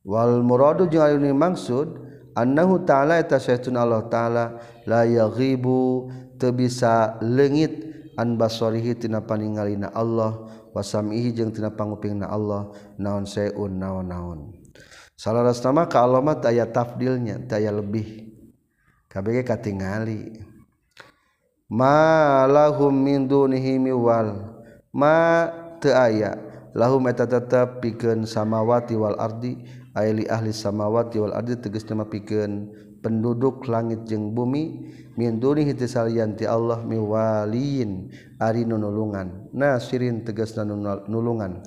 Wal 0.01 0.41
muradu 0.41 0.89
jeung 0.89 1.05
ari 1.05 1.21
maksud 1.29 2.01
annahu 2.33 2.81
ta'ala 2.81 3.21
eta 3.21 3.37
saytun 3.37 3.77
Allah 3.77 4.09
ta'ala 4.09 4.57
la 4.89 5.05
yaghibu 5.05 6.09
teu 6.41 6.49
bisa 6.49 7.21
leungit 7.21 7.85
an 8.17 8.41
basarihi 8.41 8.97
tina 8.97 9.21
paningalina 9.21 9.93
Allah 9.93 10.49
wa 10.73 10.81
sam'ihi 10.81 11.33
jeung 11.33 11.53
tina 11.53 11.69
pangupingna 11.69 12.25
Allah 12.29 12.73
naon 12.97 13.25
saeun 13.25 13.77
naon-naon 13.77 14.53
salarasna 15.17 15.73
mah 15.73 15.89
ka 15.89 16.05
Allah 16.05 16.21
mah 16.21 16.37
aya 16.45 16.65
tafdilnya 16.69 17.45
aya 17.49 17.73
lebih. 17.73 18.26
KBG 19.07 19.47
katingali. 19.47 20.35
Malahum 21.67 22.91
min 22.91 23.27
dunihim 23.27 23.91
wal 23.95 24.55
ma 24.91 25.47
teu 25.83 25.91
aya 25.91 26.35
lahum 26.71 27.03
eta 27.11 27.27
tetep 27.27 27.79
pikeun 27.79 28.27
samawati 28.27 28.99
wal 28.99 29.15
ardi. 29.15 29.55
Aya 29.95 30.11
ahli 30.27 30.51
samawati 30.51 31.23
wal 31.23 31.33
ardi 31.33 31.55
tegasna 31.55 32.03
mah 32.03 32.07
pikeun 32.11 32.71
penduduk 32.99 33.63
langit 33.71 34.03
jeung 34.07 34.35
bumi. 34.35 34.91
Min 35.15 35.39
dunihi 35.41 35.73
tisalian 35.73 36.37
ti 36.37 36.45
Allah 36.45 36.83
miwaliin 36.83 38.11
ari 38.37 38.67
nu 38.67 38.75
nulungan. 38.75 39.49
Nasirin 39.55 40.27
tegasna 40.27 40.67
nulungan. 41.07 41.63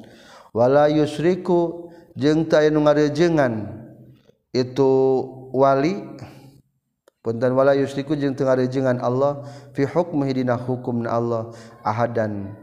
Wala 0.52 0.92
yusriku 0.92 1.88
jeung 2.20 2.46
teu 2.52 2.60
aya 2.60 2.68
nu 2.68 2.84
ngarejengan 2.84 3.80
itu 4.52 4.92
wali. 5.56 6.04
punten 7.20 7.52
wala 7.52 7.76
yusriku 7.76 8.16
jeung 8.16 8.32
teu 8.32 8.48
ngarejengan 8.48 9.00
Allah 9.00 9.44
fi 9.76 9.84
hukmihi 9.84 10.44
dina 10.44 10.56
hukumna 10.56 11.12
Allah 11.12 11.52
ahadan 11.84 12.56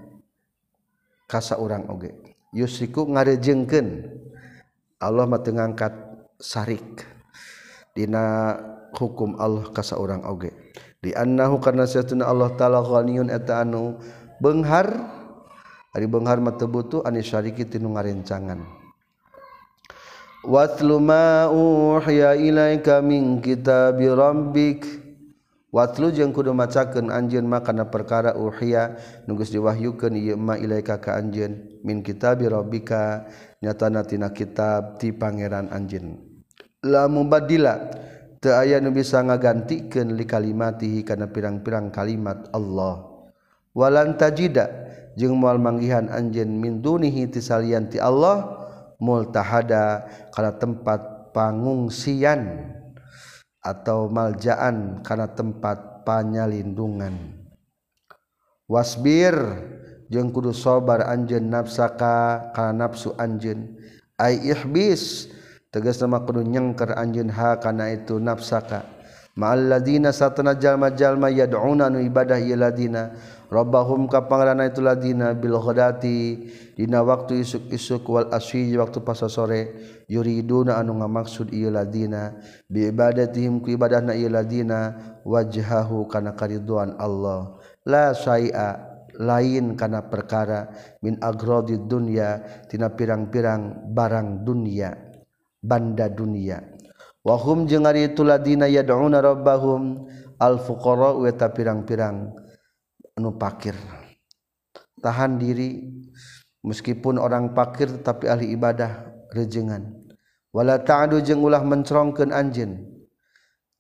kasa 1.29 1.53
saurang 1.59 1.85
oge. 1.91 2.15
Yusriku 2.55 3.05
ngarejengkeun. 3.05 3.87
Allah 4.97 5.29
mah 5.29 5.43
teu 5.43 5.53
ngangkat 5.53 5.93
sarik. 6.41 7.05
Dina 7.93 8.55
hukum 8.97 9.37
Allah 9.37 9.69
kasa 9.69 9.93
saurang 9.93 10.25
oge. 10.25 10.55
Di 10.97 11.13
annahu 11.13 11.61
karna 11.61 11.85
satuna 11.85 12.25
Allah 12.25 12.57
taala 12.57 12.81
ghaniyun 12.81 13.29
eta 13.29 13.61
anu 13.61 14.01
beunghar 14.41 14.89
ari 15.93 16.09
beunghar 16.09 16.41
mah 16.41 16.57
teu 16.57 16.65
butuh 16.65 17.05
anis 17.05 17.29
syariki 17.29 17.69
tinu 17.69 17.93
ngarencangan. 17.93 18.86
watlu 20.47 21.03
ma 21.03 21.51
uhiya 21.51 22.39
ilaika 22.39 23.03
min 23.03 23.43
kitabi 23.43 24.07
rabbik. 24.07 24.87
Watlu 25.67 26.15
jeung 26.15 26.31
kudu 26.31 26.55
macakeun 26.55 27.11
anjeun 27.11 27.43
mah 27.43 27.59
kana 27.61 27.91
perkara 27.91 28.39
uhiya. 28.39 28.95
Nu 29.27 29.35
geus 29.35 29.51
diwahyukeun 29.51 30.15
ieu 30.15 30.39
ma 30.39 30.55
ilaika 30.55 31.03
ka 31.03 31.19
anjeun 31.19 31.83
min 31.83 31.99
kitabi 31.99 32.47
rabbika. 32.47 33.27
Nyatana 33.59 34.07
tina 34.07 34.31
kitab 34.31 34.97
ti 34.97 35.11
pangeran 35.11 35.67
anjeun. 35.69 36.15
La 36.87 37.11
mubaddila 37.11 37.91
teu 38.39 38.55
aya 38.55 38.79
nu 38.79 38.95
bisa 38.95 39.19
ngagantikeun 39.19 40.15
li 40.15 40.23
kalimatihi 40.23 41.03
kana 41.03 41.27
pirang-pirang 41.27 41.91
kalimat 41.91 42.47
Allah. 42.55 43.03
Walan 43.75 44.15
tajida 44.15 44.71
jeung 45.19 45.35
moal 45.35 45.59
manggihan 45.59 46.07
anjeun 46.07 46.47
min 46.57 46.79
dunihi 46.79 47.27
ti 47.27 47.41
Allah 47.99 48.66
multahada 48.97 50.05
karena 50.33 50.53
tempat 50.57 51.31
pangungsian 51.33 52.73
atau 53.61 54.09
maljaan 54.09 55.05
karena 55.05 55.27
tempat 55.29 56.05
panyalindungan. 56.07 57.13
Wasbir 58.67 59.35
jeung 60.11 60.31
kudu 60.31 60.51
sabar 60.51 61.07
anjeun 61.07 61.47
nafsaka 61.47 62.51
kana 62.51 62.87
nafsu 62.87 63.15
anjeun. 63.15 63.79
Ai 64.17 64.39
ihbis 64.43 65.29
tegas 65.69 66.01
nama 66.01 66.23
kudu 66.23 66.43
nyengker 66.43 66.95
anjeun 66.95 67.29
ha 67.31 67.59
kana 67.59 67.91
itu 67.91 68.17
nafsaka. 68.19 68.83
Ma'al 69.37 69.69
ladina 69.69 70.09
satana 70.09 70.57
jalma 70.57 70.89
jalma 70.89 71.29
yad'una 71.29 71.93
nu 71.93 72.01
ibadah 72.01 72.41
ieu 72.41 72.57
ladina. 72.57 73.13
Robahum 73.47 74.11
ka 74.11 74.27
pangrana 74.27 74.67
itu 74.67 74.83
ladina 74.83 75.31
bilkhodati 75.31 76.51
dina 76.75 76.99
waktu 76.99 77.47
isuk-isuk 77.47 78.03
wal 78.11 78.27
aswi 78.35 78.75
waktu 78.75 78.99
pasal 78.99 79.31
sore 79.31 79.61
yuriduna 80.11 80.75
anu 80.75 80.99
ngamaksud 80.99 81.55
ieu 81.55 81.71
ladina 81.71 82.35
bi 82.67 82.91
ibadatihim 82.91 83.63
ku 83.63 83.71
ibadahna 83.71 84.19
ieu 84.19 84.27
ladina 84.27 84.99
wajhahu 85.23 86.11
kana 86.11 86.35
kariduan 86.35 86.99
Allah. 86.99 87.55
La 87.87 88.11
syai'a 88.11 88.99
lain 89.15 89.79
kana 89.79 90.11
perkara 90.11 90.67
min 90.99 91.15
agrodi 91.23 91.79
dunya 91.79 92.43
tina 92.67 92.91
pirang-pirang 92.91 93.87
barang 93.95 94.43
dunia 94.43 94.91
banda 95.63 96.05
dunia 96.11 96.61
wahum 97.23 97.65
jeung 97.65 97.87
ari 97.87 98.11
itu 98.13 98.21
ladina 98.27 98.67
yad'una 98.67 99.23
rabbahum 99.23 100.05
al 100.37 100.59
fuqara 100.59 101.15
wa 101.15 101.31
ta 101.31 101.47
pirang-pirang. 101.47 102.46
anu 103.17 103.33
pakir. 103.33 103.73
Tahan 105.01 105.41
diri 105.41 105.89
meskipun 106.61 107.17
orang 107.17 107.57
pakir 107.57 107.89
tetapi 107.89 108.29
ahli 108.29 108.53
ibadah 108.53 109.09
rejengan. 109.33 109.93
Wala 110.53 110.81
ta'adu 110.81 111.21
jeng 111.21 111.41
ulah 111.41 111.61
mencerongkeun 111.65 112.31
anjeun. 112.33 112.85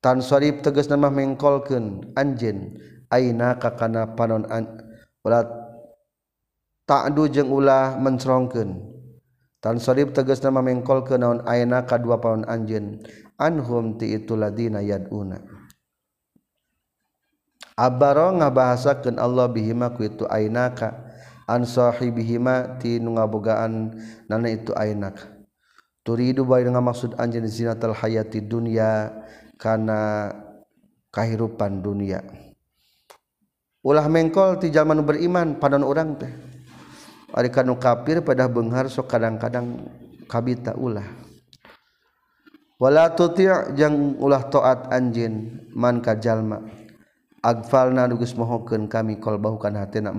Tan 0.01 0.21
sarif 0.21 0.61
tegas 0.61 0.89
nama 0.89 1.09
mengkolkeun 1.09 2.17
anjeun. 2.17 2.77
Aina 3.07 3.55
kakana 3.55 4.13
panon 4.19 4.43
an 4.51 4.83
wala 5.23 5.47
ta'adu 6.85 7.29
jeung 7.31 7.49
ulah 7.49 7.97
mencerongkeun. 7.97 8.93
Tan 9.57 9.81
sarif 9.81 10.13
tegas 10.13 10.43
nama 10.45 10.61
mengkolkeun 10.61 11.17
naon 11.17 11.39
aina 11.49 11.81
ka 11.87 11.97
dua 11.97 12.21
panon 12.21 12.45
anjeun. 12.45 13.01
Anhum 13.41 13.97
ti 13.97 14.13
itu 14.13 14.37
ladina 14.37 14.81
yaduna. 14.85 15.41
Abaro 17.77 18.33
ngabahasakeun 18.33 19.21
Allah 19.21 19.45
bihima 19.45 19.93
ku 19.93 20.01
itu 20.01 20.25
ainaka. 20.25 21.05
An 21.45 21.63
sahibihima 21.63 22.81
ti 22.81 22.97
nu 22.99 23.15
ngabogaan 23.15 23.93
nana 24.25 24.49
itu 24.49 24.73
ainaka. 24.73 25.29
Turidu 26.01 26.43
bae 26.43 26.65
maksud 26.65 27.15
anjeun 27.21 27.45
zinatal 27.45 27.93
hayati 27.93 28.41
dunya 28.41 29.13
kana 29.61 30.33
kahirupan 31.13 31.81
dunia 31.81 32.21
ulah 33.87 34.11
mengkol 34.11 34.59
ti 34.59 34.67
zaman 34.67 34.99
beriman 35.07 35.55
padan 35.55 35.87
orang 35.87 36.19
teh. 36.19 36.33
Kan 37.27 37.69
kafir 37.77 38.23
pada 38.23 38.47
Benghar 38.49 38.87
so 38.89 39.03
kadang-kadang 39.03 39.83
kabita 40.25 40.73
ulahwala 40.73 41.05
yang 43.75 44.15
ulah 44.17 44.47
toat 44.47 44.87
anj 44.89 45.27
manka 45.75 46.15
jalma 46.17 46.63
agfal 47.47 47.95
na 47.95 48.03
nugus 48.11 48.35
mohoken 48.35 48.91
kami 48.91 49.23
qalbahu 49.23 49.55
kana 49.55 49.87
hatena 49.87 50.11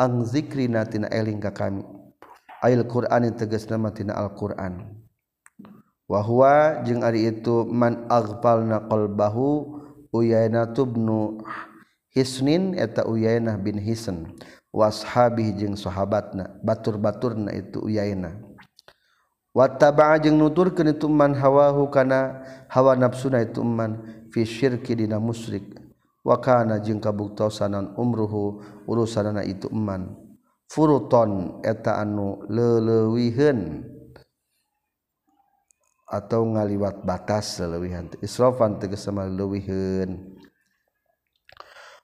ang 0.00 0.24
zikri 0.24 0.64
natina 0.64 1.12
eling 1.12 1.44
ka 1.44 1.52
kami. 1.52 1.84
Ail 2.64 2.88
qur'ani 2.88 3.36
tegasna 3.36 3.76
matina 3.76 4.16
alquran. 4.16 4.96
Wa 6.08 6.24
jeung 6.88 7.04
ari 7.04 7.28
itu 7.28 7.68
man 7.68 8.08
agfalna 8.08 8.88
qolbahu 8.88 9.76
uyayna 10.16 10.72
tubnu 10.72 11.44
hisnin 12.16 12.72
eta 12.72 13.04
uyaynah 13.04 13.60
bin 13.60 13.76
hisn. 13.76 14.32
Washabih 14.68 15.56
jeung 15.56 15.76
sahabatna 15.80 16.60
batur-baturna 16.60 17.56
itu 17.56 17.80
uyaynah 17.80 18.36
wattaba 19.56 20.12
jeung 20.20 20.36
nuturkeun 20.36 20.92
itu 20.92 21.08
man 21.08 21.32
hawahu 21.32 21.88
kana 21.88 22.44
hawa 22.68 22.92
nafsuna 22.92 23.42
itu 23.42 23.64
man 23.64 24.04
fi 24.28 24.44
syirki 24.44 24.92
dina 24.92 25.16
musyrik. 25.16 25.87
wakana 26.28 26.76
jeung 26.84 27.00
kabuktosanan 27.00 27.96
umruhu 27.96 28.60
urusanana 28.84 29.40
itu 29.48 29.72
eman. 29.72 30.12
Furuton 30.68 31.64
eta 31.64 31.96
anu 31.96 32.44
lelewihen 32.52 33.88
atau 36.04 36.44
ngaliwat 36.44 37.08
batas 37.08 37.56
leuwihan 37.60 38.08
israfan 38.20 38.76
tegas 38.76 39.04
sama 39.04 39.24
lelewihen 39.24 40.36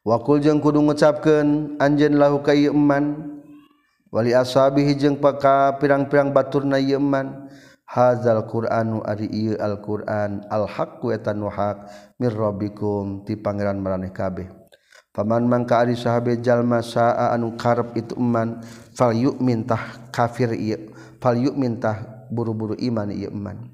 wakul 0.00 0.40
jeung 0.40 0.64
kudu 0.64 0.80
ngucapkeun 0.80 1.76
anjeun 1.76 2.16
lahu 2.16 2.40
ka 2.40 2.56
ieu 2.56 2.72
eman. 2.72 3.36
Wali 4.08 4.30
ashabihi 4.30 4.94
jeung 4.94 5.18
paka 5.20 5.76
pirang-pirang 5.76 6.32
baturna 6.32 6.80
ieu 6.80 6.96
eman. 6.96 7.50
hazal 7.94 8.42
Quranu 8.50 9.06
ari 9.06 9.54
Alquran. 9.54 10.42
Alhaqtan 10.50 11.38
nuhaq 11.38 11.86
mirrobikum 12.18 13.22
ti 13.22 13.38
Pangeran 13.38 13.78
meraneh 13.78 14.10
kabeh. 14.10 14.50
Paman 15.14 15.46
mangka 15.46 15.86
ari 15.86 15.94
sahabe 15.94 16.42
jalma 16.42 16.82
saa 16.82 17.30
anu 17.30 17.54
karep 17.54 17.94
itu 17.94 18.18
iman 18.18 18.58
fal 18.98 19.14
yu'min 19.14 19.62
tah 19.62 20.10
kafir 20.10 20.50
ieu. 20.58 20.90
Fal 21.22 21.38
yu'min 21.38 21.78
tah 21.78 22.26
buru-buru 22.34 22.74
iman 22.82 23.14
ieu 23.14 23.30
iman 23.30 23.70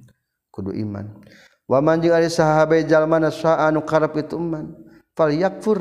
kudu 0.52 0.76
iman. 0.76 1.16
Waman 1.64 2.04
jeung 2.04 2.12
ari 2.12 2.28
sahabe 2.28 2.84
jalma 2.84 3.24
saa 3.32 3.72
anu 3.72 3.80
karep 3.88 4.20
itu 4.20 4.36
iman 4.36 4.68
fal 5.16 5.32
yakfur 5.32 5.80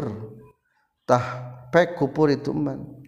tah 1.04 1.52
pek 1.76 2.00
kupur 2.00 2.32
itu 2.32 2.56
iman 2.56 2.99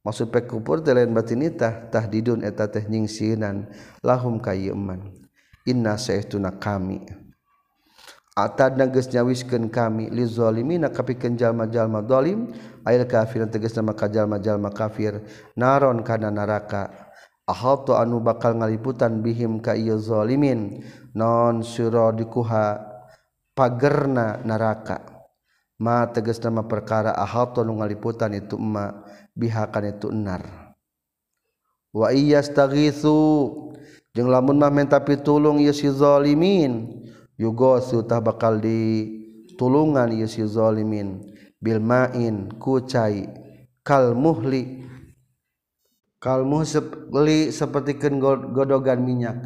maksud 0.00 0.32
pek 0.32 0.48
kupur 0.48 0.80
teh 0.80 0.96
lain 0.96 1.12
batinitah 1.12 1.92
tahdidun 1.92 2.44
eta 2.46 2.68
teh 2.68 2.84
nyingsinan 2.88 3.68
lahum 4.00 4.40
ka 4.40 4.52
inna 5.68 5.94
saestuna 6.00 6.56
kami. 6.56 7.04
Atad 8.38 8.78
nages 8.78 9.10
nyawiskeun 9.10 9.68
kami. 9.68 10.08
Li 10.08 10.24
zalimina 10.24 10.88
kapikeun 10.88 11.36
jalma-jalma 11.36 12.00
zalim 12.06 12.54
ail 12.86 13.02
kafir 13.04 13.44
tegas 13.50 13.74
nama 13.76 13.92
ka 13.92 14.08
jalma-jalma 14.08 14.70
kafir. 14.72 15.20
Naron 15.58 16.00
kana 16.06 16.30
neraka 16.32 17.10
ahatu 17.44 17.98
anu 17.98 18.22
bakal 18.22 18.56
ngaliputan 18.56 19.20
bihim 19.20 19.58
ka 19.58 19.74
ieu 19.74 19.98
zalimin 19.98 20.86
non 21.12 21.66
suradikuha 21.66 22.78
pagerna 23.58 24.38
neraka 24.46 25.02
ma 25.82 26.06
tegas 26.06 26.38
nama 26.38 26.62
perkara 26.64 27.10
ahatu 27.18 27.66
nu 27.66 27.82
ngaliputan 27.82 28.32
itu 28.38 28.56
ma. 28.56 29.04
bihakan 29.40 29.96
itu 29.96 30.12
enar. 30.12 30.44
Wa 31.96 32.12
iya 32.12 32.44
iyastaghisu 32.44 33.18
Jeng 34.10 34.26
lamun 34.26 34.58
mah 34.58 34.74
menta 34.74 34.98
pitulung 34.98 35.62
ieu 35.62 35.70
si 35.70 35.86
zalimin. 35.86 36.98
Yugosu 37.38 38.02
tah 38.02 38.18
bakal 38.18 38.58
ditulungan 38.58 40.10
ieu 40.10 40.26
si 40.26 40.42
zalimin. 40.42 41.30
Bil 41.62 41.78
main 41.78 42.50
kal 43.86 44.18
muhli. 44.18 44.82
Kal 46.18 46.42
muhli 46.42 47.54
sapertikeun 47.54 48.18
godogan 48.50 49.06
minyak. 49.06 49.38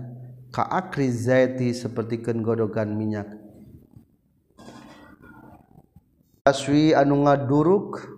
Ka 0.49 0.65
akri 0.65 1.13
zaiti 1.13 1.77
sapertikeun 1.77 2.41
godogan 2.41 2.97
minyak. 2.97 3.29
Aswi 6.49 6.97
anu 6.97 7.25
ngaduruk 7.29 8.14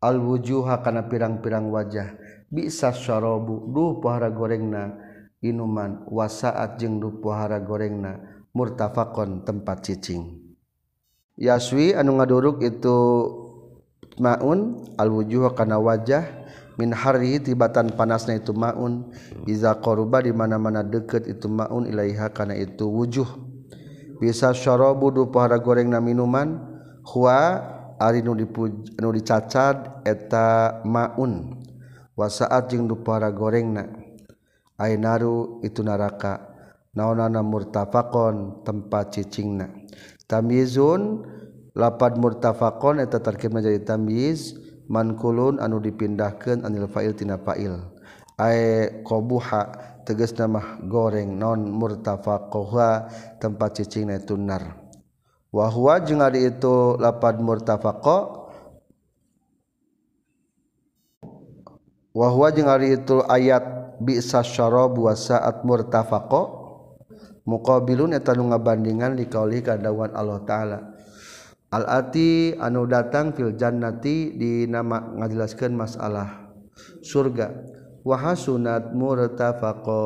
alwujuha 0.00 0.80
kana 0.80 1.06
pirang-pirang 1.06 1.68
wajah. 1.68 2.16
Bisa 2.50 2.90
syarabu 2.90 3.70
duh 3.70 4.00
pohara 4.02 4.32
gorengna. 4.32 4.96
Inuman 5.40 6.04
wasaat 6.08 6.80
jeung 6.80 6.98
duh 6.98 7.20
pohara 7.20 7.60
gorengna. 7.62 8.18
Murtafaqon 8.50 9.46
tempat 9.46 9.86
cicing. 9.86 10.40
Yaswi 11.38 11.94
anu 11.94 12.18
ngaduruk 12.18 12.60
itu 12.60 12.98
maun 14.18 14.82
alwujuha 14.98 15.54
kana 15.54 15.78
wajah. 15.78 16.26
Min 16.76 16.96
hari 16.96 17.38
tibatan 17.38 17.92
panasna 17.92 18.34
itu 18.40 18.56
maun. 18.56 19.12
Iza 19.46 19.76
qaruba 19.78 20.24
di 20.24 20.32
mana-mana 20.32 20.82
deket 20.82 21.28
itu 21.28 21.46
maun 21.46 21.86
ilaiha 21.86 22.32
kana 22.32 22.56
itu 22.56 22.88
wujuh. 22.88 23.28
Bisa 24.18 24.52
syarabu 24.52 25.12
duh 25.14 25.28
pohara 25.30 25.60
gorengna 25.60 26.02
minuman. 26.02 26.66
Huwa 27.00 27.64
Ari 28.00 28.24
nu 28.24 28.32
dipuj 28.32 28.96
nu 28.96 29.12
dicacad 29.12 30.00
eta 30.08 30.80
maun. 30.88 31.60
Wasaat 32.16 32.72
jeung 32.72 32.88
dupara 32.88 33.28
gorengna 33.28 33.88
ainaru 34.80 35.60
itu 35.60 35.84
neraka 35.84 36.40
naonana 36.96 37.44
murtafaqon 37.44 38.64
tempat 38.64 39.20
cicingna. 39.20 39.68
Tamyizun 40.24 41.28
lapad 41.76 42.16
murtafaqon 42.16 43.04
eta 43.04 43.20
tarkibna 43.20 43.60
jadi 43.60 43.84
tamyiz 43.84 44.56
mankulun 44.88 45.60
anu 45.60 45.76
dipindahkeun 45.80 46.64
anil 46.64 46.88
fa'il 46.88 47.12
tina 47.12 47.36
fa'il. 47.36 47.76
Ae 48.40 49.04
qabuha 49.04 49.92
tegas 50.08 50.32
nama 50.40 50.80
goreng 50.88 51.36
non 51.36 51.68
murtafaqoha 51.68 53.12
tempat 53.36 53.76
cicingna 53.76 54.16
itu 54.16 54.40
nar. 54.40 54.79
wahwa 55.50 55.98
jeung 56.02 56.22
ari 56.22 56.46
itu 56.50 56.94
lapad 56.98 57.42
murtafaqo 57.42 58.46
wahwa 62.14 62.48
jeung 62.54 62.70
ari 62.70 62.98
itu 62.98 63.22
ayat 63.26 63.98
bi'sa 64.00 64.40
syarab 64.46 64.96
wa 64.96 65.12
sa'at 65.12 65.62
murtafaqo 65.66 66.42
muqabilun 67.44 68.14
eta 68.14 68.32
nu 68.38 68.48
ngabandingan 68.48 69.18
di 69.18 69.26
kauli 69.26 69.60
kadawan 69.60 70.14
Allah 70.14 70.40
taala. 70.46 70.78
Al-ati 71.70 72.58
anu 72.58 72.82
datang 72.86 73.30
fil 73.30 73.54
jannati 73.54 74.34
di 74.34 74.66
nama 74.66 75.02
ngajelaskeun 75.18 75.74
masalah 75.74 76.50
surga. 77.02 77.54
Wa 78.02 78.16
hasunat 78.16 78.90
murtafaqo 78.90 80.02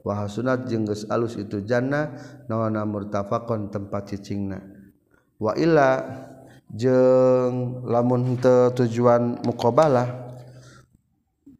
murtafaqowah 0.00 0.32
sunat 0.32 0.60
jengges 0.68 1.04
alus 1.12 1.36
itu 1.36 1.60
Jannah 1.60 2.16
nawana 2.48 2.88
murtafaqon 2.88 3.68
tempat 3.68 4.16
cicingna. 4.16 4.60
Waila 5.40 6.04
jeng 6.70 7.82
lamun 7.82 8.38
tujuan 8.76 9.42
muqobalah 9.42 10.30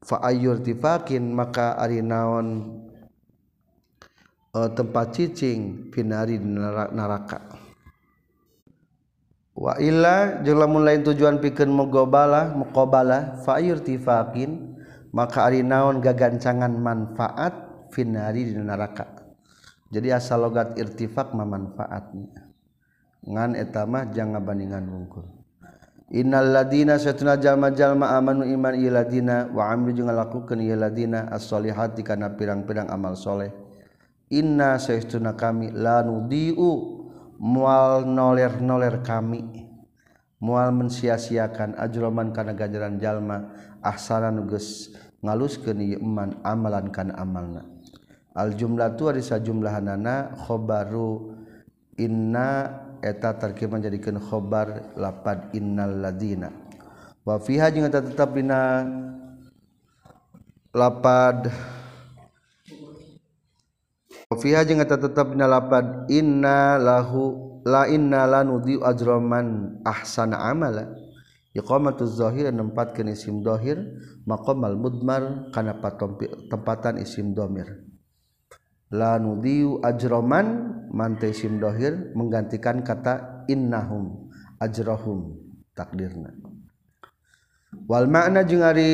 faayur 0.05 0.63
tifakin 0.63 1.35
maka 1.35 1.75
ari 1.77 1.99
naon 1.99 2.79
uh, 4.55 4.71
tempat 4.71 5.19
cicing 5.19 5.91
finari 5.91 6.39
neraka 6.39 7.43
wa 9.59 9.77
illa 9.83 10.41
jeung 10.47 10.63
lamun 10.63 10.87
lain 10.87 11.03
tujuan 11.03 11.43
pikeun 11.43 11.75
muqobalah 11.75 12.55
muqobalah 12.55 13.43
faayur 13.43 13.83
tifakin 13.83 14.79
maka 15.11 15.43
ari 15.43 15.67
naon 15.67 15.99
gagancangan 15.99 16.71
manfaat 16.71 17.70
finari 17.91 18.49
di 18.49 18.55
neraka. 18.57 19.21
Jadi 19.91 20.15
asal 20.15 20.47
logat 20.47 20.79
irtifak 20.79 21.35
mah 21.35 21.47
manfaatnya. 21.47 22.51
Ngan 23.21 23.53
etama 23.59 24.09
jangan 24.09 24.41
bandingan 24.41 24.89
wungkul 24.89 25.41
Innal 26.11 26.51
ladina 26.51 26.99
satuna 26.99 27.39
jalma-jalma 27.39 28.19
amanu 28.19 28.43
iman 28.43 28.75
ieu 28.75 28.91
ladina 28.91 29.47
wa 29.47 29.71
amilu 29.71 30.03
jeung 30.03 30.11
ngalakukeun 30.11 30.59
ieu 30.59 30.75
ladina 30.75 31.31
as-solihati 31.31 32.03
kana 32.03 32.35
pirang-pirang 32.35 32.91
amal 32.91 33.15
soleh. 33.15 33.55
Inna 34.35 34.75
saestuna 34.83 35.39
kami 35.39 35.71
la 35.71 36.03
nudiu 36.03 37.07
mual 37.39 38.11
noler-noler 38.11 39.07
kami. 39.07 39.71
Mual 40.43 40.75
mensia-siakan 40.75 41.79
ajroman 41.79 42.35
kana 42.35 42.59
ganjaran 42.59 42.99
jalma 42.99 43.55
ahsana 43.79 44.35
geus 44.51 44.91
ngaluskeun 45.23 45.79
ieu 45.79 46.03
iman 46.03 46.43
amalan 46.43 46.91
kana 46.91 47.15
amalna. 47.23 47.70
al 48.35 48.55
jumlah 48.55 48.95
tua 48.95 49.15
disa 49.15 49.39
jumlahanana 49.43 50.37
khobaru 50.47 51.35
inna 51.99 52.81
eta 53.03 53.35
terkir 53.37 53.67
menjadikan 53.67 54.21
khobar 54.21 54.95
lapad 54.95 55.51
innal 55.57 55.91
ladina 56.01 56.53
wa 57.27 57.41
fiha 57.41 57.69
jeung 57.73 57.89
eta 57.89 58.05
tetap 58.05 58.33
dina 58.37 58.87
lapad 60.73 61.51
wa 64.31 64.37
fiha 64.39 64.63
jeung 64.63 64.79
eta 64.79 65.01
tetap 65.01 65.35
dina 65.35 65.51
lapad 65.51 66.07
inna 66.13 66.79
lahu 66.79 67.51
la 67.67 67.85
inna 67.93 68.25
lanudi 68.25 68.81
ajraman 68.81 69.81
ahsana 69.85 70.49
amala. 70.49 70.97
Iqamatuz 71.51 72.15
zahir 72.23 72.47
nempatkeun 72.55 73.11
isim 73.11 73.43
zahir 73.43 73.83
maqamal 74.23 74.79
mudmar 74.79 75.51
kana 75.51 75.75
tempatan 76.47 77.03
isim 77.03 77.35
domir. 77.35 77.90
la 78.91 79.17
nudiu 79.23 79.79
ajroman 79.87 80.75
mantesim 80.91 81.63
dohir 81.63 82.11
menggantikan 82.19 82.83
kata 82.83 83.47
innahum 83.47 84.31
ajrohum 84.59 85.39
takdirna. 85.79 86.35
Wal 87.87 88.11
makna 88.11 88.43
jeung 88.43 88.67
ari 88.67 88.91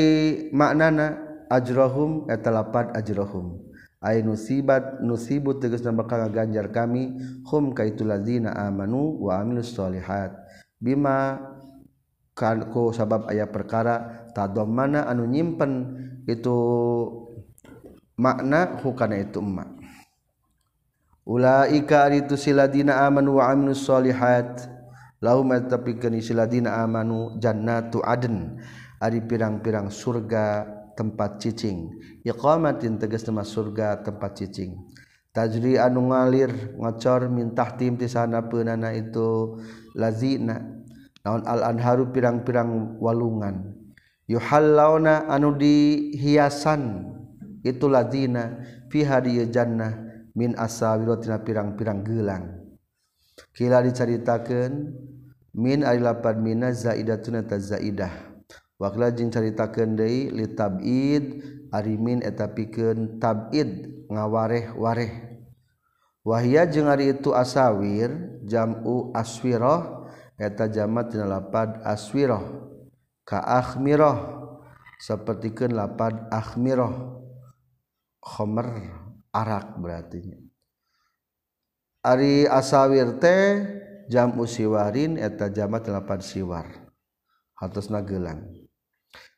maknana 0.53 1.17
ajrohum 1.49 2.29
eta 2.29 2.53
lapad 2.53 2.93
ajrohum. 2.93 3.65
Ay 3.97 4.21
nusibat 4.21 5.01
nusibu 5.01 5.57
tegas 5.57 5.81
nama 5.81 6.05
bakal 6.05 6.29
ganjar 6.29 6.69
kami 6.69 7.17
hum 7.49 7.73
kaitu 7.73 8.05
ladzina 8.05 8.53
amanu 8.53 9.17
wa 9.17 9.41
amilus 9.41 9.73
solihat. 9.73 10.37
Bima 10.77 11.41
kan 12.37 12.69
ku 12.69 12.93
sabab 12.93 13.25
aya 13.33 13.49
perkara 13.49 14.29
tadom 14.37 14.69
mana 14.69 15.09
anu 15.09 15.25
nyimpen 15.25 15.97
itu 16.29 16.57
makna 18.21 18.77
hukana 18.85 19.17
itu 19.17 19.41
emak. 19.41 19.76
ulaika 21.27 22.09
itu 22.15 22.39
siladina 22.39 23.05
amanu 23.05 23.43
wa 23.43 23.51
aminus 23.51 23.83
solihat. 23.83 24.73
Lahum 25.17 25.49
atapikeun 25.51 26.21
siladina 26.21 26.85
amanu 26.85 27.41
jannatu 27.41 28.05
aden 28.05 28.61
ari 29.01 29.25
pirang-pirang 29.25 29.91
surga 29.91 30.69
tempat 30.93 31.41
cicing. 31.41 31.93
Iqamatin 32.23 33.01
tegas 33.01 33.25
nama 33.27 33.43
surga 33.43 34.05
tempat 34.05 34.39
cicing. 34.39 34.77
Tajri 35.33 35.77
anu 35.77 36.13
ngalir 36.13 36.77
ngocor 36.81 37.29
mintah 37.29 37.77
tim 37.77 37.97
ti 38.01 38.09
sanapeunana 38.09 38.93
itu 38.97 39.61
lazina. 39.93 40.61
Naon 41.25 41.43
al 41.49 41.61
anharu 41.65 42.13
pirang-pirang 42.13 43.01
walungan. 43.01 43.73
Yuhallauna 44.29 45.29
anu 45.33 45.57
dihiasan 45.57 47.09
itu 47.65 47.89
lazina. 47.89 48.65
Fi 48.93 49.01
hadiyah 49.01 49.49
jannah. 49.49 50.06
min 50.37 50.53
asawirotina 50.55 51.41
pirang-pirang 51.41 52.05
gelang 52.05 52.45
kila 53.57 53.81
diceritakan 53.81 54.93
min 55.57 55.81
ari 55.81 56.05
lapan 56.05 56.45
mina 56.45 56.69
zaidatuna 56.77 57.41
tazaidah 57.49 58.13
wakla 58.77 59.09
jeung 59.09 59.33
caritakeun 59.33 59.97
deui 59.97 60.29
li 60.29 60.53
tabid 60.53 61.41
ari 61.73 61.97
min 61.97 62.21
eta 62.21 62.53
pikeun 62.53 63.19
tabid 63.21 63.89
ngawareh-wareh. 64.07 65.13
Wahia 66.27 66.67
jeung 66.67 66.91
ari 66.91 67.15
itu 67.15 67.31
asawir 67.31 68.11
jamu 68.43 69.15
aswirah 69.15 70.11
eta 70.37 70.67
jamat 70.67 71.15
tina 71.15 71.27
lapad 71.27 71.79
aswirah 71.87 72.43
ka 73.23 73.39
akhmirah 73.39 74.45
sapertikeun 74.99 75.75
lapad 75.75 76.27
akhmirah. 76.35 76.93
Khomer. 78.27 79.06
arak 79.37 79.77
berartinya 79.77 80.41
Ari 82.07 82.47
asawir 82.47 83.19
teh 83.19 83.67
jam 84.07 84.39
usiwarin 84.39 85.19
eta 85.19 85.51
jamat 85.51 85.91
8 85.91 86.23
siwar. 86.23 86.71
Atas 87.59 87.91
nagelang 87.91 88.47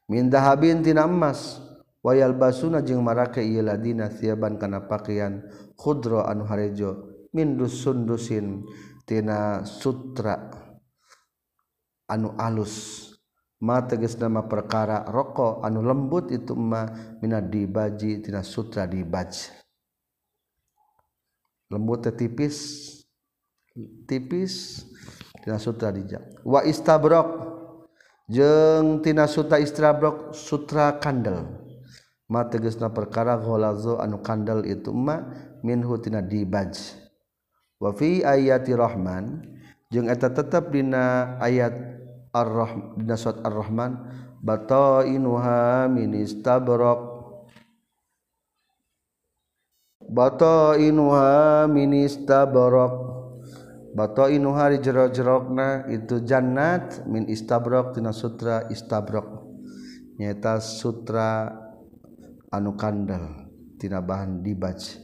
minda 0.05 0.45
habin 0.45 0.85
tina 0.85 1.09
emas. 1.09 1.65
Wayal 2.05 2.37
basuna 2.37 2.85
jeung 2.85 3.01
marake 3.01 3.41
ieu 3.41 3.65
ladina 3.65 4.13
thiaban 4.13 4.61
kana 4.61 4.85
pakaian 4.85 5.49
khudra 5.81 6.29
anu 6.29 6.45
harejo. 6.45 7.09
Min 7.33 7.57
sundusin 7.57 8.69
tina 9.09 9.65
sutra 9.65 10.53
anu 12.05 12.37
alus. 12.37 13.09
Ma 13.65 13.81
tegas 13.81 14.21
nama 14.21 14.45
perkara 14.45 15.09
rokok 15.09 15.65
anu 15.65 15.81
lembut 15.81 16.29
itu 16.37 16.53
ma 16.53 16.85
minad 17.25 17.49
dibaji 17.49 18.21
tina 18.21 18.45
sutra 18.45 18.85
dibaji 18.85 19.68
lembut 21.69 22.05
tipis. 22.13 22.89
Tipis 24.11 24.83
tina 25.39 25.55
sutra 25.55 25.95
dijak 25.95 26.43
wa 26.43 26.67
istabrok 26.67 27.31
jeung 28.27 28.99
tina 29.07 29.31
sutra 29.31 29.63
istabrok 29.63 30.35
sutra 30.35 30.99
kandel. 30.99 31.47
Ma 32.27 32.43
tegasna 32.43 32.91
perkara 32.91 33.39
ghalazo 33.39 34.03
anu 34.03 34.19
kandel 34.19 34.67
itu 34.67 34.91
ma 34.91 35.31
minhu 35.63 35.95
tina 36.03 36.19
dibaj. 36.19 36.75
Wa 37.79 37.95
fi 37.95 38.27
ayati 38.27 38.75
rahman 38.75 39.47
jeung 39.95 40.11
eta 40.11 40.27
tetep 40.27 40.75
dina 40.75 41.39
ayat 41.39 41.79
ar-rahman 42.35 42.99
dina 42.99 43.15
surat 43.15 43.47
ar-rahman 43.47 43.95
batainuha 44.43 45.87
min 45.87 46.19
istabrok. 46.19 47.18
bato 50.09 50.73
inuha 50.75 51.69
minista 51.69 52.49
ministabarok 52.49 52.95
bato 53.93 54.25
inuha 54.29 54.73
jero-jerokna 54.81 55.93
itu 55.93 56.25
jannat 56.25 57.05
min 57.05 57.29
istabrok 57.29 57.93
tina 57.93 58.13
sutra 58.17 58.65
istabrok 58.73 59.45
nyata 60.19 60.59
sutra 60.65 61.53
anu 62.49 62.75
kandel 62.75 63.49
tina 63.79 64.03
bahan 64.03 64.43
dibaj. 64.43 64.99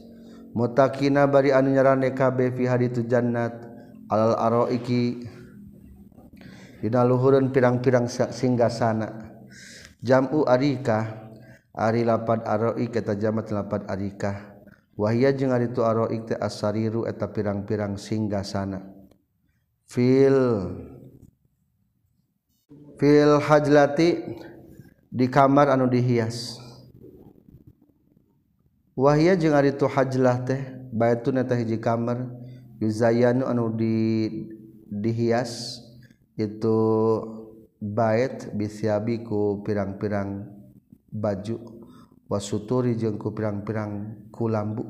Mutakina 0.55 1.27
bari 1.27 1.51
anu 1.51 1.71
nyarane 1.71 2.11
kabeh 2.15 2.51
fi 2.55 2.63
hari 2.67 2.87
haditu 2.87 3.07
jannat. 3.07 3.55
Alal 4.05 4.37
aroiki 4.37 5.25
dina 6.79 7.01
luhureun 7.03 7.49
pirang-pirang 7.49 8.07
singgasana. 8.07 9.35
Jamu 9.99 10.45
arika 10.45 11.27
ari 11.73 12.05
lapad 12.05 12.45
aroi 12.45 12.87
kata 12.87 13.17
jamat 13.17 13.51
lapad 13.51 13.83
arikah. 13.89 14.54
Wahia 14.95 15.35
jeung 15.35 15.51
ari 15.51 15.75
tu 15.75 15.83
aroik 15.83 16.31
teh 16.31 16.39
asariru 16.39 17.03
eta 17.03 17.27
pirang-pirang 17.27 17.99
singgasana. 17.99 18.79
Fil 19.91 20.39
fil 22.95 23.43
hajlati 23.43 24.39
di 25.11 25.27
kamar 25.27 25.67
anu 25.67 25.91
dihias. 25.91 26.63
Wahia 28.95 29.35
jeung 29.35 29.51
ari 29.51 29.75
tu 29.75 29.83
hajlah 29.83 30.47
teh 30.47 30.63
baitun 30.95 31.43
eta 31.43 31.59
hiji 31.59 31.75
kamar 31.75 32.31
yuzayanu 32.79 33.43
anu 33.51 33.75
di 33.75 34.31
dihias 34.87 35.83
itu 36.39 36.79
bait 37.83 38.47
bisyabi 38.55 39.27
ku 39.27 39.59
pirang-pirang 39.67 40.47
baju 41.11 41.74
wasuturi 42.25 42.97
jeung 42.97 43.17
ku 43.17 43.31
pirang-pirang 43.31 44.27
ku 44.29 44.49
lambu. 44.49 44.85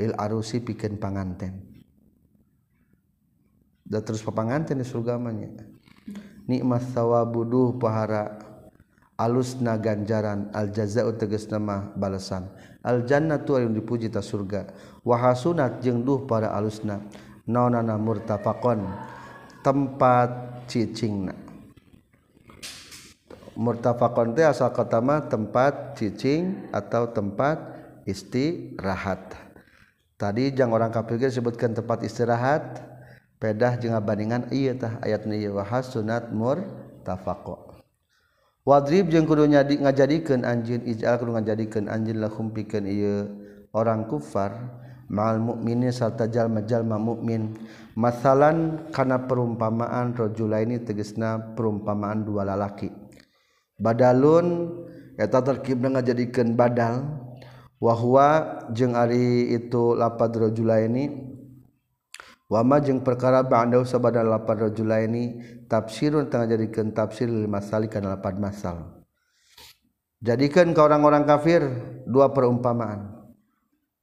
Lil 0.00 0.16
arusi 0.16 0.64
pikeun 0.64 0.96
panganten. 0.96 1.68
Da 3.84 4.00
terus 4.00 4.24
papanganten 4.24 4.80
di 4.80 4.86
surga 4.88 5.20
manya 5.20 5.52
nikmat 6.46 6.82
sawabuduh 6.90 7.76
pahara. 7.78 8.40
Alusna 9.20 9.78
ganjaran. 9.78 10.50
Al 10.50 10.74
jazaa'u 10.74 11.14
tegas 11.14 11.46
nama 11.46 11.92
balasan. 11.94 12.50
Al 12.82 13.06
jannatu 13.06 13.54
anu 13.54 13.70
dipuji 13.70 14.10
ta 14.10 14.24
surga. 14.24 14.72
Wa 15.06 15.14
hasunat 15.20 15.78
jeung 15.84 16.02
duh 16.02 16.26
para 16.26 16.50
alusna. 16.50 17.06
Naonana 17.46 17.94
murtafaqon. 18.00 18.82
Tempat 19.62 20.64
cicingna. 20.66 21.41
murtafaqon 23.56 24.36
teh 24.36 24.46
asal 24.46 24.72
kata 24.72 24.98
mah 25.04 25.28
tempat 25.28 25.96
cicing 25.98 26.70
atau 26.72 27.10
tempat 27.10 27.60
istirahat. 28.08 29.34
Tadi 30.16 30.54
jang 30.54 30.70
orang 30.70 30.94
kafir 30.94 31.18
disebutkan 31.18 31.74
tempat 31.74 32.06
istirahat 32.06 32.78
pedah 33.42 33.74
jeung 33.74 33.98
bandingan 33.98 34.46
ieu 34.54 34.78
tah 34.78 35.02
ayat 35.02 35.26
ni 35.26 35.42
wahas 35.50 35.90
sunat 35.90 36.30
murtafaqo. 36.30 37.74
Wadrib 38.62 39.10
jeung 39.10 39.26
kudu 39.26 39.50
nyadi 39.50 39.82
ngajadikeun 39.82 40.46
anjeun 40.46 40.86
ijal 40.86 41.18
kudu 41.18 41.34
ngajadikeun 41.34 41.90
anjeun 41.90 42.22
lahum 42.22 42.54
pikeun 42.54 42.86
ieu. 42.86 43.26
Orang 43.74 44.06
kufar 44.06 44.54
ma'al 45.10 45.42
mukminin 45.42 45.90
sarta 45.90 46.30
jalma 46.30 46.62
jalma 46.62 47.00
mukmin 47.00 47.58
masalan 47.98 48.86
kana 48.94 49.26
perumpamaan 49.26 50.14
rajulaini 50.14 50.78
tegesna 50.86 51.58
perumpamaan 51.58 52.22
dua 52.22 52.46
lalaki. 52.46 53.01
badalun 53.82 54.70
eta 55.18 55.42
terkibna 55.42 55.98
ngajadikeun 55.98 56.54
badal. 56.54 57.18
Wahwa 57.82 58.62
jeng 58.70 58.94
ari 58.94 59.58
itu 59.58 59.98
lapad 59.98 60.30
rajulaini 60.38 61.34
wama 62.46 62.78
jeng 62.78 63.02
perkara 63.02 63.42
ba'da 63.42 63.82
sabada 63.82 64.22
lapad 64.22 64.70
rajulaini 64.70 65.42
tafsirun 65.66 66.30
tengah 66.30 66.46
jadikan 66.46 66.94
tafsir 66.94 67.26
lima 67.26 67.58
masal 67.58 67.90
kana 67.90 68.14
lapad 68.14 68.38
masal. 68.38 69.02
Jadikan 70.22 70.70
ke 70.70 70.78
orang-orang 70.78 71.26
kafir 71.26 71.66
dua 72.06 72.30
perumpamaan. 72.30 73.18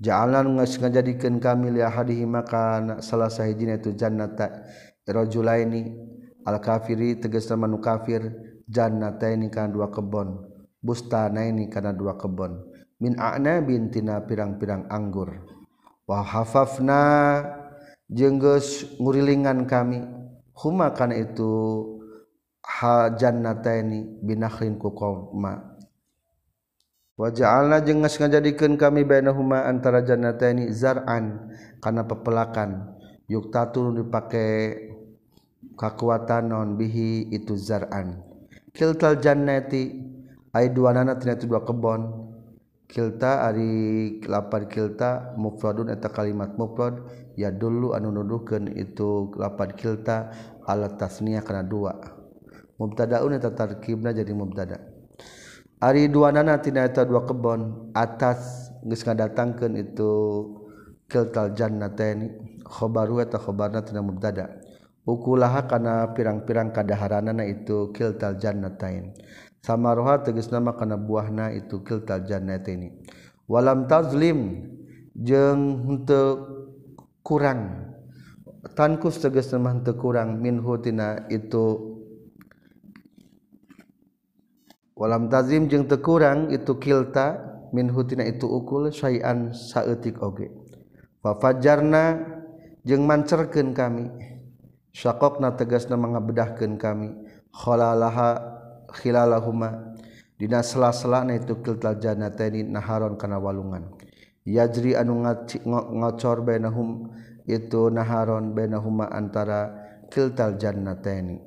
Ja'alan 0.04 0.60
ngajadikeun 0.60 1.40
kami 1.40 1.80
lihat 1.80 1.96
ahadihi 1.96 2.28
maka 2.28 2.84
salah 3.00 3.32
sahijin 3.32 3.80
itu 3.80 3.96
jannata 3.96 4.68
rajulaini 5.08 5.96
al 6.44 6.60
kafiri 6.60 7.16
tegas 7.16 7.48
manu 7.56 7.80
kafir. 7.80 8.49
jannata 8.70 9.34
ini 9.34 9.50
karena 9.50 9.74
dua 9.74 9.90
kebon. 9.90 10.46
Bustana 10.80 11.44
ini 11.44 11.68
karena 11.68 11.92
dua 11.92 12.16
kebon. 12.16 12.64
Min 13.02 13.18
a'na 13.18 13.60
bintina 13.60 14.24
pirang-pirang 14.24 14.88
anggur. 14.88 15.44
Wa 16.06 16.22
hafafna 16.24 17.04
jengges 18.08 18.86
ngurilingan 19.02 19.66
kami. 19.66 20.06
Huma 20.54 20.92
kana 20.94 21.18
itu 21.18 21.52
ha 22.64 23.10
jannata 23.18 23.76
ini 23.76 24.22
binakhrin 24.22 24.78
ku 24.78 24.94
qawma. 24.94 25.76
Wa 27.20 27.28
ja'alna 27.36 27.84
jengges 27.84 28.16
ngajadikeun 28.16 28.80
kami 28.80 29.04
bainahuma 29.04 29.68
antara 29.68 30.00
jannata 30.00 30.52
ini 30.56 30.72
zar'an 30.72 31.52
kana 31.84 32.08
pepelakan. 32.08 32.96
Yuktatun 33.28 34.00
dipake 34.00 34.48
kakuatan 35.76 36.52
non 36.52 36.70
bihi 36.80 37.28
itu 37.32 37.60
zar'an. 37.60 38.29
kiltal 38.74 39.18
jannati 39.22 39.98
ay 40.54 40.74
dua 40.74 40.94
nana 40.94 41.18
ternyata 41.18 41.46
dua 41.46 41.62
kebon. 41.66 42.30
Kilta 42.90 43.46
ari 43.46 44.18
lapar 44.26 44.66
kilta 44.66 45.38
mufradun 45.38 45.94
eta 45.94 46.10
kalimat 46.10 46.58
mufrad 46.58 47.06
ya 47.38 47.54
dulu 47.54 47.94
anu 47.94 48.10
nuduhkeun 48.10 48.66
itu 48.74 49.30
lapar 49.38 49.78
kilta 49.78 50.34
ala 50.66 50.90
tasniyah 50.98 51.46
kana 51.46 51.62
dua. 51.62 51.94
Mubtadaun 52.82 53.38
eta 53.38 53.54
tarkibna 53.54 54.10
jadi 54.10 54.34
mubtada. 54.34 54.82
Ari 55.78 56.10
dua 56.10 56.34
nana 56.34 56.58
tina 56.66 56.82
eta 56.82 57.06
dua 57.06 57.30
kebon 57.30 57.94
atas 57.94 58.74
geus 58.82 59.06
ngadatangkeun 59.06 59.78
itu 59.78 60.12
kiltal 61.06 61.54
jannatani 61.54 62.58
khabaru 62.66 63.22
eta 63.22 63.38
khabarna 63.38 63.86
tina 63.86 64.02
mubtada' 64.02 64.69
ukulaha 65.08 65.68
kana 65.68 66.16
pirang-pirang 66.16 66.72
kadaharanana 66.72 67.44
itu 67.46 67.92
kiltal 67.92 68.40
jannatain 68.40 69.16
sama 69.60 69.92
roha 69.96 70.24
tegas 70.24 70.52
nama 70.52 70.76
kana 70.76 70.96
buahna 70.96 71.52
itu 71.56 71.84
kiltal 71.84 72.24
jannataini 72.24 72.96
walam 73.48 73.88
tazlim 73.88 74.68
jeung 75.20 75.84
henteu 75.88 76.60
kurang. 77.30 77.92
Tankus 78.76 79.20
tegas 79.20 79.52
nama 79.52 79.76
henteu 79.76 79.96
kurang 79.96 80.40
minhu 80.40 80.80
tina 80.80 81.28
itu. 81.32 81.96
Walam 85.00 85.32
tazlim 85.32 85.72
jeung 85.72 85.88
teu 85.88 86.00
kurang 86.04 86.52
itu 86.52 86.76
kilta 86.76 87.40
minhu 87.72 88.04
tina 88.04 88.28
itu 88.28 88.48
ukul 88.48 88.92
syai'an 88.92 89.56
saeutik 89.56 90.20
oge. 90.20 90.52
Fa 91.24 91.40
fajarna 91.40 92.20
jeung 92.84 93.08
mancerkeun 93.08 93.72
kami. 93.72 94.12
syaqaqna 95.00 95.56
tegasna 95.56 95.96
mangabedahkeun 95.96 96.76
kami. 96.76 97.16
Khalalaha 97.56 98.44
khilalahuma. 98.92 99.96
Dina 100.36 100.64
sela-selana 100.64 101.36
itu 101.36 101.60
kiltal 101.64 102.00
jannataini 102.00 102.68
naharon 102.68 103.16
kana 103.16 103.40
walungan. 103.40 103.92
Yajri 104.48 104.96
anu 104.96 105.24
ngocor 105.68 106.44
bainahum 106.48 107.12
itu 107.44 107.92
naharon 107.92 108.56
bainahuma 108.56 109.12
antara 109.12 109.72
kiltal 110.08 110.56
jannataini. 110.56 111.44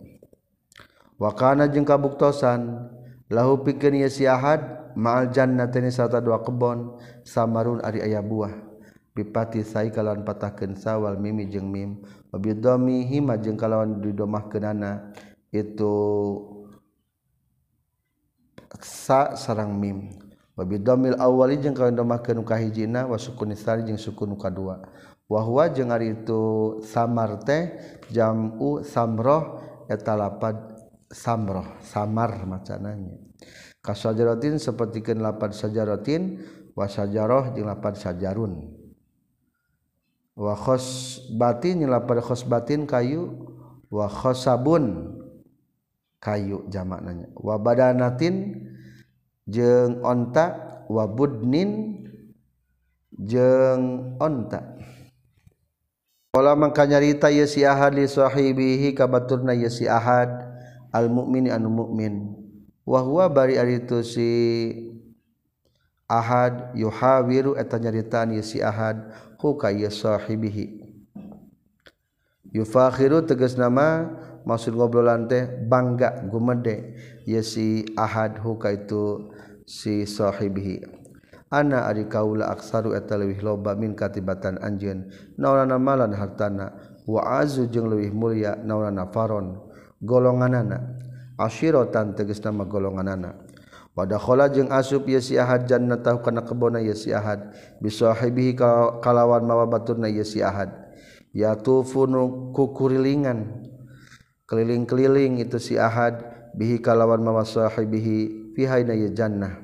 Wa 1.16 1.32
kana 1.32 1.72
jeung 1.72 1.88
kabuktosan 1.88 2.88
lahu 3.32 3.64
pikeun 3.64 4.05
ye 4.05 4.09
si 4.12 4.28
ahad 4.28 4.92
ma'al 4.92 5.32
jannataini 5.32 5.88
sarta 5.88 6.20
dua 6.20 6.44
kebon 6.44 7.00
samarun 7.24 7.80
ari 7.80 8.05
aya 8.05 8.20
buah. 8.20 8.53
Bipati 9.16 9.64
sai 9.64 9.88
kalan 9.88 10.24
patahkeun 10.24 10.76
sawal 10.76 11.16
mimi 11.16 11.48
jeung 11.48 11.68
mim. 11.68 12.05
wabidomi 12.33 13.05
hima 13.07 13.37
jeung 13.37 13.61
kalawan 13.61 14.01
didomah 14.01 14.49
kenana 14.49 15.12
itu 15.53 15.95
sa 18.80 19.37
sarang 19.37 19.76
mim. 19.76 20.11
Wabidomil 20.57 21.16
awali 21.20 21.61
jeung 21.61 21.76
kalawan 21.76 21.97
domah 21.97 22.20
kenu 22.24 22.45
kahijina 22.45 23.05
wa 23.09 23.20
sukun 23.20 23.53
tsali 23.53 23.85
jeung 23.85 24.01
sukun 24.01 24.35
kadua. 24.41 24.80
Wa 25.28 25.41
huwa 25.45 25.68
jeung 25.72 25.89
ari 25.89 26.12
itu 26.12 26.80
samar 26.85 27.41
teh 27.41 27.72
jamu 28.12 28.85
samroh 28.85 29.61
eta 29.89 30.12
lapad 30.12 30.57
samroh 31.09 31.80
samar 31.80 32.45
macananya. 32.45 33.16
Kasajarotin 33.80 34.61
sapertikeun 34.61 35.24
lapad 35.24 35.57
sajarotin 35.57 36.41
wa 36.76 36.85
sajaroh 36.85 37.57
jeung 37.57 37.68
lapad 37.68 37.97
sajarun. 37.97 38.82
wakhos 40.37 41.18
batin 41.37 41.85
nyelapar 41.85 42.24
khos 42.24 42.45
batin 42.49 42.89
kayu 42.89 43.37
wa 43.93 44.09
khosabun 44.09 45.12
kayu 46.22 46.64
jamak 46.72 47.05
nanya 47.05 47.28
wa 47.37 47.61
badanatin 47.61 48.64
jeung 49.45 50.01
onta 50.01 50.80
wa 50.89 51.05
budnin 51.05 52.01
jeung 53.12 54.16
onta. 54.16 54.72
Kala 56.33 56.57
mangka 56.57 56.89
nyarita 56.89 57.28
ye 57.28 57.45
si 57.45 57.61
ahad 57.61 57.93
li 57.93 58.09
sahibihi 58.09 58.97
kabaturna 58.97 59.53
ye 59.53 59.68
si 59.68 59.85
ahad 59.85 60.33
al 60.89 61.12
mukmin 61.12 61.53
anu 61.53 61.68
mukmin 61.68 62.33
wa 62.89 63.05
huwa 63.05 63.28
bari 63.28 63.61
aritu 63.61 64.01
si 64.01 64.33
ahad 66.13 66.77
yuhawiru 66.77 67.57
eta 67.57 67.81
nyaritaan 67.81 68.37
ya 68.37 68.45
si 68.45 68.61
ahad 68.61 69.01
hu 69.41 69.57
ka 69.57 69.73
ya 69.73 69.89
sahibihi. 69.89 70.85
Yufakhiru 72.53 73.25
tegas 73.25 73.57
nama 73.57 74.13
maksud 74.45 74.77
ngobrolan 74.77 75.25
teh 75.25 75.49
bangga 75.49 76.29
gumede 76.29 77.01
ya 77.25 77.41
si 77.41 77.89
ahad 77.97 78.37
huka 78.45 78.77
itu 78.77 79.33
si 79.65 80.05
sahibihi. 80.05 80.85
Ana 81.49 81.89
ari 81.89 82.09
kaula 82.09 82.53
aksaru 82.53 82.93
eta 82.93 83.17
leuwih 83.17 83.41
loba 83.41 83.73
min 83.73 83.97
katibatan 83.97 84.61
anjeun 84.61 85.09
naulana 85.41 85.81
malan 85.81 86.13
hartana 86.13 86.77
wa 87.09 87.41
azu 87.41 87.69
jeung 87.73 87.89
leuwih 87.89 88.13
mulia 88.13 88.61
naulana 88.61 89.09
faron 89.09 89.57
golonganana. 90.05 91.01
Asyiratan 91.41 92.13
tegas 92.13 92.45
nama 92.45 92.69
golonganana 92.69 93.41
Padakhola 93.93 94.49
jeung 94.49 94.72
asup 94.72 95.05
ye 95.05 95.20
si 95.20 95.37
ahad 95.37 95.68
jannata 95.68 96.17
kana 96.25 96.41
kebona 96.49 96.80
ye 96.80 96.96
si 96.96 97.12
ahad. 97.12 97.53
Bisahibihi 97.84 98.57
kalawan 99.04 99.45
mawa 99.45 99.68
baturna 99.68 100.08
ye 100.08 100.25
si 100.25 100.41
ahad. 100.41 100.72
Yatufu 101.37 102.08
nu 102.08 102.53
kukurilingan 102.57 103.68
keliling-keliling 104.49 105.45
itu 105.45 105.61
si 105.61 105.76
ahad. 105.76 106.25
Bihi 106.57 106.80
kalawan 106.80 107.21
mawa 107.21 107.45
sahibihi 107.45 108.53
fi 108.57 108.62
hayna 108.64 108.96
ye 108.96 109.12
jannah. 109.12 109.61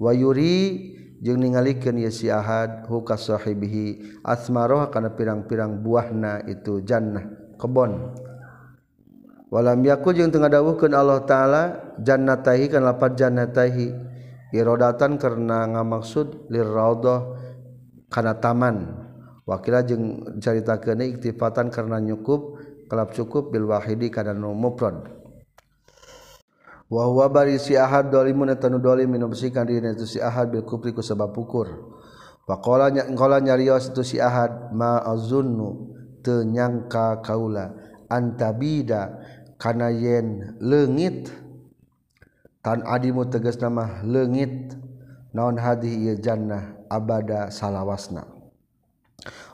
Wa 0.00 0.12
yuri 0.12 0.92
jeung 1.20 1.40
ningalikeun 1.40 2.00
ye 2.00 2.08
si 2.08 2.32
ahad 2.32 2.88
huka 2.88 3.20
sahibihi. 3.20 4.20
Asmaroh 4.24 4.88
kana 4.88 5.12
pirang-pirang 5.12 5.84
buahna 5.84 6.48
itu 6.48 6.80
jannah 6.80 7.28
kebon. 7.60 8.24
Walam 9.56 9.80
yakul 9.80 10.12
jeung 10.12 10.28
teu 10.28 10.44
ngadawuhkeun 10.44 10.92
Allah 10.92 11.24
taala 11.24 11.62
jannatahi 11.96 12.68
kana 12.68 12.92
lapat 12.92 13.16
jannatahi 13.16 13.88
irodatan 14.52 15.16
karena 15.16 15.64
ngamaksud 15.72 16.52
lirraudhah 16.52 17.20
kana 18.12 18.36
taman. 18.36 19.06
Wakila 19.46 19.86
jeung 19.86 20.36
caritakeun 20.42 21.06
iktifatan 21.06 21.70
karena 21.70 22.02
nyukup 22.02 22.58
kelap 22.90 23.14
cukup 23.14 23.54
bil 23.54 23.70
wahidi 23.70 24.10
kana 24.10 24.34
nu 24.34 24.54
mufrad 24.54 25.06
wa 26.86 27.02
huwa 27.10 27.26
bari 27.26 27.58
si 27.58 27.74
ahad 27.74 28.14
dolimun 28.14 28.54
tanu 28.58 28.78
dolim 28.78 29.10
minum 29.10 29.34
sikan 29.34 29.66
dina 29.66 29.90
itu 29.90 30.06
si 30.06 30.18
ahad 30.22 30.54
bil 30.54 30.62
kufri 30.62 30.94
ku 30.94 31.02
sebab 31.02 31.34
pukur 31.34 31.66
nya 32.94 33.10
qala 33.18 33.42
nyarios 33.42 33.90
itu 33.90 34.02
si 34.06 34.16
ahad 34.22 34.70
ma 34.70 35.02
azunnu 35.02 35.94
teu 36.22 36.46
nyangka 36.46 37.18
kaula 37.26 37.74
antabida 38.06 39.18
kana 39.56 39.88
yen 39.88 40.56
leungit 40.60 41.32
tan 42.60 42.84
adimu 42.84 43.28
tegas 43.28 43.56
nama 43.60 44.04
leungit 44.04 44.76
naon 45.32 45.56
hadi 45.60 45.92
ieu 46.06 46.16
jannah 46.16 46.76
abada 46.88 47.52
salawasna. 47.52 48.24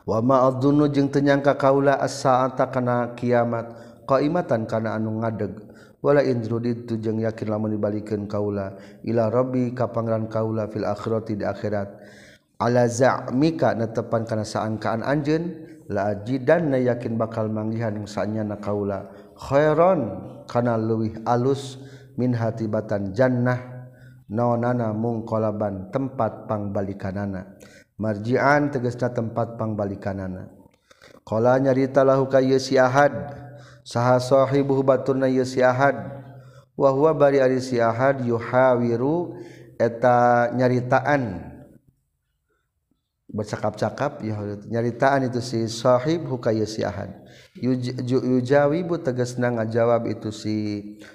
Wa 0.03 0.19
ma 0.19 0.51
jeung 0.59 1.09
teu 1.09 1.23
nyangka 1.23 1.55
kaula 1.55 1.95
as-sa'ata 2.03 2.75
kana 2.75 3.15
kiamat 3.15 3.71
qaimatan 4.07 4.67
kana 4.67 4.99
anu 4.99 5.23
ngadeg. 5.23 5.55
Wala 6.03 6.27
in 6.27 6.43
ruditu 6.43 6.99
jeung 6.99 7.23
yakin 7.23 7.47
lamun 7.47 7.79
dibalikeun 7.79 8.27
kaula 8.27 8.75
ila 9.07 9.31
rabbi 9.31 9.71
ka 9.71 9.87
pangeran 9.87 10.27
kaula 10.27 10.67
fil 10.67 10.83
akhirati 10.83 11.39
di 11.39 11.47
akhirat. 11.47 11.87
Ala 12.59 12.91
za'mika 12.91 13.79
netepan 13.79 14.27
kana 14.27 14.43
saangkaan 14.43 15.07
anjeun 15.07 15.71
la 15.87 16.11
ajidanna 16.11 16.83
yakin 16.83 17.15
bakal 17.15 17.47
manggihan 17.47 17.95
sanya 18.11 18.43
na 18.43 18.59
kaula. 18.59 19.07
khairon 19.43 20.01
kana 20.47 20.79
luwih 20.79 21.19
alus 21.27 21.83
min 22.15 22.39
hatibatan 22.39 23.11
jannah. 23.11 23.59
Naonana 24.33 24.97
mung 24.97 25.29
kolaban 25.29 25.93
tempat 25.93 26.49
pangbalikanana. 26.49 27.61
Marjian 28.01 28.73
tegesna 28.73 29.13
tempat 29.13 29.61
pangbalikanana. 29.61 30.49
Qala 31.21 31.61
nyarita 31.61 32.01
lahu 32.01 32.25
ka 32.33 32.41
si 32.57 32.81
ahad. 32.81 33.13
Saha 33.85 34.17
sahibuh 34.23 34.81
baturna 34.81 35.29
si 35.45 35.61
ahad. 35.61 36.25
Wa 36.73 36.89
huwa 36.97 37.13
bari 37.13 37.45
ari 37.45 37.61
si 37.61 37.77
ahad 37.77 38.25
yuhawiru 38.25 39.37
eta 39.77 40.49
nyaritaan. 40.57 41.52
Bercakap-cakap 43.33 44.21
ya 44.21 44.37
nyaritaan 44.69 45.33
itu 45.33 45.41
si 45.41 45.65
sahib 45.65 46.29
hukaya 46.29 46.69
siahad 46.69 47.17
yujawibu 48.05 49.01
tegasna 49.01 49.57
ngajawab 49.57 50.05
itu 50.09 50.29
si 50.29 50.55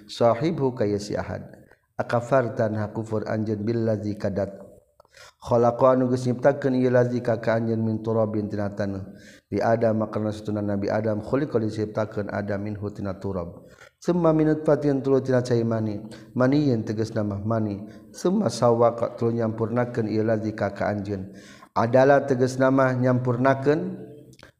sahib 0.09 0.57
hukaya 0.57 0.97
siahad 0.97 1.57
akafartan 1.97 2.77
hakufur 2.77 3.25
anjeun 3.25 3.65
billazi 3.65 4.15
kadat. 4.15 4.53
Khalaqa 5.41 5.97
anu 5.97 6.13
geus 6.13 6.29
nyiptakeun 6.29 6.77
ieu 6.77 6.93
lazi 6.93 7.25
ka 7.25 7.41
ka 7.41 7.57
min 7.57 8.05
turabin 8.05 8.49
tina 8.53 8.69
taneuh. 8.69 9.01
Adam 9.49 10.05
karena 10.13 10.29
satuna 10.29 10.61
nabi 10.61 10.93
adam 10.93 11.25
khuliqa 11.25 11.57
diciptakeun 11.57 12.29
adam 12.29 12.61
minhu 12.61 12.85
tina 12.93 13.17
turab. 13.17 13.65
Semua 13.97 14.29
minut 14.29 14.61
patian 14.61 15.01
tulu 15.01 15.17
tina 15.25 15.41
cai 15.41 15.65
mani. 15.65 15.97
Mani 16.37 16.69
yang 16.69 16.85
tegas 16.85 17.17
nama 17.17 17.41
mani. 17.41 17.81
Semua 18.13 18.53
sawa 18.53 18.93
kak 18.93 19.17
tulu 19.17 19.33
nyampurnakan 19.33 20.05
ia 20.05 20.21
ladzi 20.21 20.53
kaka 20.53 20.85
anjen 20.85 21.33
adalah 21.77 22.25
teges 22.25 22.57
nama 22.57 22.97
nyampurnaken 22.97 24.01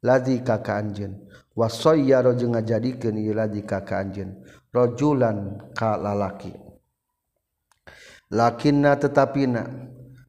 ladi 0.05 0.45
kaka 0.45 0.77
anjen 0.77 1.25
wasoyyaro 1.57 2.37
jeung 2.37 2.53
ngajadikeun 2.53 3.17
ieu 3.17 3.33
ladi 3.33 3.65
kaka 3.65 4.05
anjeun. 4.05 4.37
Rajulan 4.69 5.57
ka 5.73 5.97
lalaki. 5.97 6.53
Lakinna 8.29 8.93
tetapina 9.01 9.65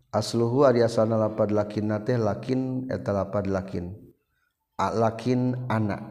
asluhu 0.09 0.65
ari 0.65 0.81
asalna 0.81 1.20
lapad 1.20 1.52
lakinna 1.52 2.01
teh 2.01 2.16
lakin 2.16 2.89
eta 2.89 3.12
lapad 3.12 3.44
lakin 3.44 4.09
A, 4.78 4.94
lakin 4.94 5.66
anak 5.66 6.06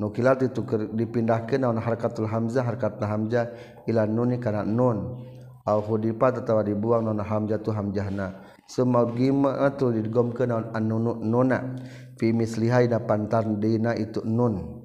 nu 0.00 0.08
kilat 0.08 0.40
itu 0.40 0.64
dipindahkeun 0.96 1.60
naon 1.68 1.76
harkatul 1.76 2.24
hamzah 2.24 2.64
harkatna 2.64 3.06
hamzah 3.06 3.52
ila 3.86 4.08
nuni 4.08 4.40
kana 4.42 4.66
nun. 4.66 5.22
Au 5.64 5.80
hudipat 5.80 6.44
atawa 6.44 6.64
dibuang 6.64 7.04
naon 7.04 7.20
hamzah 7.20 7.60
tu 7.60 7.72
hamjahna 7.72 8.43
semautul 8.74 9.94
eh, 10.02 10.10
ke 10.34 10.44
nona 10.50 11.54
eh. 11.54 11.62
pimis 12.18 12.58
lihai 12.58 12.90
dapantan 12.90 13.62
dina 13.62 13.94
itu 13.94 14.22
nun. 14.26 14.82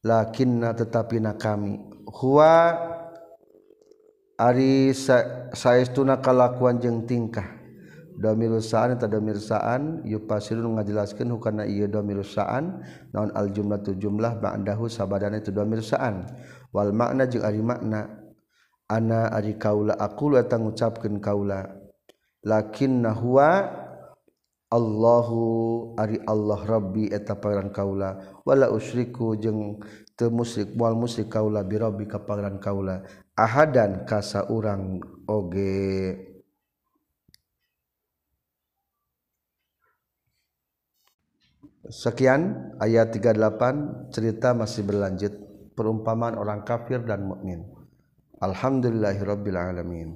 Lakinna 0.00 0.72
tetapi 0.72 1.20
na 1.20 1.36
kami. 1.36 1.76
Huwa 2.08 2.72
ari 4.40 4.94
saestuna 5.52 6.22
kalakuan 6.22 6.78
jeung 6.78 7.04
tingkah. 7.04 7.58
Domirsaan 8.20 9.00
eta 9.00 9.08
domirsaan 9.08 10.04
yupasirun 10.04 10.76
ngajelaskeun 10.76 11.32
hukana 11.32 11.64
ieu 11.64 11.88
domirsaan 11.88 12.84
naon 13.16 13.32
al 13.32 13.48
jumlah 13.48 13.80
jumlah 13.80 14.36
ba'dahu 14.36 14.92
sabadana 14.92 15.40
itu 15.40 15.48
domirsaan 15.48 16.28
wal 16.68 16.92
makna 16.92 17.24
jeung 17.24 17.44
ari 17.44 17.64
makna. 17.64 18.20
Ana 18.90 19.30
ari 19.30 19.56
kaula 19.56 19.96
aku 19.96 20.36
eta 20.36 20.60
ngucapkeun 20.60 21.22
kaula. 21.22 21.79
Lakin 22.44 23.04
nahwa 23.04 23.80
Allahu 24.70 25.42
ari 25.98 26.22
Allah 26.22 26.62
Robbi 26.62 27.10
eta 27.10 27.34
paran 27.34 27.74
kaulawala 27.74 28.70
usriku 28.70 29.34
jeung 29.34 29.82
te 30.14 30.30
musik 30.30 30.78
mual 30.78 30.94
musik 30.94 31.26
kaula 31.26 31.66
birbi 31.66 32.06
kaparan 32.06 32.62
kaula 32.62 33.02
ahadan 33.34 34.06
kasa 34.06 34.46
urang 34.46 35.02
oge 35.26 36.30
Sekian 41.90 42.70
ayat 42.78 43.10
38 43.10 44.14
cerita 44.14 44.54
masih 44.54 44.86
berlanjut 44.86 45.34
perumpamaan 45.74 46.38
orang 46.38 46.62
kafir 46.62 47.02
dan 47.02 47.26
mukmin. 47.26 47.66
Alhamdulillahirabbil 48.38 49.58
alamin. 49.58 50.14